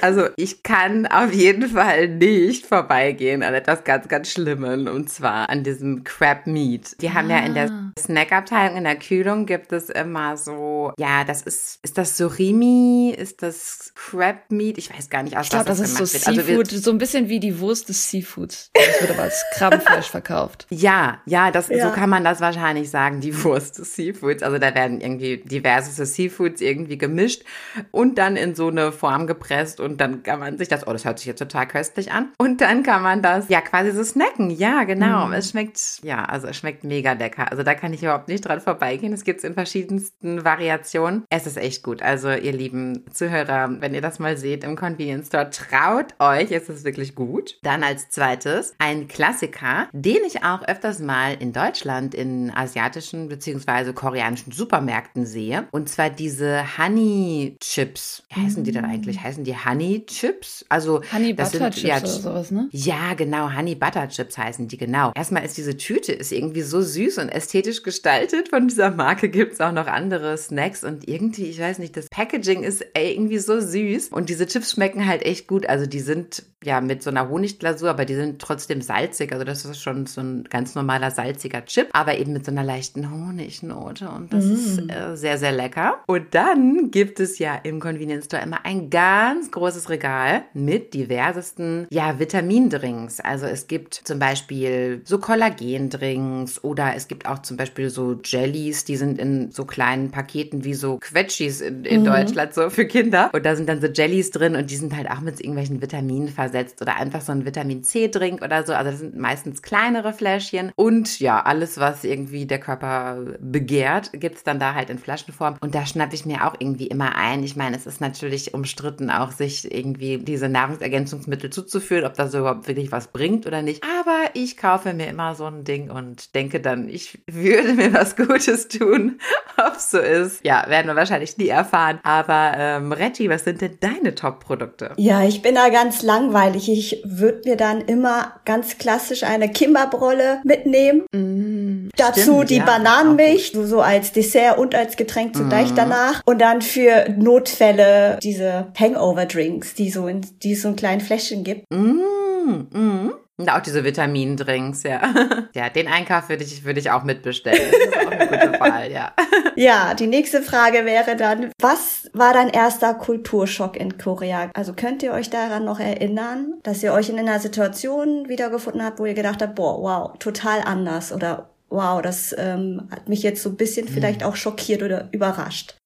also 0.00 0.28
ich 0.36 0.62
kann 0.62 1.06
auf 1.06 1.32
jeden 1.32 1.68
Fall 1.68 2.08
nicht 2.08 2.66
vorbeigehen 2.66 3.42
an 3.42 3.54
etwas 3.54 3.84
ganz, 3.84 4.08
ganz 4.08 4.30
Schlimmen 4.30 4.88
und 4.88 5.10
zwar 5.10 5.48
an 5.48 5.62
diesem 5.64 6.04
Crab 6.04 6.46
Meat. 6.46 6.96
Die 7.00 7.12
haben 7.12 7.30
ah. 7.30 7.38
ja 7.38 7.46
in 7.46 7.54
der 7.54 7.70
ah. 7.70 7.92
Snackabteilung 7.98 8.76
in 8.76 8.84
der 8.84 8.96
Kühlung 8.96 9.46
gibt 9.46 9.72
es 9.72 9.90
immer 9.90 10.36
so, 10.36 10.92
ja, 10.98 11.24
das 11.24 11.42
ist, 11.42 11.78
ist 11.82 11.98
das 11.98 12.16
Surimi, 12.16 13.14
ist 13.16 13.42
das 13.42 13.92
Crab 13.94 14.50
Meat? 14.50 14.78
Ich 14.78 14.94
weiß 14.94 15.10
gar 15.10 15.22
nicht, 15.22 15.36
aus 15.36 15.46
ich 15.46 15.50
glaub, 15.50 15.68
was 15.68 15.78
das, 15.78 15.94
das 15.94 16.14
ist 16.14 16.24
so 16.24 16.32
wird. 16.32 16.46
Seafood, 16.46 16.72
also 16.72 16.78
so 16.78 16.90
ein 16.90 16.98
bisschen 16.98 17.28
wie 17.28 17.40
die 17.40 17.58
Wurst 17.60 17.88
des 17.88 18.10
Seafoods. 18.10 18.70
Das 18.74 19.00
wird 19.00 19.10
aber 19.10 19.22
als 19.22 19.44
Krabbenfleisch 19.54 20.06
verkauft. 20.10 20.66
Ja, 20.70 21.20
ja, 21.26 21.50
das, 21.50 21.68
ja. 21.68 21.88
so 21.88 21.94
kann 21.94 22.10
man 22.10 22.24
das 22.24 22.40
wahrscheinlich 22.40 22.90
sagen, 22.90 23.20
die 23.20 23.42
Wurst 23.42 23.78
des 23.78 23.94
Seafoods. 23.94 24.42
Also 24.42 24.58
da 24.58 24.74
werden 24.74 25.00
irgendwie 25.00 25.38
diverse 25.38 26.04
Seafoods 26.04 26.60
irgendwie 26.60 26.98
gemischt 26.98 27.42
und 27.90 28.18
dann 28.18 28.36
in 28.36 28.54
so 28.54 28.68
eine 28.68 28.92
Form 28.94 29.26
gepresst 29.26 29.80
und 29.80 30.00
dann 30.00 30.22
kann 30.22 30.40
man 30.40 30.58
sich 30.58 30.68
das, 30.68 30.86
oh, 30.86 30.92
das 30.92 31.04
hört 31.04 31.18
sich 31.18 31.26
jetzt 31.26 31.38
total 31.38 31.66
köstlich 31.68 32.12
an. 32.12 32.30
Und 32.38 32.60
dann 32.60 32.82
kann 32.82 33.02
man 33.02 33.20
das 33.20 33.48
ja 33.48 33.60
quasi 33.60 33.90
so 33.92 34.02
snacken. 34.02 34.50
Ja, 34.50 34.84
genau. 34.84 35.26
Mm. 35.26 35.32
Es 35.34 35.50
schmeckt, 35.50 36.00
ja, 36.02 36.24
also 36.24 36.46
es 36.46 36.56
schmeckt 36.56 36.84
mega 36.84 37.12
lecker. 37.12 37.50
Also 37.50 37.62
da 37.62 37.74
kann 37.74 37.92
ich 37.92 38.02
überhaupt 38.02 38.28
nicht 38.28 38.46
dran 38.46 38.60
vorbeigehen. 38.60 39.12
Es 39.12 39.24
gibt 39.24 39.38
es 39.38 39.44
in 39.44 39.54
verschiedensten 39.54 40.44
Variationen. 40.44 41.24
Es 41.30 41.46
ist 41.46 41.56
echt 41.56 41.82
gut. 41.82 42.02
Also 42.02 42.30
ihr 42.30 42.52
lieben 42.52 43.04
Zuhörer, 43.12 43.80
wenn 43.80 43.94
ihr 43.94 44.00
das 44.00 44.18
mal 44.18 44.36
seht 44.36 44.64
im 44.64 44.76
Convenience 44.76 45.28
Store, 45.28 45.50
traut 45.50 46.14
euch, 46.18 46.50
es 46.50 46.68
ist 46.68 46.84
wirklich 46.84 47.14
gut. 47.14 47.58
Dann 47.62 47.82
als 47.82 48.10
zweites 48.10 48.74
ein 48.78 49.08
Klassiker, 49.08 49.88
den 49.92 50.24
ich 50.26 50.44
auch 50.44 50.62
öfters 50.62 51.00
mal 51.00 51.34
in 51.38 51.52
Deutschland 51.52 52.14
in 52.14 52.50
asiatischen 52.54 53.28
bzw. 53.28 53.92
koreanischen 53.92 54.52
Supermärkten 54.52 55.26
sehe. 55.26 55.66
Und 55.70 55.88
zwar 55.88 56.10
diese 56.10 56.78
Honey 56.78 57.56
Chips. 57.60 58.24
Wie 58.28 58.42
heißen 58.42 58.64
die 58.64 58.72
denn 58.72 58.83
eigentlich? 58.86 59.22
Heißen 59.22 59.44
die 59.44 59.54
Honey 59.56 60.04
Chips? 60.06 60.64
Also 60.68 61.02
Honey 61.12 61.32
Butter 61.32 61.50
sind, 61.50 61.74
Chips 61.74 61.82
ja, 61.82 61.98
oder 61.98 62.06
sowas, 62.06 62.50
ne? 62.50 62.68
Ja, 62.70 63.14
genau. 63.14 63.54
Honey 63.54 63.74
Butter 63.74 64.08
Chips 64.08 64.38
heißen 64.38 64.68
die, 64.68 64.76
genau. 64.76 65.12
Erstmal 65.14 65.44
ist 65.44 65.56
diese 65.56 65.76
Tüte 65.76 66.12
ist 66.12 66.32
irgendwie 66.32 66.62
so 66.62 66.80
süß 66.80 67.18
und 67.18 67.28
ästhetisch 67.28 67.82
gestaltet. 67.82 68.48
Von 68.48 68.68
dieser 68.68 68.90
Marke 68.90 69.28
gibt 69.28 69.54
es 69.54 69.60
auch 69.60 69.72
noch 69.72 69.86
andere 69.86 70.36
Snacks 70.36 70.84
und 70.84 71.08
irgendwie, 71.08 71.44
ich 71.44 71.60
weiß 71.60 71.78
nicht, 71.78 71.96
das 71.96 72.08
Packaging 72.08 72.62
ist 72.62 72.84
irgendwie 72.96 73.38
so 73.38 73.60
süß 73.60 74.08
und 74.08 74.28
diese 74.28 74.46
Chips 74.46 74.72
schmecken 74.72 75.06
halt 75.06 75.22
echt 75.22 75.46
gut. 75.46 75.66
Also 75.68 75.86
die 75.86 76.00
sind 76.00 76.44
ja 76.64 76.80
mit 76.80 77.02
so 77.02 77.10
einer 77.10 77.28
Honigglasur, 77.28 77.90
aber 77.90 78.04
die 78.04 78.14
sind 78.14 78.40
trotzdem 78.40 78.80
salzig. 78.80 79.32
Also 79.32 79.44
das 79.44 79.64
ist 79.64 79.80
schon 79.80 80.06
so 80.06 80.20
ein 80.20 80.44
ganz 80.44 80.74
normaler 80.74 81.10
salziger 81.10 81.64
Chip, 81.64 81.88
aber 81.92 82.18
eben 82.18 82.32
mit 82.32 82.44
so 82.44 82.52
einer 82.52 82.64
leichten 82.64 83.10
Honignote 83.10 84.08
und 84.08 84.32
das 84.32 84.44
mm. 84.44 84.52
ist 84.52 84.78
äh, 84.90 85.16
sehr, 85.16 85.38
sehr 85.38 85.52
lecker. 85.52 86.02
Und 86.06 86.34
dann 86.34 86.90
gibt 86.90 87.20
es 87.20 87.38
ja 87.38 87.54
im 87.54 87.80
Convenience 87.80 88.26
Store 88.26 88.42
immer 88.42 88.64
ein 88.64 88.90
ganz 88.90 89.50
großes 89.50 89.90
Regal 89.90 90.42
mit 90.54 90.94
diversesten, 90.94 91.86
ja, 91.90 92.18
Vitamindrinks. 92.18 93.20
Also 93.20 93.46
es 93.46 93.66
gibt 93.66 93.94
zum 93.94 94.18
Beispiel 94.18 95.02
so 95.04 95.18
Kollagendrinks 95.18 96.62
oder 96.62 96.94
es 96.96 97.08
gibt 97.08 97.26
auch 97.26 97.40
zum 97.40 97.56
Beispiel 97.56 97.90
so 97.90 98.18
Jellies, 98.24 98.84
die 98.84 98.96
sind 98.96 99.18
in 99.18 99.50
so 99.50 99.64
kleinen 99.64 100.10
Paketen 100.10 100.64
wie 100.64 100.74
so 100.74 100.98
Quetschis 100.98 101.60
in, 101.60 101.84
in 101.84 102.00
mhm. 102.00 102.06
Deutschland 102.06 102.54
so 102.54 102.70
für 102.70 102.86
Kinder. 102.86 103.30
Und 103.32 103.44
da 103.44 103.56
sind 103.56 103.68
dann 103.68 103.80
so 103.80 103.86
Jellies 103.86 104.30
drin 104.30 104.56
und 104.56 104.70
die 104.70 104.76
sind 104.76 104.96
halt 104.96 105.10
auch 105.10 105.20
mit 105.20 105.40
irgendwelchen 105.40 105.80
Vitaminen 105.82 106.28
versetzt 106.54 106.80
oder 106.80 106.96
einfach 106.96 107.20
so 107.20 107.32
ein 107.32 107.44
Vitamin 107.44 107.82
C 107.82 108.08
Drink 108.08 108.42
oder 108.42 108.64
so. 108.64 108.72
Also 108.72 108.90
das 108.90 109.00
sind 109.00 109.16
meistens 109.16 109.62
kleinere 109.62 110.12
Fläschchen 110.12 110.72
und 110.76 111.18
ja, 111.18 111.42
alles, 111.42 111.78
was 111.78 112.04
irgendwie 112.04 112.46
der 112.46 112.60
Körper 112.60 113.18
begehrt, 113.40 114.12
gibt 114.12 114.36
es 114.36 114.44
dann 114.44 114.60
da 114.60 114.74
halt 114.74 114.90
in 114.90 114.98
Flaschenform. 114.98 115.56
Und 115.60 115.74
da 115.74 115.84
schnappe 115.84 116.14
ich 116.14 116.24
mir 116.24 116.46
auch 116.46 116.54
irgendwie 116.58 116.86
immer 116.86 117.16
ein. 117.16 117.42
Ich 117.42 117.56
meine, 117.56 117.76
es 117.76 117.86
ist 117.86 118.00
natürlich 118.00 118.54
umstritten, 118.54 119.10
auch 119.10 119.32
sich 119.32 119.72
irgendwie 119.72 120.18
diese 120.18 120.48
Nahrungsergänzungsmittel 120.48 121.50
zuzuführen, 121.50 122.04
ob 122.04 122.14
das 122.14 122.34
überhaupt 122.34 122.68
wirklich 122.68 122.92
was 122.92 123.08
bringt 123.08 123.46
oder 123.46 123.62
nicht. 123.62 123.82
Aber 124.00 124.30
ich 124.34 124.56
kaufe 124.56 124.92
mir 124.94 125.08
immer 125.08 125.34
so 125.34 125.46
ein 125.46 125.64
Ding 125.64 125.90
und 125.90 126.34
denke 126.34 126.60
dann, 126.60 126.88
ich 126.88 127.18
würde 127.26 127.74
mir 127.74 127.92
was 127.92 128.16
Gutes 128.16 128.68
tun. 128.68 129.18
Ob 129.56 129.76
so 129.76 129.98
ist, 129.98 130.44
ja, 130.44 130.64
werden 130.68 130.88
wir 130.88 130.96
wahrscheinlich 130.96 131.36
nie 131.38 131.48
erfahren. 131.48 132.00
Aber 132.02 132.52
ähm, 132.56 132.92
Reggie, 132.92 133.28
was 133.28 133.44
sind 133.44 133.60
denn 133.60 133.78
deine 133.80 134.14
Top-Produkte? 134.14 134.92
Ja, 134.96 135.22
ich 135.22 135.42
bin 135.42 135.54
da 135.54 135.68
ganz 135.68 136.02
langweilig. 136.02 136.43
Ich 136.54 137.02
würde 137.04 137.42
mir 137.44 137.56
dann 137.56 137.80
immer 137.80 138.34
ganz 138.44 138.78
klassisch 138.78 139.22
eine 139.22 139.48
Kimberbrolle 139.48 140.40
mitnehmen. 140.44 141.04
Mm, 141.12 141.90
Dazu 141.96 142.20
stimmt, 142.20 142.50
die 142.50 142.56
ja, 142.56 142.64
Bananenmilch, 142.64 143.52
so, 143.54 143.64
so 143.64 143.80
als 143.80 144.12
Dessert 144.12 144.58
und 144.58 144.74
als 144.74 144.96
Getränk 144.96 145.36
zugleich 145.36 145.72
mm. 145.72 145.76
danach. 145.76 146.22
Und 146.24 146.40
dann 146.40 146.62
für 146.62 147.08
Notfälle 147.16 148.18
diese 148.22 148.66
Hangover-Drinks, 148.78 149.74
die 149.74 149.90
so 149.90 150.06
in 150.06 150.20
die 150.42 150.54
so 150.54 150.68
ein 150.68 150.76
kleinen 150.76 151.00
Fläschchen 151.00 151.44
gibt. 151.44 151.64
Mm, 151.72 152.68
mm. 152.70 153.12
Und 153.36 153.48
auch 153.48 153.60
diese 153.60 153.82
Vitamindrinks, 153.82 154.84
ja. 154.84 155.02
Ja, 155.54 155.68
den 155.68 155.86
Einkauf 155.86 156.28
würde 156.28 156.42
ich, 156.42 156.64
würde 156.64 156.80
ich 156.80 156.90
auch 156.90 157.04
mitbestellen. 157.04 157.60
Das 157.70 157.80
ist 157.80 158.06
auch 158.06 158.10
eine 158.10 158.26
gute 158.26 158.60
Wahl, 158.60 158.90
ja. 158.90 159.12
Ja, 159.56 159.94
die 159.94 160.08
nächste 160.08 160.42
Frage 160.42 160.84
wäre 160.84 161.14
dann, 161.14 161.52
was 161.60 162.10
war 162.12 162.32
dein 162.32 162.48
erster 162.48 162.94
Kulturschock 162.94 163.76
in 163.76 163.98
Korea? 163.98 164.50
Also 164.54 164.72
könnt 164.72 165.04
ihr 165.04 165.12
euch 165.12 165.30
daran 165.30 165.64
noch 165.64 165.78
erinnern, 165.78 166.54
dass 166.64 166.82
ihr 166.82 166.92
euch 166.92 167.08
in 167.08 167.18
einer 167.20 167.38
Situation 167.38 168.28
wiedergefunden 168.28 168.84
habt, 168.84 168.98
wo 168.98 169.06
ihr 169.06 169.14
gedacht 169.14 169.42
habt, 169.42 169.54
boah, 169.54 169.80
wow, 169.80 170.18
total 170.18 170.60
anders 170.62 171.12
oder 171.12 171.53
wow, 171.74 172.00
das 172.00 172.34
ähm, 172.38 172.88
hat 172.90 173.08
mich 173.08 173.22
jetzt 173.22 173.42
so 173.42 173.50
ein 173.50 173.56
bisschen 173.56 173.88
vielleicht 173.88 174.22
auch 174.24 174.36
schockiert 174.36 174.82
oder 174.82 175.08
überrascht. 175.12 175.76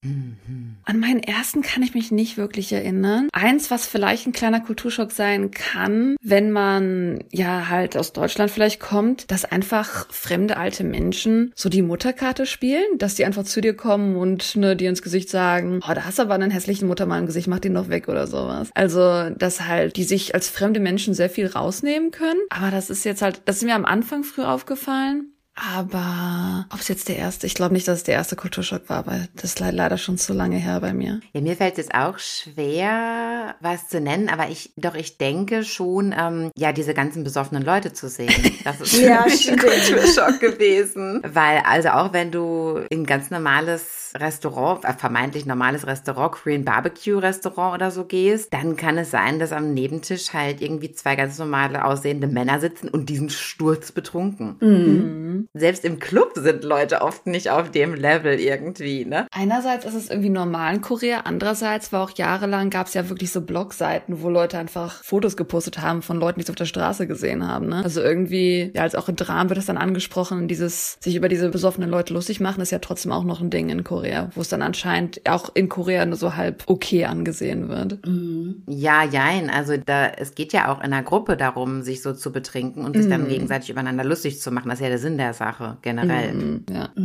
An 0.84 1.00
meinen 1.00 1.22
ersten 1.22 1.62
kann 1.62 1.82
ich 1.82 1.94
mich 1.94 2.12
nicht 2.12 2.36
wirklich 2.36 2.72
erinnern. 2.72 3.28
Eins, 3.32 3.70
was 3.70 3.86
vielleicht 3.86 4.26
ein 4.26 4.32
kleiner 4.32 4.60
Kulturschock 4.60 5.10
sein 5.10 5.50
kann, 5.50 6.16
wenn 6.22 6.52
man 6.52 7.24
ja 7.32 7.68
halt 7.68 7.96
aus 7.96 8.12
Deutschland 8.12 8.50
vielleicht 8.50 8.80
kommt, 8.80 9.30
dass 9.30 9.44
einfach 9.44 10.10
fremde 10.12 10.56
alte 10.56 10.84
Menschen 10.84 11.52
so 11.56 11.68
die 11.68 11.82
Mutterkarte 11.82 12.46
spielen, 12.46 12.98
dass 12.98 13.16
die 13.16 13.24
einfach 13.24 13.44
zu 13.44 13.60
dir 13.60 13.74
kommen 13.74 14.16
und 14.16 14.56
ne, 14.56 14.76
dir 14.76 14.88
ins 14.88 15.02
Gesicht 15.02 15.30
sagen, 15.30 15.80
oh, 15.82 15.94
da 15.94 16.04
hast 16.04 16.18
du 16.18 16.22
aber 16.22 16.34
einen 16.34 16.50
hässlichen 16.50 16.86
Muttermann 16.86 17.20
im 17.20 17.26
Gesicht, 17.26 17.48
mach 17.48 17.58
den 17.58 17.74
doch 17.74 17.88
weg 17.88 18.08
oder 18.08 18.26
sowas. 18.26 18.70
Also, 18.74 19.30
dass 19.30 19.66
halt 19.66 19.96
die 19.96 20.04
sich 20.04 20.34
als 20.34 20.48
fremde 20.48 20.80
Menschen 20.80 21.12
sehr 21.14 21.30
viel 21.30 21.46
rausnehmen 21.46 22.12
können. 22.12 22.40
Aber 22.50 22.70
das 22.70 22.88
ist 22.88 23.04
jetzt 23.04 23.22
halt, 23.22 23.42
das 23.46 23.56
ist 23.56 23.64
mir 23.64 23.74
am 23.74 23.84
Anfang 23.84 24.22
früh 24.22 24.42
aufgefallen. 24.42 25.32
Aber 25.76 26.66
ob 26.72 26.80
es 26.80 26.88
jetzt 26.88 27.08
der 27.08 27.16
erste, 27.16 27.46
ich 27.46 27.54
glaube 27.54 27.74
nicht, 27.74 27.88
dass 27.88 27.98
es 27.98 28.04
der 28.04 28.14
erste 28.14 28.36
Kulturschock 28.36 28.88
war, 28.88 29.06
weil 29.06 29.28
das 29.34 29.44
ist 29.44 29.60
leider 29.60 29.98
schon 29.98 30.16
zu 30.18 30.32
lange 30.32 30.56
her 30.56 30.80
bei 30.80 30.92
mir. 30.92 31.20
Ja, 31.32 31.40
mir 31.40 31.56
fällt 31.56 31.78
es 31.78 31.90
auch 31.92 32.18
schwer, 32.18 33.56
was 33.60 33.88
zu 33.88 34.00
nennen, 34.00 34.28
aber 34.28 34.48
ich, 34.48 34.72
doch 34.76 34.94
ich 34.94 35.18
denke 35.18 35.64
schon, 35.64 36.14
ähm, 36.16 36.50
ja, 36.56 36.72
diese 36.72 36.94
ganzen 36.94 37.24
besoffenen 37.24 37.62
Leute 37.64 37.92
zu 37.92 38.08
sehen. 38.08 38.32
Das 38.64 38.80
ist 38.80 38.98
Ja, 38.98 39.22
für 39.22 39.30
mich 39.30 39.50
ein. 39.50 39.58
Kulturschock 39.58 40.40
gewesen. 40.40 41.22
Weil, 41.24 41.62
also 41.64 41.90
auch 41.90 42.12
wenn 42.12 42.30
du 42.30 42.80
in 42.90 43.04
ganz 43.06 43.30
normales 43.30 43.97
Restaurant, 44.16 44.84
äh, 44.84 44.92
vermeintlich 44.92 45.46
normales 45.46 45.86
Restaurant, 45.86 46.32
Korean 46.32 46.64
Barbecue 46.64 47.18
Restaurant 47.18 47.74
oder 47.74 47.90
so 47.90 48.04
gehst, 48.04 48.52
dann 48.52 48.76
kann 48.76 48.98
es 48.98 49.10
sein, 49.10 49.38
dass 49.38 49.52
am 49.52 49.74
Nebentisch 49.74 50.32
halt 50.32 50.60
irgendwie 50.60 50.92
zwei 50.92 51.16
ganz 51.16 51.38
normale 51.38 51.84
aussehende 51.84 52.26
Männer 52.26 52.60
sitzen 52.60 52.88
und 52.88 53.08
die 53.08 53.16
sind 53.16 53.32
sturzbetrunken. 53.32 54.56
Mhm. 54.60 55.48
Selbst 55.54 55.84
im 55.84 55.98
Club 55.98 56.32
sind 56.36 56.64
Leute 56.64 57.02
oft 57.02 57.26
nicht 57.26 57.50
auf 57.50 57.70
dem 57.70 57.94
Level 57.94 58.38
irgendwie, 58.38 59.04
ne? 59.04 59.26
Einerseits 59.30 59.84
ist 59.84 59.94
es 59.94 60.10
irgendwie 60.10 60.30
normal 60.30 60.76
in 60.76 60.80
Korea, 60.80 61.20
andererseits 61.24 61.92
war 61.92 62.02
auch 62.02 62.10
jahrelang 62.16 62.70
gab 62.70 62.86
es 62.86 62.94
ja 62.94 63.08
wirklich 63.08 63.32
so 63.32 63.40
Blogseiten, 63.40 64.22
wo 64.22 64.30
Leute 64.30 64.58
einfach 64.58 65.02
Fotos 65.02 65.36
gepostet 65.36 65.80
haben 65.80 66.02
von 66.02 66.18
Leuten, 66.18 66.40
die 66.40 66.46
sie 66.46 66.52
auf 66.52 66.56
der 66.56 66.64
Straße 66.64 67.06
gesehen 67.06 67.46
haben. 67.46 67.68
Ne? 67.68 67.82
Also 67.82 68.00
irgendwie, 68.00 68.70
ja, 68.74 68.82
als 68.82 68.94
auch 68.94 69.08
in 69.08 69.16
Dramen 69.16 69.48
wird 69.48 69.58
es 69.58 69.66
dann 69.66 69.78
angesprochen, 69.78 70.48
dieses 70.48 70.98
sich 71.00 71.16
über 71.16 71.28
diese 71.28 71.48
besoffenen 71.48 71.90
Leute 71.90 72.14
lustig 72.14 72.40
machen, 72.40 72.60
ist 72.60 72.70
ja 72.70 72.78
trotzdem 72.78 73.12
auch 73.12 73.24
noch 73.24 73.40
ein 73.40 73.50
Ding 73.50 73.68
in 73.68 73.84
Korea, 73.84 73.97
wo 74.34 74.40
es 74.40 74.48
dann 74.48 74.62
anscheinend 74.62 75.20
auch 75.28 75.50
in 75.54 75.68
Korea 75.68 76.04
nur 76.06 76.16
so 76.16 76.36
halb 76.36 76.62
okay 76.66 77.04
angesehen 77.04 77.68
wird. 77.68 78.04
Mhm. 78.06 78.62
Ja, 78.66 79.04
jein. 79.04 79.50
Also 79.50 79.76
da, 79.76 80.06
es 80.06 80.34
geht 80.34 80.52
ja 80.52 80.72
auch 80.72 80.78
in 80.78 80.92
einer 80.92 81.02
Gruppe 81.02 81.36
darum, 81.36 81.82
sich 81.82 82.02
so 82.02 82.12
zu 82.12 82.32
betrinken 82.32 82.84
und 82.84 82.96
sich 82.96 83.08
dann 83.08 83.24
Mhm. 83.24 83.28
gegenseitig 83.28 83.70
übereinander 83.70 84.04
lustig 84.04 84.40
zu 84.40 84.50
machen. 84.50 84.68
Das 84.68 84.78
ist 84.78 84.84
ja 84.84 84.88
der 84.90 84.98
Sinn 84.98 85.18
der 85.18 85.34
Sache, 85.34 85.76
generell. 85.82 86.32
Mhm, 86.34 86.66
ja. 86.70 86.88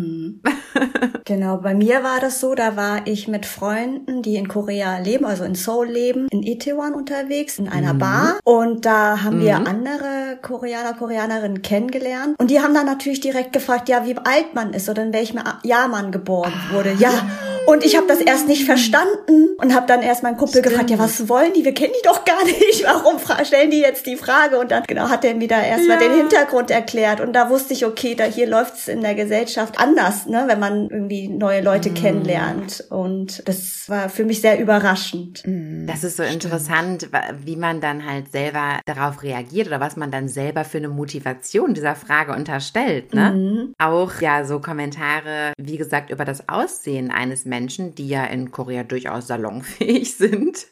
Genau, 1.26 1.58
bei 1.58 1.74
mir 1.74 2.04
war 2.04 2.20
das 2.20 2.40
so, 2.42 2.54
da 2.54 2.76
war 2.76 3.08
ich 3.08 3.28
mit 3.30 3.46
Freunden, 3.46 4.22
die 4.24 4.36
in 4.36 4.48
Korea 4.50 4.98
leben, 5.00 5.24
also 5.26 5.44
in 5.46 5.56
Seoul 5.56 5.88
leben, 5.88 6.28
in 6.32 6.44
Itaewon 6.44 6.94
unterwegs, 6.96 7.60
in 7.60 7.70
einer 7.70 7.94
Bar. 7.94 8.40
Und 8.44 8.86
da 8.86 9.24
haben 9.24 9.40
wir 9.40 9.56
andere 9.66 10.38
Koreaner, 10.42 10.94
Koreanerinnen 10.94 11.62
kennengelernt. 11.62 12.36
Und 12.40 12.52
die 12.52 12.60
haben 12.60 12.74
dann 12.74 12.86
natürlich 12.86 13.22
direkt 13.22 13.54
gefragt, 13.54 13.88
ja, 13.88 14.06
wie 14.06 14.18
alt 14.18 14.54
man 14.54 14.74
ist 14.74 14.90
oder 14.90 15.04
in 15.04 15.14
welchem 15.14 15.40
Jahr 15.64 15.88
man 15.88 16.12
geboren 16.12 16.54
wurde. 16.72 16.83
Ja. 16.92 17.12
Und 17.66 17.86
ich 17.86 17.96
habe 17.96 18.08
das 18.08 18.20
erst 18.20 18.48
nicht 18.48 18.66
verstanden 18.66 19.56
und 19.58 19.74
habe 19.74 19.88
dann 19.88 20.02
erst 20.02 20.22
meinen 20.22 20.36
Kumpel 20.38 20.62
gefragt, 20.62 20.90
ja, 20.90 21.00
was 21.00 21.30
wollen 21.30 21.54
die? 21.54 21.64
Wir 21.64 21.74
kennen 21.74 21.94
die 21.98 22.06
doch 22.08 22.26
gar 22.26 22.44
nicht. 22.44 22.84
Warum 22.86 23.16
stellen 23.46 23.72
die 23.72 23.80
jetzt 23.80 24.06
die 24.06 24.18
Frage? 24.18 24.60
Und 24.60 24.70
dann 24.72 24.84
genau 24.86 25.08
hat 25.10 25.24
er 25.24 25.34
mir 25.34 25.48
da 25.48 25.62
erstmal 25.62 26.02
Ja. 26.02 26.10
den 26.10 26.18
Hintergrund 26.18 26.72
erklärt. 26.72 27.22
Und 27.22 27.34
da 27.34 27.50
wusste 27.50 27.74
ich, 27.74 27.86
okay, 27.86 28.16
da 28.16 28.26
hier 28.26 28.48
läuft's 28.48 28.88
in 28.90 29.02
der 29.02 29.16
Gesellschaft 29.16 29.80
anders, 29.80 30.26
ne, 30.26 30.44
wenn 30.48 30.60
man 30.60 30.90
irgendwie 30.90 31.30
neue 31.30 31.62
Leute 31.62 31.92
kennenlernt. 31.92 32.84
Und 32.90 33.48
das 33.48 33.86
war 33.88 34.10
für 34.10 34.26
mich 34.26 34.42
sehr 34.42 34.60
überraschend. 34.60 35.44
Das 35.46 36.04
ist 36.04 36.18
so 36.18 36.24
interessant, 36.24 37.14
wa- 37.14 37.22
wie 37.44 37.56
man 37.56 37.80
dann 37.80 38.06
halt 38.06 38.32
selber 38.32 38.80
darauf 38.86 39.24
reagiert 39.24 39.68
oder 39.68 39.80
was 39.80 39.96
man 39.96 40.12
dann 40.12 40.28
selber 40.28 40.66
für 40.66 40.80
eine 40.80 40.90
Motivation 40.90 41.74
dieser 41.74 41.96
Frage 41.96 42.34
unterstellt. 42.34 43.14
Ne? 43.14 43.70
Auch 43.80 44.20
ja 44.20 44.44
so 44.44 44.60
Kommentare, 44.60 45.54
wie 45.58 45.78
gesagt, 45.78 46.10
über 46.10 46.26
das 46.26 46.50
Aussehen 46.50 47.10
eines 47.10 47.46
Menschen, 47.46 47.53
die 47.96 48.08
ja 48.08 48.26
in 48.26 48.52
Korea 48.52 48.84
durchaus 48.84 49.28
salonfähig 49.28 50.16
sind, 50.18 50.68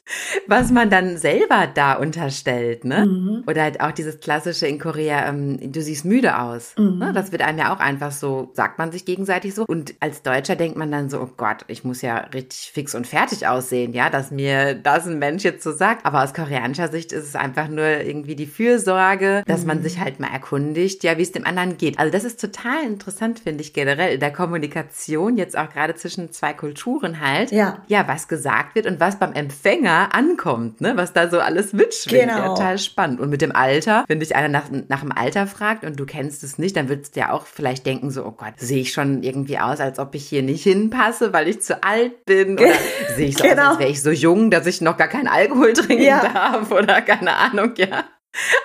was 0.47 0.71
man 0.71 0.89
dann 0.89 1.17
selber 1.17 1.67
da 1.73 1.93
unterstellt. 1.93 2.85
Ne? 2.85 3.43
Oder 3.47 3.63
halt 3.63 3.81
auch 3.81 3.91
dieses 3.91 4.19
klassische 4.19 4.67
in 4.67 4.79
Korea, 4.79 5.27
ähm, 5.27 5.71
du 5.71 5.81
siehst 5.81 6.05
müde 6.05 6.39
aus. 6.39 6.73
Ne? 6.77 7.11
Das 7.13 7.31
wird 7.31 7.41
einem 7.41 7.59
ja 7.59 7.73
auch 7.73 7.79
einfach 7.79 8.11
so, 8.11 8.49
sagt 8.53 8.79
man 8.79 8.91
sich 8.91 9.05
gegenseitig 9.05 9.53
so. 9.53 9.65
Und 9.65 9.95
als 9.99 10.23
Deutscher 10.23 10.55
denkt 10.55 10.77
man 10.77 10.91
dann 10.91 11.09
so, 11.09 11.21
oh 11.21 11.29
Gott, 11.37 11.65
ich 11.67 11.83
muss 11.83 12.01
ja 12.01 12.17
richtig 12.17 12.71
fix 12.73 12.95
und 12.95 13.07
fertig 13.07 13.47
aussehen, 13.47 13.93
ja, 13.93 14.09
dass 14.09 14.31
mir 14.31 14.75
das 14.75 15.07
ein 15.07 15.19
Mensch 15.19 15.43
jetzt 15.43 15.63
so 15.63 15.71
sagt. 15.71 16.05
Aber 16.05 16.23
aus 16.23 16.33
koreanischer 16.33 16.89
Sicht 16.89 17.11
ist 17.11 17.25
es 17.25 17.35
einfach 17.35 17.67
nur 17.67 17.85
irgendwie 17.85 18.35
die 18.35 18.47
Fürsorge, 18.47 19.43
dass 19.45 19.65
man 19.65 19.83
sich 19.83 19.99
halt 19.99 20.19
mal 20.19 20.31
erkundigt, 20.31 21.03
ja, 21.03 21.17
wie 21.17 21.23
es 21.23 21.31
dem 21.31 21.45
anderen 21.45 21.77
geht. 21.77 21.99
Also 21.99 22.11
das 22.11 22.23
ist 22.23 22.41
total 22.41 22.83
interessant, 22.83 23.39
finde 23.39 23.61
ich 23.61 23.73
generell 23.73 24.15
in 24.15 24.19
der 24.19 24.33
Kommunikation, 24.33 25.37
jetzt 25.37 25.57
auch 25.57 25.69
gerade 25.69 25.95
zwischen 25.95 26.31
zwei 26.31 26.53
Kulturen 26.53 26.70
halt. 26.79 27.51
Ja. 27.51 27.83
Ja, 27.87 28.07
was 28.07 28.27
gesagt 28.27 28.75
wird 28.75 28.85
und 28.85 28.99
was 28.99 29.17
beim 29.19 29.33
Empfänger 29.33 30.09
ankommt, 30.13 30.81
ne, 30.81 30.93
was 30.95 31.13
da 31.13 31.29
so 31.29 31.39
alles 31.39 31.73
mitschwingt. 31.73 32.21
Genau. 32.29 32.37
Ja, 32.37 32.47
total 32.49 32.77
spannend. 32.79 33.19
Und 33.19 33.29
mit 33.29 33.41
dem 33.41 33.55
Alter, 33.55 34.03
wenn 34.07 34.19
dich 34.19 34.35
einer 34.35 34.47
nach, 34.47 34.65
nach 34.87 35.01
dem 35.01 35.11
Alter 35.11 35.47
fragt 35.47 35.83
und 35.83 35.99
du 35.99 36.05
kennst 36.05 36.43
es 36.43 36.57
nicht, 36.57 36.75
dann 36.75 36.89
würdest 36.89 37.15
du 37.15 37.19
ja 37.21 37.31
auch 37.31 37.45
vielleicht 37.45 37.85
denken 37.85 38.11
so, 38.11 38.25
oh 38.25 38.31
Gott, 38.31 38.53
sehe 38.57 38.81
ich 38.81 38.93
schon 38.93 39.23
irgendwie 39.23 39.59
aus, 39.59 39.79
als 39.79 39.99
ob 39.99 40.15
ich 40.15 40.27
hier 40.27 40.43
nicht 40.43 40.63
hinpasse, 40.63 41.33
weil 41.33 41.47
ich 41.47 41.61
zu 41.61 41.83
alt 41.83 42.25
bin? 42.25 42.53
Oder 42.59 42.71
sehe 43.15 43.27
ich 43.27 43.37
so 43.37 43.43
Genau. 43.43 43.61
aus, 43.63 43.67
als 43.69 43.79
wäre 43.79 43.89
ich 43.91 44.01
so 44.01 44.11
jung, 44.11 44.51
dass 44.51 44.65
ich 44.67 44.81
noch 44.81 44.97
gar 44.97 45.07
keinen 45.07 45.27
Alkohol 45.27 45.73
trinken 45.73 46.03
Ja. 46.03 46.21
darf? 46.21 46.71
Oder 46.71 47.01
keine 47.01 47.33
Ahnung, 47.35 47.73
ja. 47.77 48.05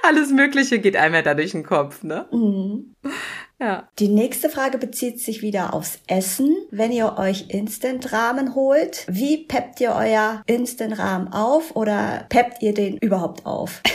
Alles 0.04 0.30
Mögliche 0.30 0.78
geht 0.78 0.96
einem 0.96 1.14
ja 1.16 1.22
da 1.22 1.34
durch 1.34 1.50
den 1.50 1.64
Kopf, 1.64 2.04
ne? 2.04 2.26
Mhm. 2.30 2.94
Ja. 3.58 3.88
Die 3.98 4.08
nächste 4.08 4.50
Frage 4.50 4.76
bezieht 4.76 5.20
sich 5.20 5.40
wieder 5.40 5.72
aufs 5.72 6.00
Essen. 6.06 6.56
Wenn 6.70 6.92
ihr 6.92 7.16
euch 7.16 7.46
Instant-Ramen 7.48 8.54
holt, 8.54 9.06
wie 9.08 9.38
peppt 9.38 9.80
ihr 9.80 9.94
euer 9.96 10.42
Instant-Ramen 10.46 11.28
auf 11.32 11.74
oder 11.74 12.26
peppt 12.28 12.62
ihr 12.62 12.74
den 12.74 12.98
überhaupt 12.98 13.46
auf? 13.46 13.82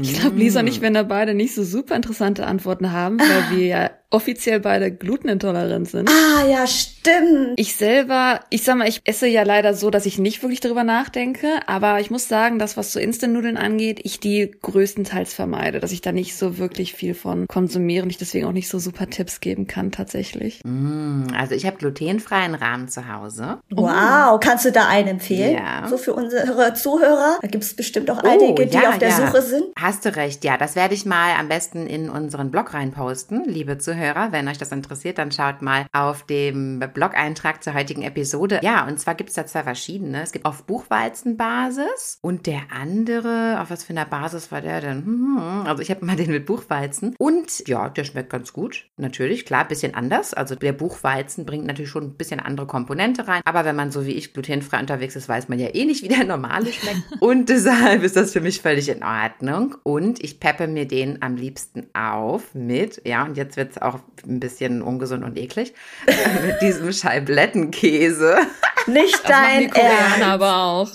Ich 0.00 0.18
glaube, 0.18 0.36
Lisa 0.36 0.60
und 0.60 0.68
ich 0.68 0.80
werden 0.80 0.94
da 0.94 1.02
beide 1.02 1.34
nicht 1.34 1.54
so 1.54 1.62
super 1.62 1.96
interessante 1.96 2.46
Antworten 2.46 2.92
haben, 2.92 3.20
weil 3.20 3.50
wir 3.58 3.66
ja 3.66 3.90
offiziell 4.10 4.60
beide 4.60 4.92
glutenintolerant 4.92 5.88
sind. 5.88 6.08
Ah, 6.08 6.46
ja, 6.46 6.66
stimmt. 6.66 7.54
Ich 7.56 7.74
selber, 7.76 8.40
ich 8.50 8.62
sag 8.62 8.76
mal, 8.76 8.88
ich 8.88 9.00
esse 9.04 9.26
ja 9.26 9.42
leider 9.42 9.74
so, 9.74 9.90
dass 9.90 10.06
ich 10.06 10.18
nicht 10.18 10.42
wirklich 10.42 10.60
darüber 10.60 10.84
nachdenke, 10.84 11.48
aber 11.66 12.00
ich 12.00 12.10
muss 12.10 12.28
sagen, 12.28 12.58
dass 12.58 12.76
was 12.76 12.92
so 12.92 13.00
Instant-Nudeln 13.00 13.56
angeht, 13.56 14.00
ich 14.04 14.20
die 14.20 14.54
größtenteils 14.62 15.34
vermeide, 15.34 15.80
dass 15.80 15.92
ich 15.92 16.02
da 16.02 16.12
nicht 16.12 16.36
so 16.36 16.58
wirklich 16.58 16.94
viel 16.94 17.14
von 17.14 17.46
konsumiere 17.48 18.04
und 18.04 18.10
ich 18.10 18.18
deswegen 18.18 18.46
auch 18.46 18.52
nicht 18.52 18.68
so 18.68 18.78
super 18.78 19.08
Tipps 19.10 19.40
geben 19.40 19.66
kann 19.66 19.90
tatsächlich. 19.90 20.60
Mm, 20.64 21.24
Also 21.36 21.54
ich 21.54 21.66
habe 21.66 21.76
glutenfreien 21.76 22.54
Rahmen 22.54 22.88
zu 22.88 23.12
Hause. 23.12 23.58
Wow, 23.70 24.38
kannst 24.40 24.64
du 24.64 24.72
da 24.72 24.86
einen 24.88 25.08
empfehlen? 25.08 25.54
Ja. 25.54 25.88
So 25.88 25.98
für 25.98 26.14
unsere 26.14 26.74
Zuhörer? 26.74 27.38
Da 27.42 27.48
gibt 27.48 27.64
es 27.64 27.74
bestimmt 27.74 28.10
auch 28.10 28.22
einige, 28.22 28.66
die 28.66 28.76
ja, 28.76 28.90
auf 28.90 28.98
der 28.98 29.10
ja. 29.10 29.26
Suche 29.26 29.42
sind. 29.42 29.64
Hast 29.78 30.04
du 30.04 30.14
recht, 30.14 30.44
ja. 30.44 30.56
Das 30.56 30.76
werde 30.76 30.94
ich 30.94 31.04
mal 31.04 31.34
am 31.38 31.48
besten 31.48 31.86
in 31.86 32.08
unseren 32.08 32.50
Blog 32.50 32.72
reinposten, 32.72 33.44
liebe 33.46 33.78
Zuhörer. 33.78 33.95
Wenn 33.96 34.48
euch 34.48 34.58
das 34.58 34.72
interessiert, 34.72 35.18
dann 35.18 35.32
schaut 35.32 35.62
mal 35.62 35.86
auf 35.92 36.24
dem 36.24 36.80
Blog-Eintrag 36.92 37.62
zur 37.62 37.74
heutigen 37.74 38.02
Episode. 38.02 38.60
Ja, 38.62 38.86
und 38.86 38.98
zwar 39.00 39.14
gibt 39.14 39.30
es 39.30 39.36
da 39.36 39.46
zwei 39.46 39.62
verschiedene. 39.62 40.22
Es 40.22 40.32
gibt 40.32 40.44
auf 40.44 40.64
Buchweizenbasis 40.64 42.18
und 42.22 42.46
der 42.46 42.62
andere, 42.70 43.60
auf 43.60 43.70
was 43.70 43.84
für 43.84 43.92
einer 43.92 44.04
Basis 44.04 44.52
war 44.52 44.60
der 44.60 44.80
denn? 44.80 45.04
Hm, 45.04 45.62
Also 45.66 45.82
ich 45.82 45.90
habe 45.90 46.04
mal 46.04 46.16
den 46.16 46.30
mit 46.30 46.46
Buchweizen. 46.46 47.14
Und 47.18 47.66
ja, 47.66 47.88
der 47.88 48.04
schmeckt 48.04 48.30
ganz 48.30 48.52
gut. 48.52 48.86
Natürlich, 48.96 49.46
klar, 49.46 49.66
bisschen 49.66 49.94
anders. 49.94 50.34
Also 50.34 50.54
der 50.54 50.72
Buchweizen 50.72 51.46
bringt 51.46 51.66
natürlich 51.66 51.90
schon 51.90 52.04
ein 52.04 52.14
bisschen 52.16 52.40
andere 52.40 52.66
Komponente 52.66 53.26
rein. 53.26 53.42
Aber 53.44 53.64
wenn 53.64 53.76
man 53.76 53.90
so 53.90 54.06
wie 54.06 54.12
ich 54.12 54.32
glutenfrei 54.32 54.80
unterwegs 54.80 55.16
ist, 55.16 55.28
weiß 55.28 55.48
man 55.48 55.58
ja 55.58 55.74
eh 55.74 55.84
nicht, 55.84 56.02
wie 56.02 56.08
der 56.08 56.24
normale 56.24 56.72
schmeckt. 56.72 57.02
Und 57.20 57.48
deshalb 57.48 58.02
ist 58.02 58.16
das 58.16 58.32
für 58.32 58.40
mich 58.40 58.60
völlig 58.60 58.88
in 58.88 59.02
Ordnung. 59.02 59.76
Und 59.82 60.22
ich 60.22 60.40
peppe 60.40 60.66
mir 60.66 60.86
den 60.86 61.22
am 61.22 61.36
liebsten 61.36 61.86
auf 61.94 62.54
mit, 62.54 63.02
ja, 63.04 63.24
und 63.24 63.36
jetzt 63.36 63.56
wird 63.56 63.72
es 63.72 63.78
auch 63.86 64.00
ein 64.26 64.40
bisschen 64.40 64.82
ungesund 64.82 65.24
und 65.24 65.36
eklig, 65.36 65.74
mit 66.46 66.60
diesem 66.62 66.92
Scheiblettenkäse. 66.92 68.38
Nicht 68.86 69.14
Das 69.24 69.30
machen 69.30 69.44
dein 69.44 69.70
Koreaner 69.70 69.92
Ernst. 69.92 70.22
aber 70.22 70.56
auch. 70.56 70.90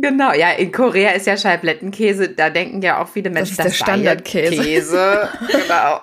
Genau, 0.00 0.32
ja, 0.32 0.50
in 0.52 0.72
Korea 0.72 1.10
ist 1.10 1.26
ja 1.26 1.36
Scheiblettenkäse, 1.36 2.28
da 2.28 2.50
denken 2.50 2.82
ja 2.82 3.02
auch 3.02 3.08
viele 3.08 3.30
Menschen, 3.30 3.56
das 3.56 3.66
ist 3.66 3.80
der 3.80 3.84
Standardkäse. 3.84 4.62
Käse. 4.62 5.28
genau. 5.50 6.00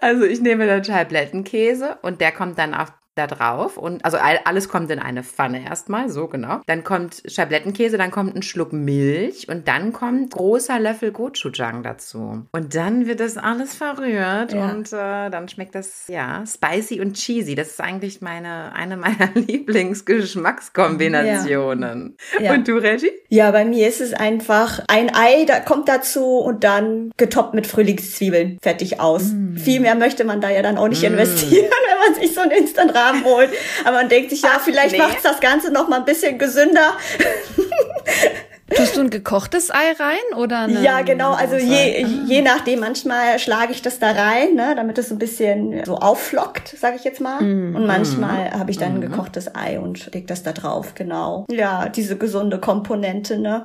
Also 0.00 0.24
ich 0.24 0.40
nehme 0.40 0.66
dann 0.66 0.84
Scheiblettenkäse 0.84 1.98
und 2.02 2.20
der 2.20 2.32
kommt 2.32 2.58
dann 2.58 2.74
auf 2.74 2.92
da 3.18 3.26
drauf 3.26 3.76
und 3.76 4.04
also 4.04 4.18
alles 4.18 4.68
kommt 4.68 4.90
in 4.90 4.98
eine 4.98 5.22
Pfanne 5.22 5.64
erstmal, 5.64 6.08
so 6.08 6.26
genau. 6.28 6.60
Dann 6.66 6.84
kommt 6.84 7.22
Schablettenkäse, 7.26 7.98
dann 7.98 8.10
kommt 8.10 8.36
ein 8.36 8.42
Schluck 8.42 8.72
Milch 8.72 9.48
und 9.48 9.68
dann 9.68 9.92
kommt 9.92 10.32
großer 10.32 10.80
Löffel 10.80 11.12
Gochujang 11.12 11.82
dazu. 11.82 12.46
Und 12.52 12.74
dann 12.74 13.06
wird 13.06 13.20
das 13.20 13.36
alles 13.36 13.74
verrührt 13.74 14.52
ja. 14.52 14.70
und 14.70 14.92
äh, 14.92 15.30
dann 15.30 15.48
schmeckt 15.48 15.74
das 15.74 16.06
ja 16.08 16.44
spicy 16.46 17.00
und 17.00 17.14
cheesy. 17.14 17.54
Das 17.54 17.68
ist 17.68 17.80
eigentlich 17.80 18.20
meine 18.20 18.72
eine 18.72 18.96
meiner 18.96 19.30
Lieblingsgeschmackskombinationen. 19.34 22.16
Ja. 22.34 22.42
Ja. 22.42 22.54
Und 22.54 22.68
du, 22.68 22.76
Reggie? 22.76 23.10
Ja, 23.30 23.50
bei 23.50 23.66
mir 23.66 23.86
ist 23.88 24.00
es 24.00 24.14
einfach 24.14 24.80
ein 24.88 25.14
Ei, 25.14 25.44
da 25.44 25.60
kommt 25.60 25.88
dazu 25.88 26.38
und 26.38 26.64
dann 26.64 27.12
getoppt 27.18 27.52
mit 27.52 27.66
Frühlingszwiebeln. 27.66 28.58
Fertig 28.62 29.00
aus. 29.00 29.24
Mm. 29.24 29.56
Viel 29.56 29.80
mehr 29.80 29.94
möchte 29.94 30.24
man 30.24 30.40
da 30.40 30.48
ja 30.48 30.62
dann 30.62 30.78
auch 30.78 30.88
nicht 30.88 31.02
mm. 31.02 31.12
investieren, 31.12 31.66
wenn 31.88 32.12
man 32.12 32.20
sich 32.20 32.34
so 32.34 32.40
ein 32.40 32.50
Instant 32.50 32.94
Rahmen 32.94 33.24
holt. 33.24 33.50
Aber 33.84 33.96
man 33.96 34.08
denkt 34.08 34.30
sich, 34.30 34.40
ja, 34.40 34.52
Ach, 34.56 34.60
vielleicht 34.62 34.92
nee. 34.92 34.98
macht's 34.98 35.22
das 35.22 35.40
Ganze 35.40 35.70
noch 35.70 35.88
mal 35.88 35.98
ein 35.98 36.06
bisschen 36.06 36.38
gesünder. 36.38 36.94
Tust 38.74 38.96
du 38.96 39.00
ein 39.00 39.10
gekochtes 39.10 39.70
Ei 39.70 39.92
rein 39.98 40.38
oder? 40.38 40.60
Eine, 40.60 40.82
ja, 40.82 41.00
genau. 41.02 41.32
Also 41.32 41.56
je, 41.56 42.04
je 42.26 42.42
nachdem. 42.42 42.80
Manchmal 42.80 43.38
schlage 43.38 43.72
ich 43.72 43.82
das 43.82 43.98
da 43.98 44.12
rein, 44.12 44.54
ne, 44.54 44.74
damit 44.76 44.98
es 44.98 45.08
so 45.08 45.14
ein 45.14 45.18
bisschen 45.18 45.84
so 45.84 45.96
aufflockt, 45.96 46.76
sage 46.78 46.96
ich 46.96 47.04
jetzt 47.04 47.20
mal. 47.20 47.42
Mm. 47.42 47.74
Und 47.74 47.86
manchmal 47.86 48.50
mm. 48.50 48.58
habe 48.58 48.70
ich 48.70 48.78
dann 48.78 48.92
ein 48.92 48.96
mhm. 48.96 49.10
gekochtes 49.10 49.54
Ei 49.54 49.80
und 49.80 50.12
leg 50.14 50.26
das 50.26 50.42
da 50.42 50.52
drauf. 50.52 50.94
Genau. 50.94 51.44
Ja, 51.50 51.88
diese 51.88 52.16
gesunde 52.16 52.58
Komponente, 52.58 53.38
ne. 53.38 53.64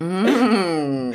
Mm. 0.00 1.12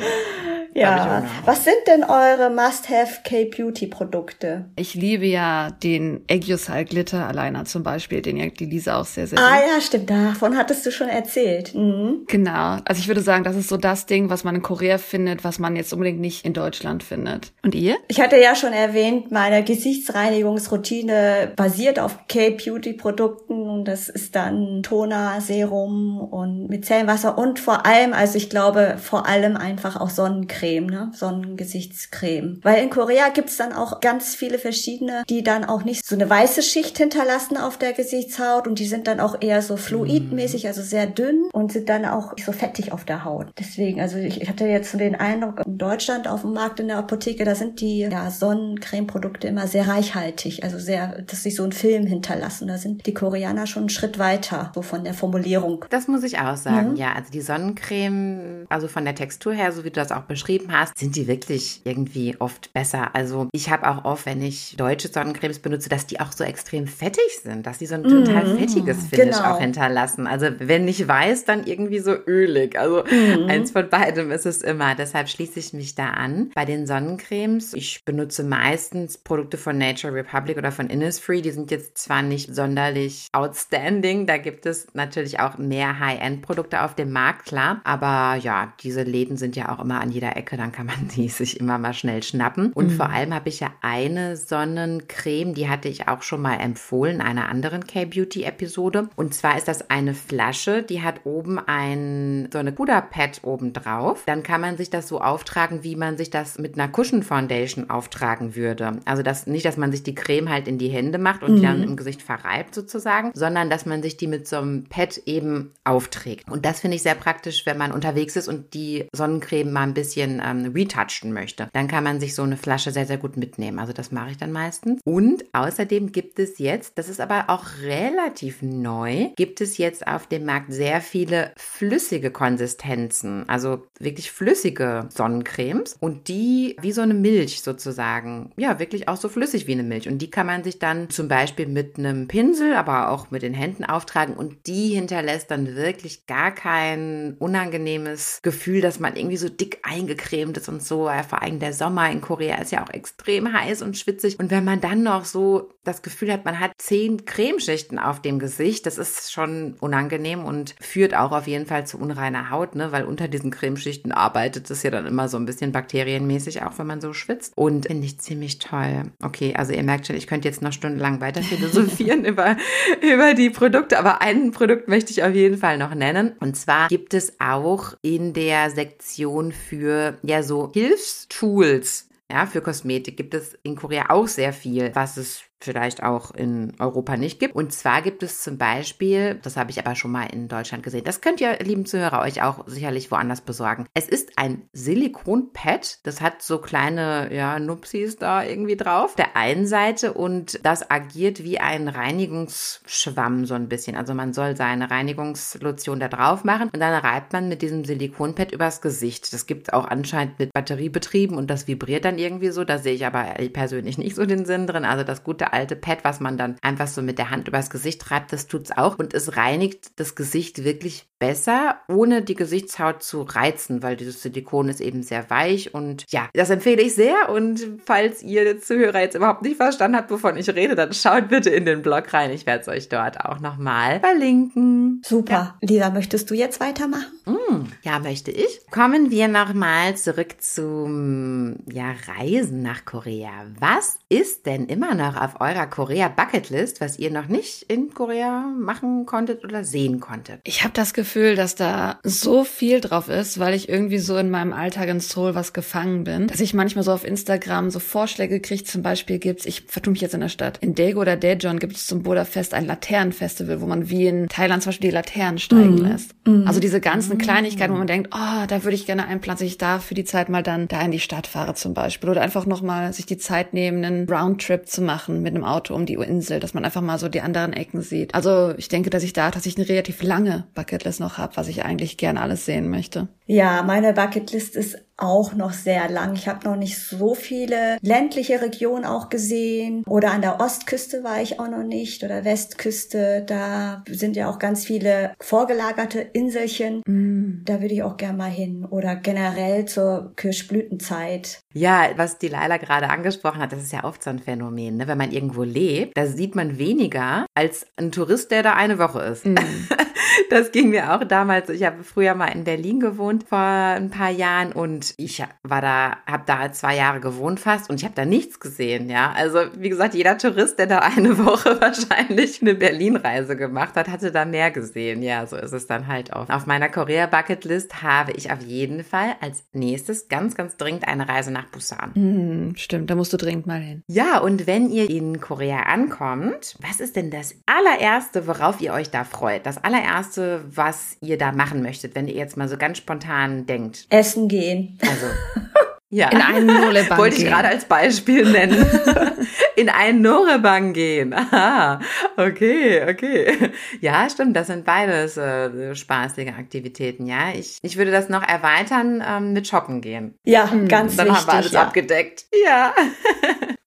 Ja. 0.74 1.24
Was 1.44 1.64
sind 1.64 1.76
denn 1.86 2.04
eure 2.04 2.50
Must-Have 2.50 3.20
K-Beauty-Produkte? 3.24 4.66
Ich 4.76 4.94
liebe 4.94 5.26
ja 5.26 5.70
den 5.70 6.22
Eggiosal 6.28 6.84
Glitter 6.84 7.26
alleiner 7.26 7.64
zum 7.64 7.82
Beispiel, 7.82 8.22
den 8.22 8.36
ja 8.36 8.46
die 8.46 8.64
Lisa 8.66 9.00
auch 9.00 9.04
sehr, 9.04 9.26
sehr 9.26 9.38
Ah 9.38 9.56
liebt. 9.56 9.68
ja, 9.74 9.80
stimmt. 9.80 10.10
Davon 10.10 10.56
hattest 10.56 10.86
du 10.86 10.90
schon 10.90 11.08
erzählt. 11.08 11.74
Mhm. 11.74 12.22
Genau. 12.26 12.78
Also 12.84 13.00
ich 13.00 13.08
würde 13.08 13.20
sagen, 13.20 13.44
das 13.44 13.56
ist 13.56 13.68
so 13.68 13.76
das 13.76 14.06
Ding, 14.06 14.30
was 14.30 14.44
man 14.44 14.54
in 14.56 14.62
Korea 14.62 14.98
findet, 14.98 15.44
was 15.44 15.58
man 15.58 15.76
jetzt 15.76 15.92
unbedingt 15.92 16.20
nicht 16.20 16.44
in 16.44 16.54
Deutschland 16.54 17.02
findet. 17.02 17.52
Und 17.62 17.74
ihr? 17.74 17.96
Ich 18.08 18.20
hatte 18.20 18.40
ja 18.40 18.54
schon 18.56 18.72
erwähnt, 18.72 19.30
meine 19.30 19.62
Gesichtsreinigungsroutine 19.62 21.52
basiert 21.54 21.98
auf 21.98 22.26
K-Beauty-Produkten 22.28 23.68
und 23.68 23.84
das 23.84 24.08
ist 24.08 24.34
dann 24.36 24.82
Toner, 24.82 25.40
Serum 25.40 26.20
und 26.20 26.68
Micellenwasser 26.68 27.36
und 27.36 27.60
vor 27.60 27.84
allem, 27.86 28.12
also 28.12 28.38
ich 28.38 28.48
glaube, 28.48 28.96
vor 28.98 29.26
allem 29.26 29.56
einfach 29.56 30.00
auch 30.00 30.10
Sonnencreme. 30.10 30.61
Creme, 30.62 30.86
ne? 30.86 31.10
Sonnengesichtscreme. 31.12 32.60
Weil 32.62 32.84
in 32.84 32.90
Korea 32.90 33.30
gibt's 33.30 33.56
dann 33.56 33.72
auch 33.72 33.98
ganz 34.00 34.36
viele 34.36 34.58
verschiedene, 34.58 35.24
die 35.28 35.42
dann 35.42 35.64
auch 35.64 35.84
nicht 35.84 36.06
so 36.06 36.14
eine 36.14 36.30
weiße 36.30 36.62
Schicht 36.62 36.98
hinterlassen 36.98 37.56
auf 37.56 37.78
der 37.78 37.92
Gesichtshaut 37.92 38.68
und 38.68 38.78
die 38.78 38.86
sind 38.86 39.08
dann 39.08 39.18
auch 39.18 39.36
eher 39.40 39.60
so 39.60 39.76
fluidmäßig, 39.76 40.68
also 40.68 40.82
sehr 40.82 41.06
dünn 41.06 41.48
und 41.52 41.72
sind 41.72 41.88
dann 41.88 42.04
auch 42.04 42.36
nicht 42.36 42.46
so 42.46 42.52
fettig 42.52 42.92
auf 42.92 43.04
der 43.04 43.24
Haut. 43.24 43.48
Deswegen, 43.58 44.00
also 44.00 44.18
ich, 44.18 44.40
ich 44.40 44.48
hatte 44.48 44.66
jetzt 44.66 44.92
so 44.92 44.98
den 44.98 45.16
Eindruck, 45.16 45.66
in 45.66 45.78
Deutschland 45.78 46.28
auf 46.28 46.42
dem 46.42 46.52
Markt 46.52 46.78
in 46.78 46.86
der 46.86 46.98
Apotheke, 46.98 47.44
da 47.44 47.56
sind 47.56 47.80
die 47.80 48.00
ja, 48.00 48.30
Sonnencreme-Produkte 48.30 49.48
immer 49.48 49.66
sehr 49.66 49.88
reichhaltig, 49.88 50.62
also 50.62 50.78
sehr, 50.78 51.22
dass 51.22 51.42
sie 51.42 51.50
so 51.50 51.64
einen 51.64 51.72
Film 51.72 52.06
hinterlassen. 52.06 52.68
Da 52.68 52.78
sind 52.78 53.04
die 53.06 53.14
Koreaner 53.14 53.66
schon 53.66 53.84
einen 53.84 53.88
Schritt 53.88 54.20
weiter, 54.20 54.70
so 54.76 54.82
von 54.82 55.02
der 55.02 55.14
Formulierung. 55.14 55.84
Das 55.90 56.06
muss 56.06 56.22
ich 56.22 56.38
auch 56.38 56.56
sagen, 56.56 56.92
mhm. 56.92 56.96
ja. 56.96 57.14
Also 57.14 57.32
die 57.32 57.40
Sonnencreme, 57.40 58.66
also 58.68 58.86
von 58.86 59.04
der 59.04 59.16
Textur 59.16 59.52
her, 59.52 59.72
so 59.72 59.84
wie 59.84 59.90
du 59.90 60.00
das 60.00 60.12
auch 60.12 60.22
beschrieben 60.22 60.51
beschrieben 60.52 60.72
hast, 60.72 60.98
sind 60.98 61.16
die 61.16 61.26
wirklich 61.26 61.80
irgendwie 61.84 62.36
oft 62.38 62.72
besser. 62.72 63.14
Also 63.14 63.48
ich 63.52 63.70
habe 63.70 63.88
auch 63.88 64.04
oft, 64.04 64.26
wenn 64.26 64.42
ich 64.42 64.74
deutsche 64.76 65.08
Sonnencremes 65.08 65.60
benutze, 65.60 65.88
dass 65.88 66.06
die 66.06 66.20
auch 66.20 66.32
so 66.32 66.44
extrem 66.44 66.86
fettig 66.86 67.40
sind, 67.42 67.66
dass 67.66 67.78
die 67.78 67.86
so 67.86 67.94
ein 67.94 68.04
total 68.04 68.54
mm, 68.54 68.58
fettiges 68.58 69.06
Finish 69.08 69.36
genau. 69.36 69.52
auch 69.52 69.60
hinterlassen. 69.60 70.26
Also 70.26 70.48
wenn 70.58 70.84
nicht 70.84 71.06
weiß, 71.06 71.44
dann 71.44 71.66
irgendwie 71.66 72.00
so 72.00 72.14
ölig. 72.26 72.78
Also 72.78 73.04
mm. 73.04 73.48
eins 73.48 73.70
von 73.70 73.88
beidem 73.88 74.30
ist 74.30 74.46
es 74.46 74.62
immer. 74.62 74.94
Deshalb 74.94 75.28
schließe 75.28 75.58
ich 75.58 75.72
mich 75.72 75.94
da 75.94 76.10
an. 76.10 76.50
Bei 76.54 76.64
den 76.64 76.86
Sonnencremes, 76.86 77.74
ich 77.74 78.04
benutze 78.04 78.44
meistens 78.44 79.18
Produkte 79.18 79.56
von 79.56 79.78
Nature 79.78 80.14
Republic 80.14 80.58
oder 80.58 80.72
von 80.72 80.88
Innisfree. 80.88 81.40
Die 81.40 81.50
sind 81.50 81.70
jetzt 81.70 81.98
zwar 81.98 82.22
nicht 82.22 82.54
sonderlich 82.54 83.28
outstanding, 83.32 84.26
da 84.26 84.36
gibt 84.36 84.66
es 84.66 84.88
natürlich 84.94 85.40
auch 85.40 85.58
mehr 85.58 85.98
High-End-Produkte 85.98 86.82
auf 86.82 86.94
dem 86.94 87.12
Markt, 87.12 87.46
klar. 87.46 87.80
Aber 87.84 88.36
ja, 88.36 88.72
diese 88.80 89.02
Läden 89.02 89.36
sind 89.36 89.56
ja 89.56 89.70
auch 89.70 89.80
immer 89.82 90.00
an 90.00 90.10
jeder 90.10 90.36
Ecke, 90.36 90.41
dann 90.50 90.72
kann 90.72 90.86
man 90.86 91.08
die 91.16 91.28
sich 91.28 91.60
immer 91.60 91.78
mal 91.78 91.94
schnell 91.94 92.22
schnappen. 92.22 92.72
Und 92.72 92.88
mhm. 92.88 92.96
vor 92.96 93.10
allem 93.10 93.34
habe 93.34 93.48
ich 93.48 93.60
ja 93.60 93.72
eine 93.80 94.36
Sonnencreme, 94.36 95.54
die 95.54 95.68
hatte 95.68 95.88
ich 95.88 96.08
auch 96.08 96.22
schon 96.22 96.42
mal 96.42 96.56
empfohlen, 96.56 97.20
einer 97.20 97.48
anderen 97.48 97.86
K-Beauty-Episode. 97.86 99.08
Und 99.16 99.34
zwar 99.34 99.56
ist 99.56 99.68
das 99.68 99.90
eine 99.90 100.14
Flasche, 100.14 100.82
die 100.82 101.02
hat 101.02 101.20
oben 101.24 101.58
ein, 101.58 102.48
so 102.52 102.58
eine 102.58 102.72
Puderpad 102.72 103.40
oben 103.42 103.72
drauf. 103.72 104.24
Dann 104.26 104.42
kann 104.42 104.60
man 104.60 104.76
sich 104.76 104.90
das 104.90 105.08
so 105.08 105.20
auftragen, 105.20 105.84
wie 105.84 105.96
man 105.96 106.16
sich 106.16 106.30
das 106.30 106.58
mit 106.58 106.78
einer 106.78 106.90
Cushion 106.92 107.22
Foundation 107.22 107.90
auftragen 107.90 108.56
würde. 108.56 109.00
Also 109.04 109.22
das, 109.22 109.46
nicht, 109.46 109.64
dass 109.64 109.76
man 109.76 109.92
sich 109.92 110.02
die 110.02 110.14
Creme 110.14 110.48
halt 110.48 110.68
in 110.68 110.78
die 110.78 110.88
Hände 110.88 111.18
macht 111.18 111.42
und 111.42 111.52
mhm. 111.52 111.56
die 111.56 111.62
dann 111.62 111.82
im 111.82 111.96
Gesicht 111.96 112.22
verreibt 112.22 112.74
sozusagen, 112.74 113.30
sondern 113.34 113.70
dass 113.70 113.86
man 113.86 114.02
sich 114.02 114.16
die 114.16 114.26
mit 114.26 114.48
so 114.48 114.56
einem 114.56 114.84
Pad 114.84 115.22
eben 115.26 115.72
aufträgt. 115.84 116.50
Und 116.50 116.64
das 116.64 116.80
finde 116.80 116.96
ich 116.96 117.02
sehr 117.02 117.14
praktisch, 117.14 117.66
wenn 117.66 117.78
man 117.78 117.92
unterwegs 117.92 118.36
ist 118.36 118.48
und 118.48 118.74
die 118.74 119.06
Sonnencreme 119.12 119.72
mal 119.72 119.82
ein 119.82 119.94
bisschen 119.94 120.31
bisschen 120.32 120.66
ähm, 120.66 120.72
retouchen 120.72 121.32
möchte, 121.32 121.68
dann 121.72 121.88
kann 121.88 122.04
man 122.04 122.20
sich 122.20 122.34
so 122.34 122.42
eine 122.42 122.56
Flasche 122.56 122.90
sehr, 122.90 123.06
sehr 123.06 123.18
gut 123.18 123.36
mitnehmen. 123.36 123.78
Also 123.78 123.92
das 123.92 124.12
mache 124.12 124.30
ich 124.30 124.36
dann 124.36 124.52
meistens. 124.52 125.00
Und 125.04 125.44
außerdem 125.52 126.12
gibt 126.12 126.38
es 126.38 126.58
jetzt, 126.58 126.98
das 126.98 127.08
ist 127.08 127.20
aber 127.20 127.44
auch 127.48 127.64
relativ 127.82 128.62
neu, 128.62 129.28
gibt 129.36 129.60
es 129.60 129.78
jetzt 129.78 130.06
auf 130.06 130.26
dem 130.26 130.44
Markt 130.44 130.72
sehr 130.72 131.00
viele 131.00 131.52
flüssige 131.56 132.30
Konsistenzen, 132.30 133.48
also 133.48 133.86
wirklich 133.98 134.30
flüssige 134.30 135.08
Sonnencremes 135.14 135.96
und 136.00 136.28
die 136.28 136.76
wie 136.80 136.92
so 136.92 137.02
eine 137.02 137.14
Milch 137.14 137.62
sozusagen, 137.62 138.52
ja, 138.56 138.78
wirklich 138.78 139.08
auch 139.08 139.16
so 139.16 139.28
flüssig 139.28 139.66
wie 139.66 139.72
eine 139.72 139.82
Milch. 139.82 140.08
Und 140.08 140.18
die 140.18 140.30
kann 140.30 140.46
man 140.46 140.64
sich 140.64 140.78
dann 140.78 141.10
zum 141.10 141.28
Beispiel 141.28 141.66
mit 141.66 141.98
einem 141.98 142.28
Pinsel, 142.28 142.74
aber 142.74 143.10
auch 143.10 143.30
mit 143.30 143.42
den 143.42 143.54
Händen 143.54 143.84
auftragen 143.84 144.34
und 144.34 144.66
die 144.66 144.88
hinterlässt 144.88 145.50
dann 145.50 145.74
wirklich 145.74 146.26
gar 146.26 146.52
kein 146.52 147.36
unangenehmes 147.38 148.40
Gefühl, 148.42 148.80
dass 148.80 149.00
man 149.00 149.16
irgendwie 149.16 149.36
so 149.36 149.48
dick 149.48 149.80
eingekriegt 149.82 150.21
eingecremt 150.22 150.56
ist 150.56 150.68
und 150.68 150.82
so. 150.82 151.10
Vor 151.28 151.42
allem 151.42 151.58
der 151.58 151.72
Sommer 151.72 152.10
in 152.10 152.20
Korea 152.20 152.56
ist 152.56 152.72
ja 152.72 152.84
auch 152.84 152.90
extrem 152.90 153.52
heiß 153.52 153.82
und 153.82 153.96
schwitzig. 153.96 154.38
Und 154.38 154.50
wenn 154.50 154.64
man 154.64 154.80
dann 154.80 155.02
noch 155.02 155.24
so 155.24 155.70
das 155.84 156.02
Gefühl 156.02 156.32
hat, 156.32 156.44
man 156.44 156.60
hat 156.60 156.72
zehn 156.78 157.24
Cremeschichten 157.24 157.98
auf 157.98 158.22
dem 158.22 158.38
Gesicht, 158.38 158.86
das 158.86 158.98
ist 158.98 159.32
schon 159.32 159.74
unangenehm 159.80 160.44
und 160.44 160.76
führt 160.80 161.14
auch 161.14 161.32
auf 161.32 161.46
jeden 161.46 161.66
Fall 161.66 161.86
zu 161.86 161.98
unreiner 161.98 162.50
Haut, 162.50 162.76
ne? 162.76 162.92
weil 162.92 163.04
unter 163.04 163.26
diesen 163.26 163.50
Cremeschichten 163.50 164.12
arbeitet 164.12 164.70
es 164.70 164.82
ja 164.82 164.90
dann 164.90 165.06
immer 165.06 165.28
so 165.28 165.36
ein 165.36 165.44
bisschen 165.44 165.72
bakterienmäßig, 165.72 166.62
auch 166.62 166.78
wenn 166.78 166.86
man 166.86 167.00
so 167.00 167.12
schwitzt. 167.12 167.52
Und 167.56 167.86
finde 167.86 168.06
ich 168.06 168.20
ziemlich 168.20 168.58
toll. 168.58 169.02
Okay, 169.22 169.54
also 169.56 169.72
ihr 169.72 169.82
merkt 169.82 170.06
schon, 170.06 170.16
ich 170.16 170.26
könnte 170.26 170.48
jetzt 170.48 170.62
noch 170.62 170.72
stundenlang 170.72 171.20
weiter 171.20 171.42
philosophieren 171.42 172.24
über, 172.24 172.56
über 173.00 173.34
die 173.34 173.50
Produkte, 173.50 173.98
aber 173.98 174.22
ein 174.22 174.52
Produkt 174.52 174.88
möchte 174.88 175.10
ich 175.10 175.24
auf 175.24 175.34
jeden 175.34 175.58
Fall 175.58 175.78
noch 175.78 175.94
nennen. 175.94 176.32
Und 176.38 176.56
zwar 176.56 176.88
gibt 176.88 177.12
es 177.14 177.40
auch 177.40 177.94
in 178.02 178.32
der 178.34 178.70
Sektion 178.70 179.52
für 179.52 180.18
ja 180.22 180.42
so 180.42 180.70
Hilfstools 180.72 182.08
ja, 182.32 182.46
für 182.46 182.62
Kosmetik 182.62 183.18
gibt 183.18 183.34
es 183.34 183.58
in 183.62 183.76
Korea 183.76 184.08
auch 184.08 184.26
sehr 184.26 184.54
viel, 184.54 184.90
was 184.94 185.18
es 185.18 185.42
vielleicht 185.64 186.02
auch 186.02 186.32
in 186.32 186.72
Europa 186.78 187.16
nicht 187.16 187.40
gibt. 187.40 187.54
Und 187.54 187.72
zwar 187.72 188.02
gibt 188.02 188.22
es 188.22 188.42
zum 188.42 188.58
Beispiel, 188.58 189.38
das 189.42 189.56
habe 189.56 189.70
ich 189.70 189.78
aber 189.78 189.94
schon 189.94 190.12
mal 190.12 190.26
in 190.26 190.48
Deutschland 190.48 190.82
gesehen, 190.82 191.04
das 191.04 191.20
könnt 191.20 191.40
ihr, 191.40 191.58
lieben 191.60 191.86
Zuhörer, 191.86 192.20
euch 192.22 192.42
auch 192.42 192.66
sicherlich 192.66 193.10
woanders 193.10 193.40
besorgen. 193.40 193.86
Es 193.94 194.08
ist 194.08 194.32
ein 194.36 194.62
Silikonpad, 194.72 196.06
das 196.06 196.20
hat 196.20 196.42
so 196.42 196.58
kleine, 196.58 197.32
ja, 197.34 197.58
Nupsis 197.58 198.16
da 198.16 198.44
irgendwie 198.44 198.76
drauf, 198.76 199.14
der 199.14 199.36
einen 199.36 199.66
Seite 199.66 200.12
und 200.12 200.64
das 200.64 200.90
agiert 200.90 201.42
wie 201.44 201.58
ein 201.58 201.88
Reinigungsschwamm 201.88 203.46
so 203.46 203.54
ein 203.54 203.68
bisschen. 203.68 203.96
Also 203.96 204.14
man 204.14 204.32
soll 204.32 204.56
seine 204.56 204.90
Reinigungslotion 204.90 206.00
da 206.00 206.08
drauf 206.08 206.44
machen 206.44 206.70
und 206.72 206.80
dann 206.80 206.94
reibt 206.94 207.32
man 207.32 207.48
mit 207.48 207.62
diesem 207.62 207.84
Silikonpad 207.84 208.52
übers 208.52 208.80
Gesicht. 208.80 209.32
Das 209.32 209.46
gibt 209.46 209.68
es 209.68 209.72
auch 209.74 209.86
anscheinend 209.86 210.38
mit 210.38 210.52
Batteriebetrieben 210.52 211.36
und 211.36 211.48
das 211.48 211.66
vibriert 211.68 212.04
dann 212.04 212.18
irgendwie 212.18 212.50
so. 212.50 212.64
Da 212.64 212.78
sehe 212.78 212.94
ich 212.94 213.06
aber 213.06 213.22
persönlich 213.52 213.98
nicht 213.98 214.16
so 214.16 214.26
den 214.26 214.44
Sinn 214.44 214.66
drin. 214.66 214.84
Also 214.84 215.04
das 215.04 215.24
gute 215.24 215.51
uralte 215.52 215.76
Pad, 215.76 216.04
was 216.04 216.20
man 216.20 216.36
dann 216.36 216.56
einfach 216.62 216.88
so 216.88 217.02
mit 217.02 217.18
der 217.18 217.30
Hand 217.30 217.48
übers 217.48 217.70
Gesicht 217.70 218.00
treibt, 218.00 218.32
das 218.32 218.46
tut's 218.46 218.70
auch. 218.72 218.98
Und 218.98 219.14
es 219.14 219.36
reinigt 219.36 220.00
das 220.00 220.14
Gesicht 220.14 220.64
wirklich 220.64 221.06
besser, 221.18 221.76
ohne 221.88 222.22
die 222.22 222.34
Gesichtshaut 222.34 223.02
zu 223.02 223.22
reizen, 223.22 223.82
weil 223.82 223.96
dieses 223.96 224.22
Silikon 224.22 224.68
ist 224.68 224.80
eben 224.80 225.04
sehr 225.04 225.30
weich 225.30 225.72
und 225.72 226.04
ja, 226.08 226.28
das 226.34 226.50
empfehle 226.50 226.82
ich 226.82 226.96
sehr. 226.96 227.28
Und 227.28 227.64
falls 227.84 228.22
ihr 228.22 228.60
Zuhörer 228.60 229.00
jetzt 229.00 229.14
überhaupt 229.14 229.42
nicht 229.42 229.56
verstanden 229.56 229.96
habt, 229.96 230.10
wovon 230.10 230.36
ich 230.36 230.48
rede, 230.48 230.74
dann 230.74 230.92
schaut 230.92 231.28
bitte 231.28 231.50
in 231.50 231.64
den 231.64 231.82
Blog 231.82 232.12
rein. 232.12 232.32
Ich 232.32 232.44
werde 232.44 232.62
es 232.62 232.68
euch 232.68 232.88
dort 232.88 233.24
auch 233.24 233.38
nochmal 233.38 234.00
verlinken. 234.00 235.00
Super. 235.04 235.56
Ja. 235.60 235.68
Lisa, 235.68 235.90
möchtest 235.90 236.28
du 236.28 236.34
jetzt 236.34 236.58
weitermachen? 236.58 237.12
Mm, 237.26 237.66
ja, 237.82 238.00
möchte 238.00 238.32
ich. 238.32 238.60
Kommen 238.72 239.12
wir 239.12 239.28
nochmal 239.28 239.96
zurück 239.96 240.34
zum 240.40 241.56
ja, 241.70 241.94
Reisen 242.18 242.62
nach 242.62 242.84
Korea. 242.84 243.30
Was 243.60 243.98
ist 244.08 244.46
denn 244.46 244.66
immer 244.66 244.96
noch 244.96 245.20
auf 245.20 245.40
eurer 245.42 245.66
Korea-Bucketlist, 245.66 246.80
was 246.80 246.98
ihr 246.98 247.10
noch 247.10 247.28
nicht 247.28 247.64
in 247.64 247.92
Korea 247.92 248.44
machen 248.58 249.06
konntet 249.06 249.44
oder 249.44 249.64
sehen 249.64 250.00
konntet? 250.00 250.40
Ich 250.44 250.62
habe 250.62 250.72
das 250.74 250.94
Gefühl, 250.94 251.36
dass 251.36 251.54
da 251.54 251.98
so 252.02 252.44
viel 252.44 252.80
drauf 252.80 253.08
ist, 253.08 253.38
weil 253.38 253.54
ich 253.54 253.68
irgendwie 253.68 253.98
so 253.98 254.16
in 254.16 254.30
meinem 254.30 254.52
Alltag 254.52 254.88
in 254.88 255.00
Seoul 255.00 255.34
was 255.34 255.52
gefangen 255.52 256.04
bin, 256.04 256.28
dass 256.28 256.40
ich 256.40 256.54
manchmal 256.54 256.84
so 256.84 256.92
auf 256.92 257.04
Instagram 257.04 257.70
so 257.70 257.78
Vorschläge 257.78 258.40
kriege. 258.40 258.64
Zum 258.64 258.82
Beispiel 258.82 259.18
gibt's, 259.18 259.46
ich 259.46 259.62
vertue 259.62 259.92
mich 259.92 260.00
jetzt 260.00 260.14
in 260.14 260.20
der 260.20 260.28
Stadt, 260.28 260.58
in 260.58 260.74
Daegu 260.74 261.00
oder 261.00 261.16
Daejeon 261.16 261.58
gibt 261.58 261.76
es 261.76 261.86
zum 261.86 262.02
Buddha-Fest 262.02 262.54
ein 262.54 262.66
Laternenfestival, 262.66 263.60
wo 263.60 263.66
man 263.66 263.88
wie 263.88 264.06
in 264.06 264.28
Thailand 264.28 264.62
zum 264.62 264.70
Beispiel 264.70 264.90
die 264.90 264.94
Laternen 264.94 265.38
steigen 265.38 265.76
mm. 265.76 265.84
lässt. 265.84 266.14
Mm. 266.24 266.46
Also 266.46 266.60
diese 266.60 266.80
ganzen 266.80 267.18
Kleinigkeiten, 267.18 267.72
wo 267.72 267.78
man 267.78 267.86
denkt, 267.86 268.10
oh, 268.14 268.46
da 268.46 268.64
würde 268.64 268.74
ich 268.74 268.86
gerne 268.86 269.06
einpflanzen, 269.06 269.46
ich 269.46 269.58
da 269.58 269.78
für 269.78 269.94
die 269.94 270.04
Zeit 270.04 270.28
mal 270.28 270.42
dann 270.42 270.68
da 270.68 270.80
in 270.82 270.90
die 270.90 271.00
Stadt 271.00 271.26
fahre 271.26 271.54
zum 271.54 271.74
Beispiel. 271.74 272.10
Oder 272.10 272.20
einfach 272.20 272.46
nochmal 272.46 272.92
sich 272.92 273.06
die 273.06 273.18
Zeit 273.18 273.54
nehmen, 273.54 273.84
einen 273.84 274.08
Roundtrip 274.08 274.68
zu 274.68 274.82
machen 274.82 275.22
mit 275.22 275.31
einem 275.34 275.44
Auto 275.44 275.74
um 275.74 275.86
die 275.86 275.94
Insel, 275.94 276.40
dass 276.40 276.54
man 276.54 276.64
einfach 276.64 276.80
mal 276.80 276.98
so 276.98 277.08
die 277.08 277.20
anderen 277.20 277.52
Ecken 277.52 277.82
sieht. 277.82 278.14
Also 278.14 278.54
ich 278.56 278.68
denke, 278.68 278.90
dass 278.90 279.02
ich 279.02 279.12
da 279.12 279.30
tatsächlich 279.30 279.66
eine 279.66 279.74
relativ 279.74 280.02
lange 280.02 280.44
Bucketlist 280.54 281.00
noch 281.00 281.18
habe, 281.18 281.36
was 281.36 281.48
ich 281.48 281.64
eigentlich 281.64 281.96
gern 281.96 282.18
alles 282.18 282.44
sehen 282.46 282.70
möchte. 282.70 283.08
Ja, 283.26 283.62
meine 283.62 283.92
Bucketlist 283.92 284.56
ist 284.56 284.78
auch 284.96 285.34
noch 285.34 285.52
sehr 285.52 285.88
lang. 285.88 286.14
Ich 286.14 286.28
habe 286.28 286.48
noch 286.48 286.56
nicht 286.56 286.78
so 286.78 287.14
viele 287.14 287.78
ländliche 287.82 288.40
Regionen 288.40 288.84
auch 288.84 289.08
gesehen. 289.08 289.82
Oder 289.86 290.12
an 290.12 290.22
der 290.22 290.40
Ostküste 290.40 291.02
war 291.02 291.20
ich 291.20 291.40
auch 291.40 291.48
noch 291.48 291.64
nicht. 291.64 292.04
Oder 292.04 292.24
Westküste. 292.24 293.24
Da 293.26 293.82
sind 293.88 294.16
ja 294.16 294.30
auch 294.30 294.38
ganz 294.38 294.64
viele 294.64 295.14
vorgelagerte 295.20 295.98
Inselchen. 296.00 296.82
Mm. 296.86 297.42
Da 297.44 297.60
würde 297.60 297.74
ich 297.74 297.82
auch 297.82 297.96
gern 297.96 298.16
mal 298.16 298.30
hin. 298.30 298.64
Oder 298.64 298.96
generell 298.96 299.64
zur 299.66 300.12
Kirschblütenzeit. 300.16 301.40
Ja, 301.52 301.90
was 301.96 302.18
die 302.18 302.28
Laila 302.28 302.58
gerade 302.58 302.88
angesprochen 302.88 303.40
hat, 303.40 303.52
das 303.52 303.62
ist 303.62 303.72
ja 303.72 303.84
oft 303.84 304.02
so 304.02 304.10
ein 304.10 304.20
Phänomen. 304.20 304.76
Ne? 304.76 304.86
Wenn 304.86 304.98
man 304.98 305.10
irgendwo 305.10 305.42
lebt, 305.42 305.96
da 305.96 306.06
sieht 306.06 306.36
man 306.36 306.58
weniger 306.58 307.26
als 307.34 307.66
ein 307.76 307.90
Tourist, 307.90 308.30
der 308.30 308.42
da 308.42 308.54
eine 308.54 308.78
Woche 308.78 309.00
ist. 309.00 309.26
Mm. 309.26 309.34
Das 310.30 310.52
ging 310.52 310.70
mir 310.70 310.94
auch 310.94 311.04
damals. 311.04 311.48
Ich 311.48 311.62
habe 311.64 311.84
früher 311.84 312.14
mal 312.14 312.28
in 312.28 312.44
Berlin 312.44 312.80
gewohnt 312.80 313.24
vor 313.28 313.38
ein 313.38 313.90
paar 313.90 314.10
Jahren 314.10 314.52
und 314.52 314.94
ich 314.96 315.22
war 315.42 315.60
da, 315.60 315.96
habe 316.06 316.24
da 316.26 316.52
zwei 316.52 316.76
Jahre 316.76 317.00
gewohnt 317.00 317.40
fast 317.40 317.70
und 317.70 317.76
ich 317.76 317.84
habe 317.84 317.94
da 317.94 318.04
nichts 318.04 318.40
gesehen. 318.40 318.88
Ja, 318.88 319.12
also 319.12 319.40
wie 319.56 319.68
gesagt, 319.68 319.94
jeder 319.94 320.18
Tourist, 320.18 320.58
der 320.58 320.66
da 320.66 320.78
eine 320.78 321.18
Woche 321.24 321.60
wahrscheinlich 321.60 322.40
eine 322.42 322.54
Berlin-Reise 322.54 323.36
gemacht 323.36 323.74
hat, 323.76 323.88
hatte 323.88 324.10
da 324.12 324.24
mehr 324.24 324.50
gesehen. 324.50 325.02
Ja, 325.02 325.26
so 325.26 325.36
ist 325.36 325.52
es 325.52 325.66
dann 325.66 325.86
halt 325.86 326.12
auch. 326.12 326.28
Auf 326.28 326.46
meiner 326.46 326.68
Korea-Bucketlist 326.68 327.82
habe 327.82 328.12
ich 328.12 328.30
auf 328.30 328.40
jeden 328.40 328.84
Fall 328.84 329.16
als 329.20 329.44
nächstes 329.52 330.08
ganz, 330.08 330.34
ganz 330.34 330.56
dringend 330.56 330.88
eine 330.88 331.08
Reise 331.08 331.30
nach 331.30 331.46
Busan. 331.46 331.92
Mm, 331.94 332.56
stimmt, 332.56 332.90
da 332.90 332.94
musst 332.94 333.12
du 333.12 333.16
dringend 333.16 333.46
mal 333.46 333.60
hin. 333.60 333.82
Ja, 333.86 334.18
und 334.18 334.46
wenn 334.46 334.70
ihr 334.70 334.88
in 334.88 335.20
Korea 335.20 335.60
ankommt, 335.64 336.56
was 336.60 336.80
ist 336.80 336.96
denn 336.96 337.10
das 337.10 337.34
allererste, 337.46 338.26
worauf 338.26 338.60
ihr 338.60 338.72
euch 338.72 338.90
da 338.90 339.04
freut? 339.04 339.46
Das 339.46 339.62
allererste, 339.62 340.01
was 340.06 340.96
ihr 341.00 341.18
da 341.18 341.32
machen 341.32 341.62
möchtet, 341.62 341.94
wenn 341.94 342.08
ihr 342.08 342.14
jetzt 342.14 342.36
mal 342.36 342.48
so 342.48 342.56
ganz 342.56 342.78
spontan 342.78 343.46
denkt? 343.46 343.86
Essen 343.90 344.28
gehen. 344.28 344.78
Also. 344.82 345.06
Ja. 345.94 346.08
In 346.08 346.22
einen 346.22 346.46
Norebang 346.46 346.96
Wollte 346.96 347.16
ich 347.16 347.26
gerade 347.26 347.48
als 347.48 347.66
Beispiel 347.66 348.24
nennen. 348.24 348.66
In 349.56 349.68
einen 349.68 350.00
Norebang 350.00 350.72
gehen. 350.72 351.12
Aha, 351.12 351.80
okay, 352.16 352.90
okay. 352.90 353.50
Ja, 353.82 354.08
stimmt, 354.08 354.34
das 354.34 354.46
sind 354.46 354.64
beides 354.64 355.18
äh, 355.18 355.74
spaßige 355.74 356.28
Aktivitäten, 356.28 357.04
ja. 357.04 357.32
Ich, 357.34 357.58
ich 357.60 357.76
würde 357.76 357.90
das 357.90 358.08
noch 358.08 358.26
erweitern 358.26 359.04
ähm, 359.06 359.34
mit 359.34 359.46
Shoppen 359.46 359.82
gehen. 359.82 360.14
Ja, 360.24 360.50
hm, 360.50 360.66
ganz 360.66 360.96
Dann 360.96 361.08
wichtig. 361.08 361.26
Dann 361.26 361.26
haben 361.26 361.26
wir 361.26 361.34
alles 361.34 361.52
ja. 361.52 361.62
abgedeckt. 361.62 362.24
Ja. 362.42 362.74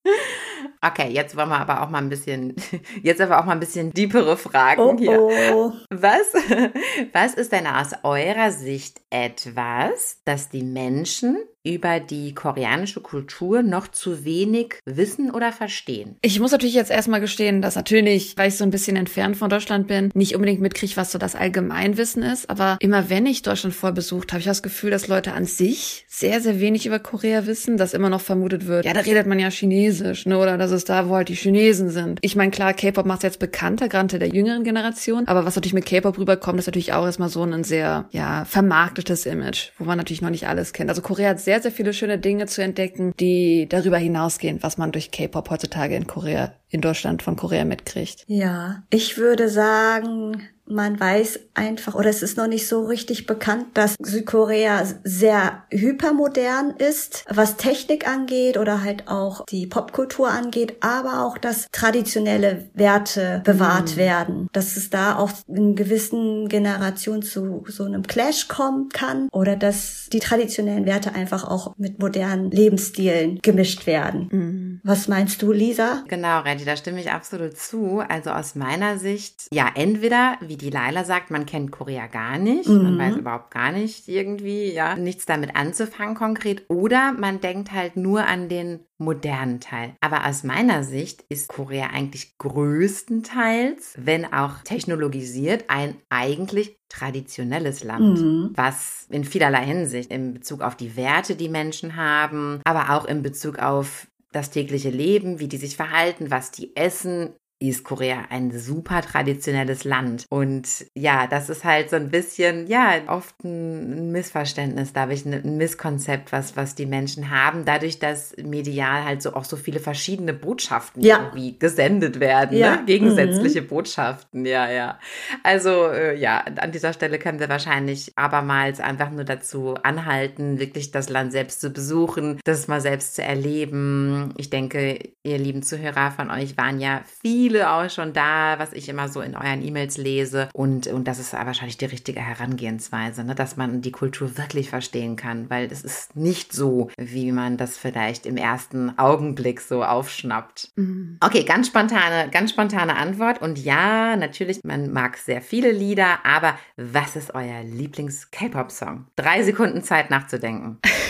Okay, 0.81 1.09
jetzt 1.09 1.35
wollen 1.35 1.49
wir 1.49 1.59
aber 1.59 1.81
auch 1.81 1.89
mal 1.89 1.99
ein 1.99 2.09
bisschen, 2.09 2.55
jetzt 3.01 3.21
aber 3.21 3.39
auch 3.39 3.45
mal 3.45 3.53
ein 3.53 3.59
bisschen 3.59 3.91
diepere 3.91 4.37
Fragen 4.37 4.81
oh, 4.81 4.97
hier. 4.97 5.21
Oh. 5.21 5.73
Was, 5.89 6.33
was 7.13 7.33
ist 7.33 7.51
denn 7.51 7.67
aus 7.67 7.91
eurer 8.03 8.51
Sicht 8.51 9.01
etwas, 9.09 10.21
das 10.25 10.49
die 10.49 10.63
Menschen 10.63 11.37
über 11.65 11.99
die 11.99 12.33
koreanische 12.33 13.01
Kultur 13.01 13.63
noch 13.63 13.87
zu 13.87 14.23
wenig 14.23 14.75
wissen 14.85 15.31
oder 15.31 15.51
verstehen? 15.51 16.15
Ich 16.21 16.39
muss 16.39 16.51
natürlich 16.51 16.75
jetzt 16.75 16.91
erstmal 16.91 17.19
gestehen, 17.19 17.61
dass 17.61 17.75
natürlich, 17.75 18.37
weil 18.37 18.49
ich 18.49 18.57
so 18.57 18.63
ein 18.63 18.71
bisschen 18.71 18.95
entfernt 18.95 19.35
von 19.35 19.49
Deutschland 19.49 19.87
bin, 19.87 20.11
nicht 20.13 20.35
unbedingt 20.35 20.61
mitkriege, 20.61 20.95
was 20.95 21.11
so 21.11 21.17
das 21.17 21.35
Allgemeinwissen 21.35 22.23
ist. 22.23 22.49
Aber 22.49 22.77
immer 22.79 23.09
wenn 23.09 23.25
ich 23.25 23.41
Deutschland 23.41 23.75
voll 23.75 23.91
besucht, 23.91 24.31
habe 24.31 24.39
ich 24.39 24.45
das 24.45 24.63
Gefühl, 24.63 24.91
dass 24.91 25.07
Leute 25.07 25.33
an 25.33 25.45
sich 25.45 26.05
sehr, 26.07 26.39
sehr 26.41 26.59
wenig 26.59 26.85
über 26.85 26.99
Korea 26.99 27.45
wissen, 27.45 27.77
dass 27.77 27.93
immer 27.93 28.09
noch 28.09 28.21
vermutet 28.21 28.67
wird, 28.67 28.85
ja, 28.85 28.93
da 28.93 29.01
redet 29.01 29.25
man 29.25 29.39
ja 29.39 29.49
Chinesisch, 29.49 30.25
ne? 30.25 30.37
Oder 30.37 30.57
das 30.57 30.71
ist 30.71 30.89
da, 30.89 31.09
wo 31.09 31.15
halt 31.15 31.29
die 31.29 31.35
Chinesen 31.35 31.89
sind. 31.89 32.19
Ich 32.21 32.35
meine, 32.35 32.51
klar, 32.51 32.73
K-Pop 32.73 33.05
macht 33.05 33.19
es 33.19 33.23
jetzt 33.23 33.39
bekannter, 33.39 33.89
gerade 33.89 34.19
der 34.19 34.29
jüngeren 34.29 34.63
Generation. 34.63 35.27
Aber 35.27 35.45
was 35.45 35.55
natürlich 35.55 35.73
mit 35.73 35.85
K-Pop 35.85 36.17
rüberkommt, 36.17 36.59
ist 36.59 36.67
natürlich 36.67 36.93
auch 36.93 37.05
erstmal 37.05 37.29
so 37.29 37.43
ein 37.43 37.63
sehr, 37.63 38.05
ja, 38.11 38.45
vermarktetes 38.45 39.25
Image, 39.25 39.71
wo 39.77 39.85
man 39.85 39.97
natürlich 39.97 40.21
noch 40.21 40.29
nicht 40.29 40.47
alles 40.47 40.73
kennt. 40.73 40.89
Also 40.89 41.01
Korea 41.01 41.29
hat 41.29 41.39
sehr 41.39 41.54
sehr, 41.55 41.61
sehr 41.61 41.71
viele 41.71 41.93
schöne 41.93 42.17
Dinge 42.17 42.47
zu 42.47 42.61
entdecken, 42.61 43.13
die 43.17 43.67
darüber 43.69 43.97
hinausgehen, 43.97 44.61
was 44.61 44.77
man 44.77 44.91
durch 44.91 45.11
K-Pop 45.11 45.49
heutzutage 45.49 45.95
in 45.95 46.05
Korea, 46.05 46.53
in 46.67 46.81
Deutschland 46.81 47.23
von 47.23 47.37
Korea 47.37 47.63
mitkriegt. 47.63 48.25
Ja, 48.27 48.83
ich 48.89 49.17
würde 49.17 49.47
sagen, 49.47 50.49
man 50.67 50.99
weiß 50.99 51.39
einfach, 51.53 51.95
oder 51.95 52.09
es 52.09 52.21
ist 52.21 52.37
noch 52.37 52.47
nicht 52.47 52.67
so 52.67 52.85
richtig 52.85 53.25
bekannt, 53.25 53.67
dass 53.75 53.95
Südkorea 54.01 54.83
sehr 55.03 55.63
hypermodern 55.69 56.71
ist, 56.71 57.25
was 57.29 57.57
Technik 57.57 58.07
angeht 58.07 58.57
oder 58.57 58.83
halt 58.83 59.07
auch 59.07 59.45
die 59.45 59.67
Popkultur 59.67 60.29
angeht, 60.29 60.77
aber 60.81 61.23
auch, 61.23 61.37
dass 61.37 61.67
traditionelle 61.71 62.69
Werte 62.73 63.41
bewahrt 63.43 63.93
mhm. 63.93 63.97
werden, 63.97 64.49
dass 64.53 64.77
es 64.77 64.89
da 64.89 65.17
auch 65.17 65.31
in 65.47 65.75
gewissen 65.75 66.47
Generationen 66.49 67.21
zu 67.21 67.63
so 67.67 67.83
einem 67.83 68.03
Clash 68.03 68.47
kommen 68.47 68.89
kann 68.89 69.29
oder 69.31 69.55
dass 69.55 70.07
die 70.11 70.19
traditionellen 70.19 70.85
Werte 70.85 71.13
einfach 71.13 71.43
auch 71.43 71.75
mit 71.77 71.99
modernen 71.99 72.51
Lebensstilen 72.51 73.39
gemischt 73.41 73.85
werden. 73.85 74.29
Mhm. 74.31 74.81
Was 74.83 75.07
meinst 75.07 75.41
du, 75.41 75.51
Lisa? 75.51 76.03
Genau, 76.07 76.41
Reddy, 76.41 76.65
da 76.65 76.75
stimme 76.75 76.99
ich 76.99 77.11
absolut 77.11 77.57
zu. 77.57 78.01
Also 78.07 78.31
aus 78.31 78.55
meiner 78.55 78.97
Sicht, 78.97 79.47
ja, 79.51 79.69
entweder 79.73 80.37
wie 80.41 80.54
wie 80.55 80.57
die 80.57 80.69
Laila 80.69 81.03
sagt, 81.03 81.31
man 81.31 81.45
kennt 81.45 81.71
Korea 81.71 82.07
gar 82.07 82.37
nicht, 82.37 82.69
mhm. 82.69 82.83
man 82.83 82.97
weiß 82.97 83.17
überhaupt 83.17 83.51
gar 83.51 83.73
nicht 83.73 84.07
irgendwie, 84.07 84.71
ja, 84.71 84.95
nichts 84.95 85.25
damit 85.25 85.55
anzufangen 85.55 86.15
konkret. 86.15 86.63
Oder 86.69 87.11
man 87.11 87.41
denkt 87.41 87.73
halt 87.73 87.97
nur 87.97 88.25
an 88.25 88.47
den 88.47 88.79
modernen 88.97 89.59
Teil. 89.59 89.95
Aber 89.99 90.25
aus 90.25 90.43
meiner 90.43 90.83
Sicht 90.83 91.25
ist 91.27 91.49
Korea 91.49 91.87
eigentlich 91.87 92.37
größtenteils, 92.37 93.95
wenn 93.97 94.31
auch 94.31 94.59
technologisiert, 94.63 95.65
ein 95.67 95.95
eigentlich 96.09 96.77
traditionelles 96.87 97.83
Land, 97.83 98.21
mhm. 98.21 98.51
was 98.55 99.07
in 99.09 99.25
vielerlei 99.25 99.65
Hinsicht 99.65 100.09
in 100.09 100.35
Bezug 100.35 100.61
auf 100.61 100.77
die 100.77 100.95
Werte, 100.95 101.35
die 101.35 101.49
Menschen 101.49 101.97
haben, 101.97 102.61
aber 102.63 102.91
auch 102.91 103.03
in 103.03 103.21
Bezug 103.21 103.59
auf 103.59 104.07
das 104.31 104.51
tägliche 104.51 104.89
Leben, 104.89 105.39
wie 105.39 105.47
die 105.47 105.57
sich 105.57 105.75
verhalten, 105.75 106.31
was 106.31 106.51
die 106.51 106.75
essen, 106.75 107.33
ist 107.59 107.85
Korea 107.85 108.25
ein 108.29 108.51
super 108.51 109.01
traditionelles 109.01 109.85
Land. 109.85 110.25
Und 110.29 110.67
ja, 110.93 111.25
das 111.27 111.49
ist 111.49 111.63
halt 111.63 111.89
so 111.89 111.95
ein 111.95 112.09
bisschen, 112.09 112.67
ja, 112.67 112.95
oft 113.07 113.43
ein 113.43 114.11
Missverständnis, 114.11 114.91
da 114.91 115.01
habe 115.01 115.13
ich 115.13 115.25
ein 115.25 115.57
Misskonzept, 115.57 116.33
was, 116.33 116.57
was 116.57 116.75
die 116.75 116.85
Menschen 116.85 117.29
haben, 117.29 117.63
dadurch, 117.63 117.99
dass 117.99 118.35
medial 118.37 119.05
halt 119.05 119.21
so 119.21 119.33
auch 119.33 119.45
so 119.45 119.55
viele 119.55 119.79
verschiedene 119.79 120.33
Botschaften 120.33 121.01
ja. 121.01 121.19
irgendwie 121.19 121.57
gesendet 121.57 122.19
werden, 122.19 122.57
ja. 122.57 122.77
ne? 122.77 122.85
gegensätzliche 122.85 123.61
mhm. 123.61 123.67
Botschaften, 123.67 124.45
ja, 124.45 124.69
ja. 124.69 124.99
Also 125.43 125.87
äh, 125.87 126.17
ja, 126.19 126.39
an 126.39 126.73
dieser 126.73 126.91
Stelle 126.91 127.19
können 127.19 127.39
wir 127.39 127.49
wahrscheinlich 127.49 128.11
abermals 128.17 128.81
einfach 128.81 129.11
nur 129.11 129.23
dazu 129.23 129.75
anhalten, 129.81 130.59
wirklich 130.59 130.91
das 130.91 131.07
Land 131.09 131.31
selbst 131.31 131.61
zu 131.61 131.69
besuchen, 131.69 132.39
das 132.43 132.67
mal 132.67 132.81
selbst 132.81 133.15
zu 133.15 133.23
erleben. 133.23 134.33
Ich 134.37 134.49
denke, 134.49 134.99
ihr 135.23 135.37
lieben 135.37 135.63
Zuhörer 135.63 136.11
von 136.11 136.29
euch 136.29 136.57
waren 136.57 136.79
ja 136.79 137.01
viel 137.21 137.44
viele 137.45 137.69
auch 137.69 137.87
schon 137.91 138.11
da, 138.11 138.57
was 138.57 138.73
ich 138.73 138.89
immer 138.89 139.07
so 139.07 139.21
in 139.21 139.35
euren 139.35 139.63
E-Mails 139.63 139.97
lese. 139.97 140.49
Und, 140.53 140.87
und 140.87 141.07
das 141.07 141.19
ist 141.19 141.33
wahrscheinlich 141.33 141.77
die 141.77 141.85
richtige 141.85 142.19
Herangehensweise, 142.19 143.23
ne? 143.23 143.35
dass 143.35 143.55
man 143.55 143.81
die 143.81 143.91
Kultur 143.91 144.35
wirklich 144.35 144.71
verstehen 144.71 145.15
kann, 145.15 145.47
weil 145.51 145.71
es 145.71 145.83
ist 145.83 146.15
nicht 146.15 146.53
so, 146.53 146.89
wie 146.97 147.31
man 147.31 147.57
das 147.57 147.77
vielleicht 147.77 148.25
im 148.25 148.35
ersten 148.37 148.97
Augenblick 148.97 149.61
so 149.61 149.83
aufschnappt. 149.83 150.71
Mhm. 150.75 151.17
Okay, 151.23 151.43
ganz 151.43 151.67
spontane, 151.67 152.31
ganz 152.31 152.49
spontane 152.49 152.95
Antwort. 152.95 153.43
Und 153.43 153.63
ja, 153.63 154.15
natürlich, 154.15 154.63
man 154.63 154.91
mag 154.91 155.17
sehr 155.17 155.43
viele 155.43 155.71
Lieder, 155.71 156.25
aber 156.25 156.57
was 156.77 157.15
ist 157.15 157.35
euer 157.35 157.61
Lieblings-K-Pop-Song? 157.63 159.05
Drei 159.15 159.43
Sekunden 159.43 159.83
Zeit 159.83 160.09
nachzudenken. 160.09 160.79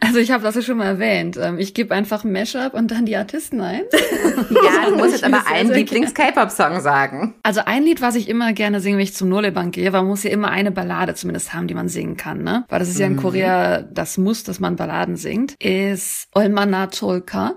also 0.00 0.18
ich 0.18 0.30
habe 0.30 0.42
das 0.42 0.54
ja 0.54 0.62
schon 0.62 0.78
mal 0.78 0.86
erwähnt. 0.86 1.36
Ähm, 1.40 1.58
ich 1.58 1.74
gebe 1.74 1.94
einfach 1.94 2.24
ein 2.24 2.32
Mashup 2.32 2.74
und 2.74 2.90
dann 2.90 3.06
die 3.06 3.16
Artisten 3.16 3.60
ein. 3.60 3.82
ja, 4.50 4.90
du 4.90 4.96
musst 4.96 5.12
jetzt 5.12 5.24
aber 5.24 5.46
einen 5.46 5.72
Lieblings-K-Pop-Song 5.72 6.80
sagen. 6.80 7.34
Also 7.42 7.60
ein 7.64 7.82
Lied, 7.82 8.00
was 8.00 8.14
ich 8.14 8.28
immer 8.28 8.52
gerne 8.52 8.80
singe, 8.80 8.96
wenn 8.96 9.04
ich 9.04 9.14
zum 9.14 9.28
Nolebank 9.28 9.74
gehe, 9.74 9.92
weil 9.92 10.00
man 10.00 10.08
muss 10.08 10.22
ja 10.22 10.30
immer 10.30 10.50
eine 10.50 10.70
Ballade 10.70 11.14
zumindest 11.14 11.54
haben, 11.54 11.66
die 11.66 11.74
man 11.74 11.88
singen 11.88 12.16
kann, 12.16 12.42
ne? 12.42 12.64
Weil 12.68 12.78
das 12.78 12.88
ist 12.88 12.98
ja 12.98 13.06
in 13.06 13.14
mhm. 13.14 13.20
Korea 13.20 13.82
das 13.82 14.18
Muss, 14.18 14.44
dass 14.44 14.60
man 14.60 14.76
Balladen 14.76 15.16
singt, 15.16 15.54
ist 15.60 16.28
Olmana 16.34 16.86
Cholka. 16.86 17.56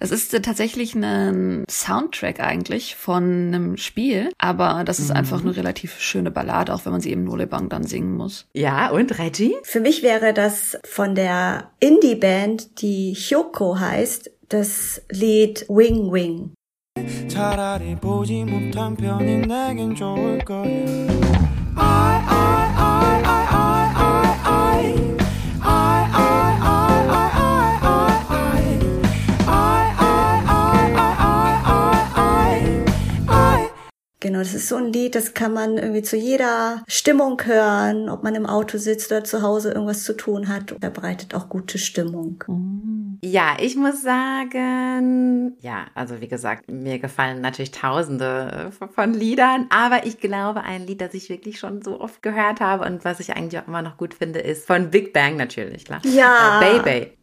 Das 0.00 0.10
ist 0.10 0.34
äh, 0.34 0.42
tatsächlich 0.42 0.94
ein 0.94 1.64
Soundtrack 1.70 2.38
eigentlich 2.40 2.94
von 2.94 3.24
einem 3.24 3.76
Spiel, 3.78 4.30
aber 4.38 4.84
das 4.84 4.98
ist 4.98 5.08
mhm. 5.08 5.16
einfach 5.16 5.40
eine 5.40 5.56
relativ 5.56 5.98
schöne 5.98 6.30
Ballade, 6.30 6.74
auch 6.74 6.84
wenn 6.84 6.92
man 6.92 7.00
sie 7.00 7.10
eben 7.10 7.24
Nolebang 7.24 7.70
dann 7.70 7.84
singen 7.84 8.14
muss. 8.14 8.46
Ja, 8.52 8.90
und 8.90 9.18
Reggie? 9.18 9.54
Für 9.62 9.80
mich 9.80 10.02
wäre 10.02 10.34
das 10.34 10.76
von 10.84 11.14
der 11.14 11.70
Indie-Band, 11.80 12.82
die 12.82 13.14
Hyoko 13.14 13.78
heißt, 13.78 14.30
das 14.48 15.00
Lied 15.10 15.64
Wing 15.68 16.12
Wing. 16.12 16.52
차라리 17.28 17.96
보지 17.96 18.44
못한 18.44 18.94
편이 18.94 19.46
내겐 19.46 19.94
좋을 19.94 20.38
거야. 20.44 20.68
I, 21.76 22.17
I, 22.17 22.17
Genau, 34.21 34.39
das 34.39 34.53
ist 34.53 34.67
so 34.67 34.75
ein 34.75 34.91
Lied, 34.91 35.15
das 35.15 35.33
kann 35.33 35.53
man 35.53 35.77
irgendwie 35.77 36.01
zu 36.01 36.17
jeder 36.17 36.83
Stimmung 36.87 37.41
hören, 37.45 38.09
ob 38.09 38.21
man 38.21 38.35
im 38.35 38.45
Auto 38.45 38.77
sitzt 38.77 39.09
oder 39.11 39.23
zu 39.23 39.41
Hause 39.41 39.71
irgendwas 39.71 40.03
zu 40.03 40.11
tun 40.11 40.49
hat. 40.49 40.75
Er 40.81 40.89
bereitet 40.89 41.33
auch 41.35 41.47
gute 41.47 41.77
Stimmung. 41.77 42.43
Ja, 43.23 43.55
ich 43.61 43.77
muss 43.77 44.01
sagen, 44.01 45.55
ja, 45.61 45.85
also 45.95 46.19
wie 46.19 46.27
gesagt, 46.27 46.69
mir 46.69 46.99
gefallen 46.99 47.39
natürlich 47.39 47.71
tausende 47.71 48.71
von 48.93 49.13
Liedern, 49.13 49.67
aber 49.69 50.05
ich 50.05 50.19
glaube, 50.19 50.63
ein 50.63 50.85
Lied, 50.85 50.99
das 50.99 51.13
ich 51.13 51.29
wirklich 51.29 51.57
schon 51.57 51.81
so 51.81 52.01
oft 52.01 52.21
gehört 52.21 52.59
habe 52.59 52.85
und 52.85 53.05
was 53.05 53.21
ich 53.21 53.37
eigentlich 53.37 53.61
auch 53.61 53.67
immer 53.69 53.81
noch 53.81 53.95
gut 53.95 54.13
finde, 54.13 54.39
ist 54.39 54.67
von 54.67 54.89
Big 54.89 55.13
Bang 55.13 55.37
natürlich, 55.37 55.85
klar. 55.85 56.01
Ja. 56.03 56.59
Äh, 56.61 56.79
Baby. 56.79 57.13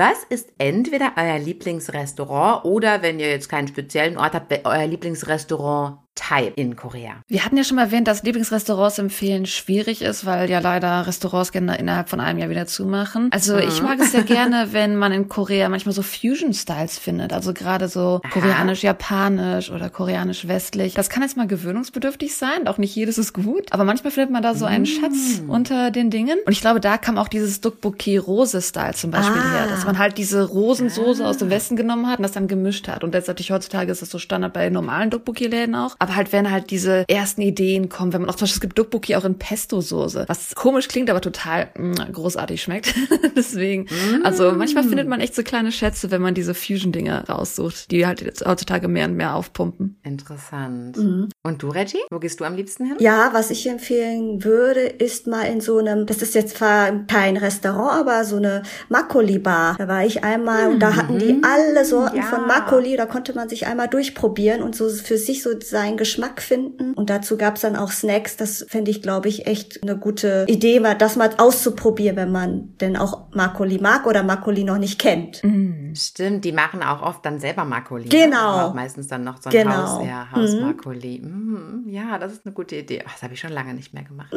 Was 0.00 0.24
ist 0.30 0.54
entweder 0.56 1.12
euer 1.18 1.38
Lieblingsrestaurant 1.38 2.64
oder 2.64 3.02
wenn 3.02 3.20
ihr 3.20 3.28
jetzt 3.28 3.50
keinen 3.50 3.68
speziellen 3.68 4.16
Ort 4.16 4.32
habt, 4.32 4.50
euer 4.64 4.86
Lieblingsrestaurant 4.86 5.98
Type 6.14 6.52
in 6.56 6.76
Korea. 6.76 7.22
Wir 7.28 7.44
hatten 7.44 7.56
ja 7.56 7.64
schon 7.64 7.76
mal 7.76 7.84
erwähnt, 7.84 8.06
dass 8.06 8.22
Lieblingsrestaurants 8.22 8.98
empfehlen 8.98 9.46
schwierig 9.46 10.02
ist, 10.02 10.26
weil 10.26 10.50
ja 10.50 10.58
leider 10.58 11.06
Restaurants 11.06 11.52
gerne 11.52 11.78
innerhalb 11.78 12.08
von 12.08 12.20
einem 12.20 12.38
Jahr 12.38 12.50
wieder 12.50 12.66
zumachen. 12.66 13.30
Also 13.32 13.54
mhm. 13.54 13.60
ich 13.60 13.80
mag 13.82 13.98
es 14.00 14.12
sehr 14.12 14.22
gerne, 14.24 14.68
wenn 14.72 14.96
man 14.96 15.12
in 15.12 15.28
Korea 15.28 15.68
manchmal 15.68 15.94
so 15.94 16.02
Fusion-Styles 16.02 16.98
findet. 16.98 17.32
Also 17.32 17.54
gerade 17.54 17.88
so 17.88 18.20
koreanisch-japanisch 18.32 19.70
oder 19.70 19.88
koreanisch-westlich. 19.88 20.94
Das 20.94 21.08
kann 21.08 21.22
jetzt 21.22 21.36
mal 21.36 21.46
gewöhnungsbedürftig 21.46 22.36
sein. 22.36 22.66
Auch 22.66 22.78
nicht 22.78 22.94
jedes 22.94 23.16
ist 23.16 23.32
gut. 23.32 23.72
Aber 23.72 23.84
manchmal 23.84 24.10
findet 24.10 24.30
man 24.30 24.42
da 24.42 24.54
so 24.54 24.66
einen 24.66 24.84
mhm. 24.84 24.86
Schatz 24.86 25.42
unter 25.46 25.90
den 25.90 26.10
Dingen. 26.10 26.38
Und 26.44 26.52
ich 26.52 26.60
glaube, 26.60 26.80
da 26.80 26.98
kam 26.98 27.18
auch 27.18 27.28
dieses 27.28 27.60
Dukbuki-Rose-Style 27.60 28.94
zum 28.94 29.10
Beispiel 29.10 29.40
ah. 29.40 29.52
her. 29.52 29.66
Dass 29.68 29.86
man 29.86 29.98
halt 29.98 30.18
diese 30.18 30.44
Rosensoße 30.44 31.24
ah. 31.24 31.28
aus 31.30 31.38
dem 31.38 31.48
ah. 31.48 31.52
Westen 31.52 31.76
genommen 31.76 32.08
hat 32.08 32.18
und 32.18 32.24
das 32.24 32.32
dann 32.32 32.48
gemischt 32.48 32.88
hat. 32.88 33.04
Und 33.04 33.14
letztendlich 33.14 33.50
heutzutage 33.52 33.90
ist 33.90 34.02
das 34.02 34.10
so 34.10 34.18
Standard 34.18 34.52
bei 34.52 34.68
normalen 34.68 35.10
Dukbuki-Läden 35.10 35.74
auch. 35.74 35.96
Aber 36.00 36.16
halt, 36.16 36.32
wenn 36.32 36.50
halt 36.50 36.70
diese 36.70 37.04
ersten 37.08 37.42
Ideen 37.42 37.90
kommen, 37.90 38.14
wenn 38.14 38.22
man 38.22 38.30
auch 38.30 38.34
zum 38.34 38.46
Beispiel, 38.46 38.56
es 38.56 38.60
gibt 38.60 38.78
Dukbuki 38.78 39.16
auch 39.16 39.24
in 39.26 39.36
Pesto-Soße, 39.36 40.24
was 40.28 40.54
komisch 40.54 40.88
klingt, 40.88 41.10
aber 41.10 41.20
total 41.20 41.68
mh, 41.76 42.06
mm, 42.06 42.12
großartig 42.12 42.62
schmeckt. 42.62 42.94
Deswegen, 43.36 43.82
mm. 43.82 44.24
also 44.24 44.52
manchmal 44.52 44.84
findet 44.84 45.08
man 45.08 45.20
echt 45.20 45.34
so 45.34 45.42
kleine 45.42 45.70
Schätze, 45.72 46.10
wenn 46.10 46.22
man 46.22 46.32
diese 46.32 46.54
Fusion-Dinge 46.54 47.28
raussucht, 47.28 47.90
die 47.90 48.06
halt 48.06 48.22
jetzt 48.22 48.46
heutzutage 48.46 48.88
mehr 48.88 49.06
und 49.06 49.14
mehr 49.14 49.34
aufpumpen. 49.34 49.98
Interessant. 50.02 50.96
Mhm. 50.96 51.28
Und 51.42 51.62
du, 51.62 51.68
Reggie? 51.68 52.00
Wo 52.10 52.18
gehst 52.18 52.40
du 52.40 52.44
am 52.44 52.56
liebsten 52.56 52.86
hin? 52.86 52.96
Ja, 52.98 53.30
was 53.32 53.50
ich 53.50 53.68
empfehlen 53.68 54.42
würde, 54.42 54.80
ist 54.80 55.26
mal 55.26 55.42
in 55.42 55.60
so 55.60 55.78
einem, 55.78 56.06
das 56.06 56.22
ist 56.22 56.34
jetzt 56.34 56.56
zwar 56.56 56.92
kein 57.08 57.36
Restaurant, 57.36 58.00
aber 58.00 58.24
so 58.24 58.36
eine 58.36 58.62
Makoli-Bar. 58.88 59.76
Da 59.76 59.86
war 59.86 60.04
ich 60.04 60.24
einmal 60.24 60.66
mhm. 60.66 60.72
und 60.74 60.80
da 60.80 60.96
hatten 60.96 61.18
die 61.18 61.34
mhm. 61.34 61.44
alle 61.44 61.84
Sorten 61.84 62.16
ja. 62.16 62.22
von 62.22 62.46
Makoli, 62.46 62.96
da 62.96 63.04
konnte 63.04 63.34
man 63.34 63.50
sich 63.50 63.66
einmal 63.66 63.88
durchprobieren 63.88 64.62
und 64.62 64.74
so 64.74 64.88
für 64.88 65.18
sich 65.18 65.42
so 65.42 65.50
sein 65.60 65.89
seinen 65.90 65.96
Geschmack 65.96 66.40
finden. 66.40 66.94
Und 66.94 67.10
dazu 67.10 67.36
gab's 67.36 67.62
dann 67.62 67.76
auch 67.76 67.90
Snacks. 67.90 68.36
Das 68.36 68.64
fände 68.68 68.90
ich, 68.90 69.02
glaube 69.02 69.28
ich, 69.28 69.46
echt 69.46 69.82
eine 69.82 69.96
gute 69.96 70.44
Idee, 70.48 70.80
das 70.98 71.16
mal 71.16 71.30
auszuprobieren, 71.38 72.16
wenn 72.16 72.32
man 72.32 72.76
denn 72.78 72.96
auch 72.96 73.30
Makoli 73.34 73.78
mag 73.78 74.06
oder 74.06 74.22
Makoli 74.22 74.64
noch 74.64 74.78
nicht 74.78 74.98
kennt. 74.98 75.42
Mm, 75.42 75.94
stimmt, 75.94 76.44
die 76.44 76.52
machen 76.52 76.82
auch 76.82 77.02
oft 77.02 77.24
dann 77.24 77.40
selber 77.40 77.64
Makoli. 77.64 78.04
Ne? 78.04 78.08
Genau. 78.08 78.72
Meistens 78.72 79.08
dann 79.08 79.24
noch 79.24 79.40
so 79.42 79.50
ein 79.50 79.52
genau. 79.52 79.98
Haus, 79.98 80.06
ja, 80.06 80.30
Hausmakoli. 80.30 81.20
Mhm. 81.22 81.84
Mm, 81.86 81.88
ja, 81.88 82.18
das 82.18 82.32
ist 82.32 82.46
eine 82.46 82.54
gute 82.54 82.76
Idee. 82.76 83.02
Ach, 83.06 83.12
das 83.12 83.22
habe 83.22 83.34
ich 83.34 83.40
schon 83.40 83.52
lange 83.52 83.74
nicht 83.74 83.92
mehr 83.92 84.04
gemacht. 84.04 84.32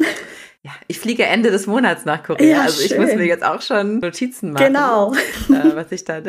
ja, 0.63 0.71
ich 0.87 0.99
fliege 0.99 1.25
Ende 1.25 1.51
des 1.51 1.67
Monats 1.67 2.05
nach 2.05 2.23
Korea. 2.23 2.57
Ja, 2.57 2.61
also 2.63 2.81
ich 2.83 2.97
muss 2.97 3.13
mir 3.13 3.25
jetzt 3.25 3.43
auch 3.43 3.61
schon 3.61 3.99
Notizen 3.99 4.51
machen. 4.51 4.65
Genau. 4.65 5.13
Äh, 5.13 5.75
was 5.75 5.91
ich 5.91 6.03
dann. 6.03 6.23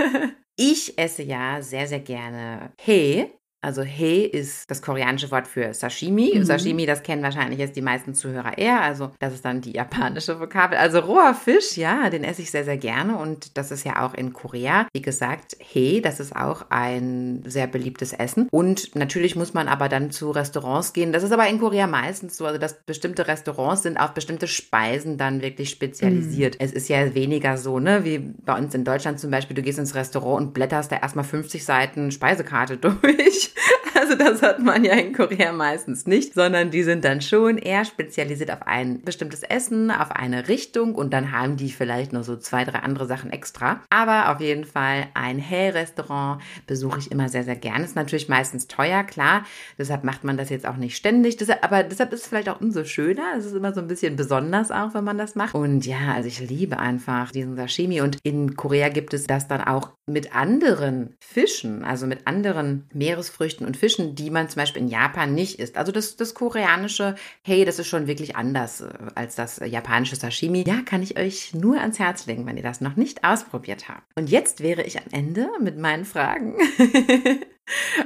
ich 0.56 0.98
esse 0.98 1.22
ja 1.22 1.62
sehr, 1.62 1.86
sehr 1.86 2.00
gerne 2.00 2.72
He. 2.78 3.26
Also 3.66 3.82
He 3.82 4.24
ist 4.24 4.70
das 4.70 4.80
koreanische 4.80 5.32
Wort 5.32 5.48
für 5.48 5.74
Sashimi. 5.74 6.34
Mhm. 6.36 6.44
Sashimi, 6.44 6.86
das 6.86 7.02
kennen 7.02 7.24
wahrscheinlich 7.24 7.58
jetzt 7.58 7.74
die 7.74 7.82
meisten 7.82 8.14
Zuhörer 8.14 8.56
eher. 8.56 8.80
Also 8.80 9.10
das 9.18 9.34
ist 9.34 9.44
dann 9.44 9.60
die 9.60 9.72
japanische 9.72 10.38
Vokabel. 10.38 10.78
Also 10.78 11.00
roher 11.00 11.34
Fisch, 11.34 11.76
ja, 11.76 12.08
den 12.08 12.22
esse 12.22 12.42
ich 12.42 12.52
sehr, 12.52 12.62
sehr 12.62 12.76
gerne. 12.76 13.16
Und 13.16 13.58
das 13.58 13.72
ist 13.72 13.84
ja 13.84 14.06
auch 14.06 14.14
in 14.14 14.32
Korea. 14.32 14.86
Wie 14.94 15.02
gesagt, 15.02 15.56
He, 15.58 16.00
das 16.00 16.20
ist 16.20 16.36
auch 16.36 16.66
ein 16.70 17.42
sehr 17.44 17.66
beliebtes 17.66 18.12
Essen. 18.12 18.46
Und 18.52 18.94
natürlich 18.94 19.34
muss 19.34 19.52
man 19.52 19.66
aber 19.66 19.88
dann 19.88 20.12
zu 20.12 20.30
Restaurants 20.30 20.92
gehen. 20.92 21.12
Das 21.12 21.24
ist 21.24 21.32
aber 21.32 21.48
in 21.48 21.58
Korea 21.58 21.88
meistens 21.88 22.36
so, 22.36 22.46
also 22.46 22.60
dass 22.60 22.84
bestimmte 22.84 23.26
Restaurants 23.26 23.82
sind 23.82 23.96
auf 23.96 24.14
bestimmte 24.14 24.46
Speisen 24.46 25.18
dann 25.18 25.42
wirklich 25.42 25.70
spezialisiert. 25.70 26.54
Mhm. 26.54 26.64
Es 26.64 26.72
ist 26.72 26.88
ja 26.88 27.16
weniger 27.16 27.58
so, 27.58 27.80
ne, 27.80 28.04
wie 28.04 28.18
bei 28.18 28.56
uns 28.56 28.72
in 28.76 28.84
Deutschland 28.84 29.18
zum 29.18 29.32
Beispiel, 29.32 29.56
du 29.56 29.62
gehst 29.62 29.80
ins 29.80 29.96
Restaurant 29.96 30.40
und 30.40 30.54
blätterst 30.54 30.92
da 30.92 30.98
erstmal 30.98 31.24
50 31.24 31.64
Seiten 31.64 32.12
Speisekarte 32.12 32.76
durch. 32.76 33.55
Also 34.06 34.14
das 34.14 34.42
hat 34.42 34.60
man 34.60 34.84
ja 34.84 34.94
in 34.94 35.12
Korea 35.12 35.52
meistens 35.52 36.06
nicht, 36.06 36.34
sondern 36.34 36.70
die 36.70 36.82
sind 36.82 37.04
dann 37.04 37.20
schon 37.20 37.58
eher 37.58 37.84
spezialisiert 37.84 38.50
auf 38.50 38.66
ein 38.66 39.00
bestimmtes 39.02 39.42
Essen, 39.42 39.90
auf 39.90 40.10
eine 40.10 40.48
Richtung 40.48 40.94
und 40.94 41.12
dann 41.12 41.32
haben 41.32 41.56
die 41.56 41.70
vielleicht 41.70 42.12
noch 42.12 42.22
so 42.22 42.36
zwei, 42.36 42.64
drei 42.64 42.80
andere 42.80 43.06
Sachen 43.06 43.30
extra. 43.30 43.80
Aber 43.90 44.30
auf 44.30 44.40
jeden 44.40 44.64
Fall 44.64 45.08
ein 45.14 45.38
Hell-Restaurant 45.38 46.42
besuche 46.66 46.98
ich 47.00 47.10
immer 47.10 47.28
sehr, 47.28 47.44
sehr 47.44 47.56
gerne. 47.56 47.84
Ist 47.84 47.96
natürlich 47.96 48.28
meistens 48.28 48.68
teuer, 48.68 49.02
klar. 49.02 49.44
Deshalb 49.78 50.04
macht 50.04 50.24
man 50.24 50.36
das 50.36 50.50
jetzt 50.50 50.66
auch 50.66 50.76
nicht 50.76 50.96
ständig. 50.96 51.36
Aber 51.62 51.82
deshalb 51.82 52.12
ist 52.12 52.22
es 52.22 52.26
vielleicht 52.28 52.48
auch 52.48 52.60
umso 52.60 52.84
schöner. 52.84 53.34
Es 53.36 53.46
ist 53.46 53.54
immer 53.54 53.72
so 53.72 53.80
ein 53.80 53.88
bisschen 53.88 54.16
besonders 54.16 54.70
auch, 54.70 54.94
wenn 54.94 55.04
man 55.04 55.18
das 55.18 55.34
macht. 55.34 55.54
Und 55.54 55.86
ja, 55.86 56.14
also 56.14 56.28
ich 56.28 56.40
liebe 56.40 56.78
einfach 56.78 57.32
diesen 57.32 57.56
Sashimi. 57.56 58.00
Und 58.02 58.18
in 58.22 58.56
Korea 58.56 58.88
gibt 58.88 59.14
es 59.14 59.26
das 59.26 59.48
dann 59.48 59.62
auch 59.62 59.90
mit 60.06 60.34
anderen 60.34 61.16
Fischen, 61.18 61.84
also 61.84 62.06
mit 62.06 62.26
anderen 62.26 62.84
Meeresfrüchten 62.92 63.66
und 63.66 63.76
Fischen 63.76 63.85
Fischen, 63.86 64.16
die 64.16 64.30
man 64.30 64.48
zum 64.48 64.60
Beispiel 64.60 64.82
in 64.82 64.88
Japan 64.88 65.32
nicht 65.32 65.60
isst. 65.60 65.76
Also 65.76 65.92
das, 65.92 66.16
das 66.16 66.34
koreanische, 66.34 67.14
hey, 67.42 67.64
das 67.64 67.78
ist 67.78 67.86
schon 67.86 68.08
wirklich 68.08 68.34
anders 68.34 68.80
äh, 68.80 68.88
als 69.14 69.36
das 69.36 69.60
japanische 69.64 70.16
Sashimi. 70.16 70.64
Ja, 70.66 70.80
kann 70.84 71.04
ich 71.04 71.16
euch 71.16 71.54
nur 71.54 71.80
ans 71.80 72.00
Herz 72.00 72.26
legen, 72.26 72.46
wenn 72.46 72.56
ihr 72.56 72.64
das 72.64 72.80
noch 72.80 72.96
nicht 72.96 73.22
ausprobiert 73.22 73.88
habt. 73.88 74.02
Und 74.16 74.28
jetzt 74.28 74.60
wäre 74.60 74.82
ich 74.82 74.98
am 74.98 75.06
Ende 75.12 75.48
mit 75.60 75.78
meinen 75.78 76.04
Fragen. 76.04 76.56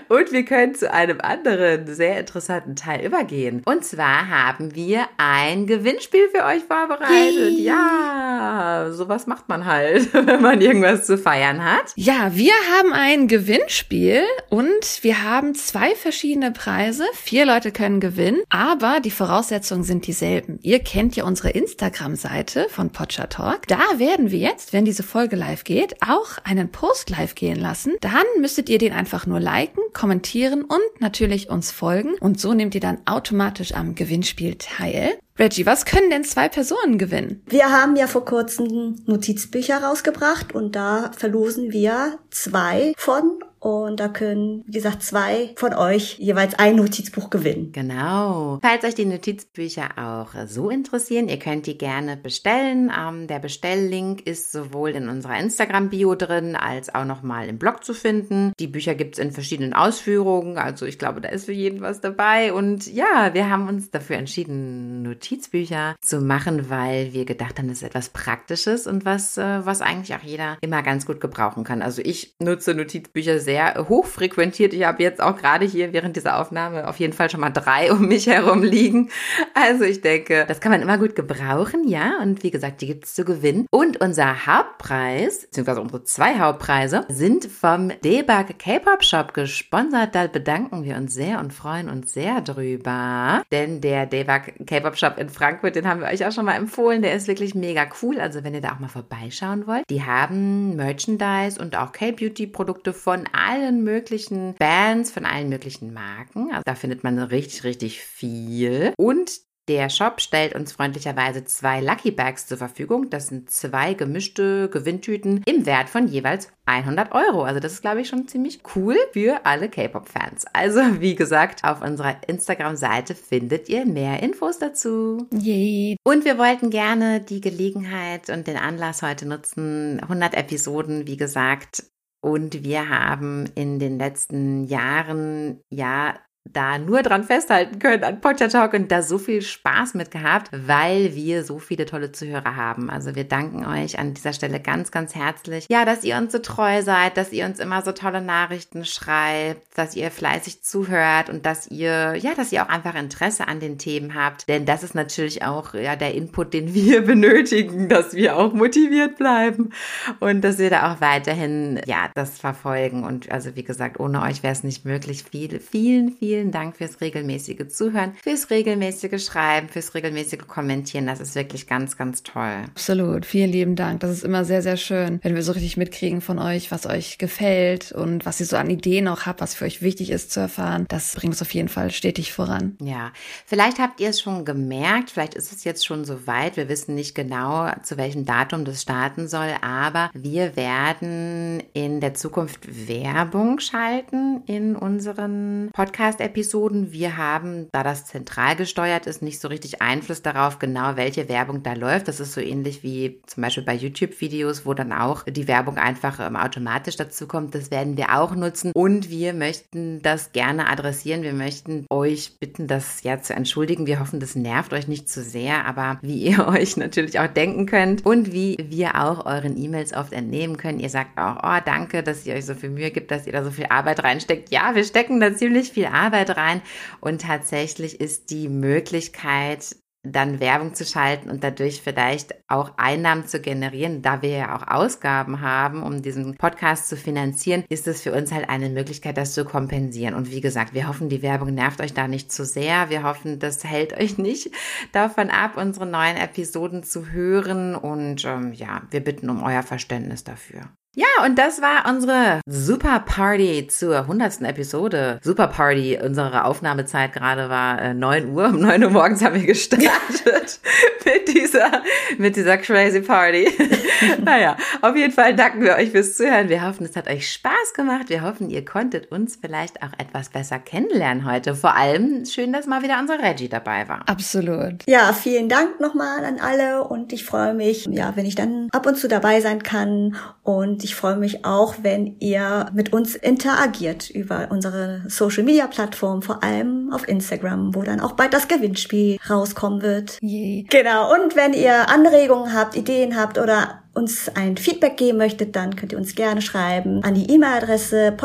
Und 0.08 0.32
wir 0.32 0.44
können 0.44 0.74
zu 0.74 0.92
einem 0.92 1.20
anderen 1.20 1.86
sehr 1.86 2.18
interessanten 2.20 2.76
Teil 2.76 3.04
übergehen. 3.04 3.62
Und 3.64 3.84
zwar 3.84 4.28
haben 4.28 4.74
wir 4.74 5.06
ein 5.18 5.66
Gewinnspiel 5.66 6.28
für 6.34 6.44
euch 6.44 6.62
vorbereitet. 6.64 7.08
Hey. 7.08 7.62
Ja, 7.62 8.88
sowas 8.92 9.26
macht 9.26 9.48
man 9.48 9.66
halt, 9.66 10.12
wenn 10.26 10.40
man 10.40 10.60
irgendwas 10.60 11.06
zu 11.06 11.18
feiern 11.18 11.64
hat. 11.64 11.92
Ja, 11.94 12.34
wir 12.34 12.52
haben 12.76 12.92
ein 12.92 13.28
Gewinnspiel 13.28 14.22
und 14.48 15.02
wir 15.02 15.22
haben 15.22 15.54
zwei 15.54 15.94
verschiedene 15.94 16.52
Preise. 16.52 17.04
Vier 17.14 17.44
Leute 17.44 17.70
können 17.70 18.00
gewinnen, 18.00 18.42
aber 18.48 19.00
die 19.00 19.10
Voraussetzungen 19.10 19.84
sind 19.84 20.06
dieselben. 20.06 20.58
Ihr 20.62 20.78
kennt 20.80 21.16
ja 21.16 21.24
unsere 21.24 21.50
Instagram-Seite 21.50 22.66
von 22.70 22.90
Podscher 22.90 23.28
Talk. 23.28 23.66
Da 23.68 23.80
werden 23.98 24.30
wir 24.30 24.38
jetzt, 24.38 24.72
wenn 24.72 24.84
diese 24.84 25.02
Folge 25.02 25.36
live 25.36 25.64
geht, 25.64 25.96
auch 26.02 26.38
einen 26.44 26.72
Post 26.72 27.10
live 27.10 27.34
gehen 27.34 27.58
lassen. 27.58 27.96
Dann 28.00 28.24
müsstet 28.40 28.68
ihr 28.68 28.78
den 28.78 28.92
einfach 28.92 29.26
nur 29.26 29.40
liken, 29.50 29.82
kommentieren 29.92 30.62
und 30.62 31.00
natürlich 31.00 31.50
uns 31.50 31.70
folgen. 31.70 32.14
Und 32.20 32.40
so 32.40 32.54
nehmt 32.54 32.74
ihr 32.74 32.80
dann 32.80 32.98
automatisch 33.04 33.74
am 33.74 33.94
Gewinnspiel 33.94 34.56
teil. 34.56 35.18
Reggie, 35.38 35.66
was 35.66 35.84
können 35.84 36.10
denn 36.10 36.24
zwei 36.24 36.48
Personen 36.48 36.98
gewinnen? 36.98 37.42
Wir 37.46 37.70
haben 37.70 37.96
ja 37.96 38.06
vor 38.06 38.24
kurzem 38.24 38.96
Notizbücher 39.06 39.82
rausgebracht 39.82 40.54
und 40.54 40.76
da 40.76 41.10
verlosen 41.16 41.72
wir 41.72 42.18
zwei 42.30 42.92
von 42.96 43.42
und 43.60 44.00
da 44.00 44.08
können, 44.08 44.64
wie 44.66 44.72
gesagt, 44.72 45.02
zwei 45.02 45.52
von 45.56 45.74
euch 45.74 46.18
jeweils 46.18 46.54
ein 46.58 46.76
Notizbuch 46.76 47.28
gewinnen. 47.28 47.72
Genau. 47.72 48.58
Falls 48.62 48.84
euch 48.84 48.94
die 48.94 49.04
Notizbücher 49.04 49.90
auch 49.98 50.28
so 50.46 50.70
interessieren, 50.70 51.28
ihr 51.28 51.38
könnt 51.38 51.66
die 51.66 51.76
gerne 51.76 52.16
bestellen. 52.16 52.90
Ähm, 52.98 53.26
der 53.26 53.38
Bestelllink 53.38 54.26
ist 54.26 54.50
sowohl 54.50 54.90
in 54.90 55.10
unserer 55.10 55.38
Instagram-Bio 55.38 56.14
drin, 56.14 56.56
als 56.56 56.94
auch 56.94 57.04
nochmal 57.04 57.48
im 57.48 57.58
Blog 57.58 57.84
zu 57.84 57.92
finden. 57.92 58.52
Die 58.58 58.66
Bücher 58.66 58.94
gibt's 58.94 59.18
in 59.18 59.30
verschiedenen 59.30 59.74
Ausführungen. 59.74 60.56
Also 60.56 60.86
ich 60.86 60.98
glaube, 60.98 61.20
da 61.20 61.28
ist 61.28 61.44
für 61.44 61.52
jeden 61.52 61.82
was 61.82 62.00
dabei. 62.00 62.54
Und 62.54 62.90
ja, 62.90 63.34
wir 63.34 63.50
haben 63.50 63.68
uns 63.68 63.90
dafür 63.90 64.16
entschieden, 64.16 65.02
Notizbücher 65.02 65.96
zu 66.00 66.22
machen, 66.22 66.70
weil 66.70 67.12
wir 67.12 67.26
gedacht 67.26 67.58
haben, 67.58 67.68
das 67.68 67.78
ist 67.78 67.88
etwas 67.88 68.08
Praktisches 68.08 68.86
und 68.86 69.04
was, 69.04 69.36
äh, 69.36 69.66
was 69.66 69.82
eigentlich 69.82 70.16
auch 70.16 70.22
jeder 70.22 70.56
immer 70.62 70.82
ganz 70.82 71.04
gut 71.04 71.20
gebrauchen 71.20 71.62
kann. 71.62 71.82
Also 71.82 72.00
ich 72.02 72.36
nutze 72.38 72.72
Notizbücher 72.72 73.38
sehr 73.38 73.49
sehr 73.50 73.88
hoch 73.88 74.06
frequentiert. 74.06 74.72
Ich 74.72 74.84
habe 74.84 75.02
jetzt 75.02 75.20
auch 75.20 75.36
gerade 75.36 75.64
hier 75.64 75.92
während 75.92 76.14
dieser 76.14 76.38
Aufnahme 76.38 76.86
auf 76.86 77.00
jeden 77.00 77.12
Fall 77.12 77.28
schon 77.30 77.40
mal 77.40 77.50
drei 77.50 77.90
um 77.92 78.06
mich 78.06 78.28
herum 78.28 78.62
liegen. 78.62 79.10
Also 79.54 79.82
ich 79.82 80.02
denke, 80.02 80.44
das 80.46 80.60
kann 80.60 80.70
man 80.70 80.82
immer 80.82 80.98
gut 80.98 81.16
gebrauchen, 81.16 81.88
ja. 81.88 82.18
Und 82.22 82.44
wie 82.44 82.52
gesagt, 82.52 82.80
die 82.80 82.86
gibt 82.86 83.06
es 83.06 83.14
zu 83.14 83.24
gewinnen. 83.24 83.66
Und 83.72 84.00
unser 84.00 84.46
Hauptpreis, 84.46 85.46
beziehungsweise 85.46 85.80
unsere 85.80 86.04
zwei 86.04 86.38
Hauptpreise, 86.38 87.04
sind 87.08 87.46
vom 87.46 87.90
Debug 88.04 88.56
K-Pop 88.56 89.02
Shop 89.02 89.34
gesponsert. 89.34 90.14
Da 90.14 90.28
bedanken 90.28 90.84
wir 90.84 90.96
uns 90.96 91.12
sehr 91.12 91.40
und 91.40 91.52
freuen 91.52 91.90
uns 91.90 92.12
sehr 92.12 92.42
drüber. 92.42 93.42
Denn 93.50 93.80
der 93.80 94.06
Debug 94.06 94.64
K-Pop 94.64 94.96
Shop 94.96 95.18
in 95.18 95.28
Frankfurt, 95.28 95.74
den 95.74 95.88
haben 95.88 96.00
wir 96.00 96.06
euch 96.06 96.24
auch 96.24 96.32
schon 96.32 96.44
mal 96.44 96.54
empfohlen. 96.54 97.02
Der 97.02 97.14
ist 97.14 97.26
wirklich 97.26 97.56
mega 97.56 97.88
cool. 98.00 98.20
Also 98.20 98.44
wenn 98.44 98.54
ihr 98.54 98.60
da 98.60 98.74
auch 98.74 98.78
mal 98.78 98.88
vorbeischauen 98.88 99.66
wollt. 99.66 99.82
Die 99.90 100.04
haben 100.04 100.76
Merchandise 100.76 101.60
und 101.60 101.74
auch 101.74 101.90
K-Beauty 101.90 102.46
Produkte 102.46 102.92
von 102.92 103.24
allen 103.48 103.82
möglichen 103.82 104.54
Bands, 104.58 105.10
von 105.10 105.24
allen 105.24 105.48
möglichen 105.48 105.92
Marken. 105.92 106.50
Also 106.50 106.62
da 106.64 106.74
findet 106.74 107.04
man 107.04 107.18
richtig, 107.18 107.64
richtig 107.64 108.00
viel. 108.00 108.92
Und 108.96 109.40
der 109.70 109.88
Shop 109.88 110.20
stellt 110.20 110.56
uns 110.56 110.72
freundlicherweise 110.72 111.44
zwei 111.44 111.80
Lucky 111.80 112.10
Bags 112.10 112.46
zur 112.48 112.58
Verfügung. 112.58 113.08
Das 113.08 113.28
sind 113.28 113.50
zwei 113.50 113.94
gemischte 113.94 114.68
Gewinntüten 114.68 115.44
im 115.46 115.64
Wert 115.64 115.88
von 115.88 116.08
jeweils 116.08 116.48
100 116.66 117.12
Euro. 117.12 117.44
Also 117.44 117.60
das 117.60 117.74
ist, 117.74 117.80
glaube 117.80 118.00
ich, 118.00 118.08
schon 118.08 118.26
ziemlich 118.26 118.62
cool 118.74 118.96
für 119.12 119.46
alle 119.46 119.68
K-Pop-Fans. 119.68 120.46
Also 120.52 120.80
wie 121.00 121.14
gesagt, 121.14 121.62
auf 121.62 121.82
unserer 121.82 122.16
Instagram-Seite 122.26 123.14
findet 123.14 123.68
ihr 123.68 123.86
mehr 123.86 124.20
Infos 124.24 124.58
dazu. 124.58 125.28
Yay. 125.32 125.96
Und 126.02 126.24
wir 126.24 126.36
wollten 126.36 126.70
gerne 126.70 127.20
die 127.20 127.40
Gelegenheit 127.40 128.28
und 128.28 128.48
den 128.48 128.56
Anlass 128.56 129.02
heute 129.02 129.26
nutzen. 129.26 130.00
100 130.00 130.34
Episoden, 130.34 131.06
wie 131.06 131.16
gesagt, 131.16 131.84
und 132.20 132.64
wir 132.64 132.88
haben 132.88 133.46
in 133.54 133.78
den 133.78 133.98
letzten 133.98 134.64
Jahren 134.64 135.62
ja 135.70 136.18
da 136.44 136.78
nur 136.78 137.02
dran 137.02 137.24
festhalten 137.24 137.78
können 137.78 138.02
an 138.02 138.20
Potja 138.20 138.48
Talk 138.48 138.72
und 138.72 138.90
da 138.90 139.02
so 139.02 139.18
viel 139.18 139.42
Spaß 139.42 139.94
mit 139.94 140.10
gehabt, 140.10 140.50
weil 140.52 141.14
wir 141.14 141.44
so 141.44 141.58
viele 141.58 141.86
tolle 141.86 142.12
Zuhörer 142.12 142.56
haben. 142.56 142.90
Also 142.90 143.14
wir 143.14 143.24
danken 143.24 143.64
euch 143.66 143.98
an 143.98 144.14
dieser 144.14 144.32
Stelle 144.32 144.58
ganz, 144.58 144.90
ganz 144.90 145.14
herzlich. 145.14 145.66
Ja, 145.68 145.84
dass 145.84 146.02
ihr 146.02 146.16
uns 146.16 146.32
so 146.32 146.38
treu 146.38 146.82
seid, 146.82 147.16
dass 147.16 147.32
ihr 147.32 147.44
uns 147.44 147.60
immer 147.60 147.82
so 147.82 147.92
tolle 147.92 148.20
Nachrichten 148.20 148.84
schreibt, 148.84 149.78
dass 149.78 149.94
ihr 149.94 150.10
fleißig 150.10 150.62
zuhört 150.62 151.30
und 151.30 151.46
dass 151.46 151.68
ihr, 151.68 152.14
ja, 152.16 152.34
dass 152.34 152.52
ihr 152.52 152.64
auch 152.64 152.68
einfach 152.68 152.94
Interesse 152.94 153.46
an 153.46 153.60
den 153.60 153.78
Themen 153.78 154.14
habt. 154.14 154.48
Denn 154.48 154.66
das 154.66 154.82
ist 154.82 154.94
natürlich 154.94 155.44
auch, 155.44 155.74
ja, 155.74 155.94
der 155.94 156.14
Input, 156.14 156.54
den 156.54 156.74
wir 156.74 157.02
benötigen, 157.02 157.88
dass 157.88 158.14
wir 158.14 158.36
auch 158.36 158.52
motiviert 158.52 159.18
bleiben 159.18 159.70
und 160.18 160.42
dass 160.42 160.58
wir 160.58 160.70
da 160.70 160.92
auch 160.92 161.00
weiterhin, 161.00 161.80
ja, 161.86 162.10
das 162.14 162.38
verfolgen. 162.38 163.04
Und 163.04 163.30
also, 163.30 163.54
wie 163.54 163.64
gesagt, 163.64 164.00
ohne 164.00 164.22
euch 164.22 164.42
wäre 164.42 164.52
es 164.52 164.64
nicht 164.64 164.84
möglich. 164.84 165.24
Viele, 165.30 165.60
vielen, 165.60 166.16
vielen 166.16 166.39
vielen 166.40 166.52
Dank 166.52 166.76
fürs 166.76 167.02
regelmäßige 167.02 167.68
Zuhören, 167.68 168.14
fürs 168.22 168.48
regelmäßige 168.48 169.22
Schreiben, 169.22 169.68
fürs 169.68 169.94
regelmäßige 169.94 170.46
Kommentieren. 170.46 171.06
Das 171.06 171.20
ist 171.20 171.34
wirklich 171.34 171.66
ganz, 171.66 171.98
ganz 171.98 172.22
toll. 172.22 172.62
Absolut. 172.70 173.26
Vielen 173.26 173.52
lieben 173.52 173.76
Dank. 173.76 174.00
Das 174.00 174.10
ist 174.10 174.24
immer 174.24 174.46
sehr, 174.46 174.62
sehr 174.62 174.78
schön, 174.78 175.20
wenn 175.22 175.34
wir 175.34 175.42
so 175.42 175.52
richtig 175.52 175.76
mitkriegen 175.76 176.22
von 176.22 176.38
euch, 176.38 176.70
was 176.70 176.86
euch 176.86 177.18
gefällt 177.18 177.92
und 177.92 178.24
was 178.24 178.40
ihr 178.40 178.46
so 178.46 178.56
an 178.56 178.70
Ideen 178.70 179.06
auch 179.06 179.26
habt, 179.26 179.42
was 179.42 179.54
für 179.54 179.66
euch 179.66 179.82
wichtig 179.82 180.08
ist 180.08 180.32
zu 180.32 180.40
erfahren. 180.40 180.86
Das 180.88 181.14
bringt 181.14 181.34
uns 181.34 181.42
auf 181.42 181.52
jeden 181.52 181.68
Fall 181.68 181.90
stetig 181.90 182.32
voran. 182.32 182.78
Ja, 182.80 183.12
vielleicht 183.44 183.78
habt 183.78 184.00
ihr 184.00 184.08
es 184.08 184.22
schon 184.22 184.46
gemerkt, 184.46 185.10
vielleicht 185.10 185.34
ist 185.34 185.52
es 185.52 185.64
jetzt 185.64 185.84
schon 185.84 186.06
so 186.06 186.26
weit. 186.26 186.56
Wir 186.56 186.70
wissen 186.70 186.94
nicht 186.94 187.14
genau, 187.14 187.70
zu 187.82 187.98
welchem 187.98 188.24
Datum 188.24 188.64
das 188.64 188.80
starten 188.80 189.28
soll, 189.28 189.50
aber 189.60 190.10
wir 190.14 190.56
werden 190.56 191.62
in 191.74 192.00
der 192.00 192.14
Zukunft 192.14 192.88
Werbung 192.88 193.60
schalten 193.60 194.42
in 194.46 194.74
unseren 194.74 195.68
Podcast 195.74 196.19
Podcast-Episoden. 196.20 196.92
Wir 196.92 197.16
haben, 197.16 197.68
da 197.72 197.82
das 197.82 198.04
zentral 198.04 198.56
gesteuert 198.56 199.06
ist, 199.06 199.22
nicht 199.22 199.40
so 199.40 199.48
richtig 199.48 199.82
Einfluss 199.82 200.22
darauf, 200.22 200.58
genau 200.58 200.96
welche 200.96 201.28
Werbung 201.28 201.62
da 201.62 201.72
läuft. 201.72 202.08
Das 202.08 202.20
ist 202.20 202.32
so 202.32 202.40
ähnlich 202.40 202.82
wie 202.82 203.20
zum 203.26 203.42
Beispiel 203.42 203.64
bei 203.64 203.74
YouTube-Videos, 203.74 204.66
wo 204.66 204.74
dann 204.74 204.92
auch 204.92 205.24
die 205.24 205.48
Werbung 205.48 205.78
einfach 205.78 206.20
ähm, 206.20 206.36
automatisch 206.36 206.96
dazu 206.96 207.26
kommt. 207.26 207.54
Das 207.54 207.70
werden 207.70 207.96
wir 207.96 208.18
auch 208.18 208.34
nutzen 208.34 208.72
und 208.74 209.10
wir 209.10 209.32
möchten 209.32 210.02
das 210.02 210.32
gerne 210.32 210.68
adressieren. 210.68 211.22
Wir 211.22 211.32
möchten 211.32 211.86
euch 211.90 212.38
bitten, 212.38 212.66
das 212.66 213.02
ja 213.02 213.20
zu 213.20 213.34
entschuldigen. 213.34 213.86
Wir 213.86 214.00
hoffen, 214.00 214.20
das 214.20 214.36
nervt 214.36 214.72
euch 214.72 214.88
nicht 214.88 215.08
zu 215.08 215.22
sehr, 215.22 215.66
aber 215.66 215.98
wie 216.02 216.16
ihr 216.30 216.46
euch 216.46 216.76
natürlich 216.76 217.18
auch 217.18 217.28
denken 217.28 217.66
könnt 217.66 218.04
und 218.04 218.32
wie 218.32 218.56
wir 218.68 219.00
auch 219.00 219.24
euren 219.26 219.56
E-Mails 219.56 219.94
oft 219.94 220.12
entnehmen 220.12 220.56
können. 220.56 220.80
Ihr 220.80 220.90
sagt 220.90 221.18
auch, 221.18 221.38
oh, 221.42 221.60
danke, 221.64 222.02
dass 222.02 222.26
ihr 222.26 222.34
euch 222.34 222.44
so 222.44 222.54
viel 222.54 222.70
Mühe 222.70 222.90
gibt, 222.90 223.10
dass 223.10 223.26
ihr 223.26 223.32
da 223.32 223.42
so 223.42 223.50
viel 223.50 223.66
Arbeit 223.70 224.02
reinsteckt. 224.02 224.50
Ja, 224.50 224.74
wir 224.74 224.84
stecken 224.84 225.20
da 225.20 225.34
ziemlich 225.34 225.70
viel 225.70 225.86
Arbeit 225.86 226.09
Arbeit 226.10 226.36
rein. 226.36 226.62
Und 227.00 227.22
tatsächlich 227.22 228.00
ist 228.00 228.30
die 228.30 228.48
Möglichkeit, 228.48 229.76
dann 230.02 230.40
Werbung 230.40 230.74
zu 230.74 230.86
schalten 230.86 231.28
und 231.28 231.44
dadurch 231.44 231.82
vielleicht 231.82 232.34
auch 232.48 232.72
Einnahmen 232.78 233.26
zu 233.26 233.38
generieren, 233.38 234.00
da 234.00 234.22
wir 234.22 234.30
ja 234.30 234.56
auch 234.56 234.66
Ausgaben 234.66 235.42
haben, 235.42 235.82
um 235.82 236.00
diesen 236.00 236.38
Podcast 236.38 236.88
zu 236.88 236.96
finanzieren, 236.96 237.64
ist 237.68 237.86
es 237.86 238.00
für 238.00 238.14
uns 238.14 238.32
halt 238.32 238.48
eine 238.48 238.70
Möglichkeit, 238.70 239.18
das 239.18 239.34
zu 239.34 239.44
kompensieren. 239.44 240.14
Und 240.14 240.30
wie 240.30 240.40
gesagt, 240.40 240.72
wir 240.72 240.88
hoffen, 240.88 241.10
die 241.10 241.20
Werbung 241.20 241.52
nervt 241.52 241.82
euch 241.82 241.92
da 241.92 242.08
nicht 242.08 242.32
zu 242.32 242.46
sehr. 242.46 242.88
Wir 242.88 243.02
hoffen, 243.02 243.40
das 243.40 243.62
hält 243.62 243.92
euch 243.92 244.16
nicht 244.16 244.50
davon 244.92 245.28
ab, 245.28 245.58
unsere 245.58 245.84
neuen 245.84 246.16
Episoden 246.16 246.82
zu 246.82 247.10
hören. 247.10 247.76
Und 247.76 248.24
ähm, 248.24 248.54
ja, 248.54 248.80
wir 248.90 249.04
bitten 249.04 249.28
um 249.28 249.42
euer 249.42 249.62
Verständnis 249.62 250.24
dafür. 250.24 250.62
Ja, 250.96 251.06
und 251.24 251.38
das 251.38 251.62
war 251.62 251.88
unsere 251.88 252.40
Super 252.46 252.98
Party 253.06 253.68
zur 253.68 253.98
100. 253.98 254.42
Episode. 254.42 255.20
Super 255.22 255.46
Party, 255.46 255.96
unsere 256.02 256.44
Aufnahmezeit 256.44 257.12
gerade 257.12 257.48
war 257.48 257.80
äh, 257.80 257.94
9 257.94 258.30
Uhr. 258.30 258.46
Um 258.48 258.58
9 258.58 258.82
Uhr 258.82 258.90
morgens 258.90 259.22
haben 259.22 259.36
wir 259.36 259.46
gestartet 259.46 260.58
mit 261.04 261.28
dieser, 261.28 261.82
mit 262.18 262.34
dieser 262.34 262.58
crazy 262.58 263.02
Party. 263.02 263.48
naja, 264.24 264.56
auf 264.82 264.96
jeden 264.96 265.12
Fall 265.12 265.36
danken 265.36 265.62
wir 265.62 265.76
euch 265.76 265.90
fürs 265.90 266.16
Zuhören. 266.16 266.48
Wir 266.48 266.66
hoffen, 266.66 266.84
es 266.84 266.96
hat 266.96 267.08
euch 267.08 267.30
Spaß 267.30 267.72
gemacht. 267.74 268.08
Wir 268.08 268.22
hoffen, 268.22 268.50
ihr 268.50 268.64
konntet 268.64 269.12
uns 269.12 269.38
vielleicht 269.40 269.84
auch 269.84 269.92
etwas 269.96 270.30
besser 270.30 270.58
kennenlernen 270.58 271.24
heute. 271.24 271.54
Vor 271.54 271.76
allem 271.76 272.24
schön, 272.26 272.52
dass 272.52 272.66
mal 272.66 272.82
wieder 272.82 272.98
unser 272.98 273.22
Reggie 273.22 273.48
dabei 273.48 273.88
war. 273.88 274.02
Absolut. 274.08 274.84
Ja, 274.88 275.12
vielen 275.12 275.48
Dank 275.48 275.78
nochmal 275.78 276.24
an 276.24 276.40
alle 276.40 276.82
und 276.82 277.12
ich 277.12 277.24
freue 277.24 277.54
mich, 277.54 277.86
ja, 277.86 278.16
wenn 278.16 278.26
ich 278.26 278.34
dann 278.34 278.68
ab 278.72 278.86
und 278.86 278.96
zu 278.96 279.06
dabei 279.06 279.40
sein 279.40 279.62
kann 279.62 280.16
und 280.42 280.79
Und 280.80 280.84
ich 280.84 280.94
freue 280.94 281.16
mich 281.16 281.44
auch, 281.44 281.74
wenn 281.82 282.16
ihr 282.20 282.70
mit 282.72 282.94
uns 282.94 283.14
interagiert 283.14 284.08
über 284.08 284.48
unsere 284.50 285.02
Social 285.08 285.42
Media 285.42 285.66
Plattform, 285.66 286.22
vor 286.22 286.42
allem 286.42 286.90
auf 286.90 287.06
Instagram, 287.06 287.74
wo 287.74 287.82
dann 287.82 288.00
auch 288.00 288.12
bald 288.12 288.32
das 288.32 288.48
Gewinnspiel 288.48 289.18
rauskommen 289.28 289.82
wird. 289.82 290.16
Yay. 290.22 290.64
Genau. 290.70 291.12
Und 291.12 291.36
wenn 291.36 291.52
ihr 291.52 291.90
Anregungen 291.90 292.54
habt, 292.54 292.76
Ideen 292.76 293.14
habt 293.14 293.36
oder 293.36 293.82
uns 294.00 294.30
ein 294.30 294.56
Feedback 294.56 294.96
geben 294.96 295.18
möchtet, 295.18 295.54
dann 295.54 295.76
könnt 295.76 295.92
ihr 295.92 295.98
uns 295.98 296.14
gerne 296.14 296.40
schreiben 296.40 297.04
an 297.04 297.14
die 297.14 297.30
E-Mail-Adresse 297.30 298.16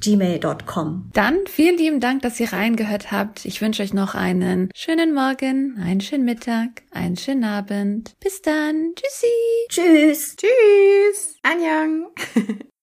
gmail.com. 0.00 1.10
Dann 1.12 1.38
vielen 1.46 1.76
lieben 1.76 2.00
Dank, 2.00 2.22
dass 2.22 2.40
ihr 2.40 2.52
reingehört 2.52 3.12
habt. 3.12 3.44
Ich 3.44 3.60
wünsche 3.62 3.82
euch 3.82 3.94
noch 3.94 4.14
einen 4.14 4.70
schönen 4.74 5.14
Morgen, 5.14 5.80
einen 5.80 6.00
schönen 6.00 6.24
Mittag, 6.24 6.82
einen 6.90 7.16
schönen 7.16 7.44
Abend. 7.44 8.14
Bis 8.20 8.42
dann. 8.42 8.92
Tschüssi. 8.96 9.26
Tschüss. 9.68 10.36
Tschüss. 10.36 11.36
Annyeong. 11.42 12.08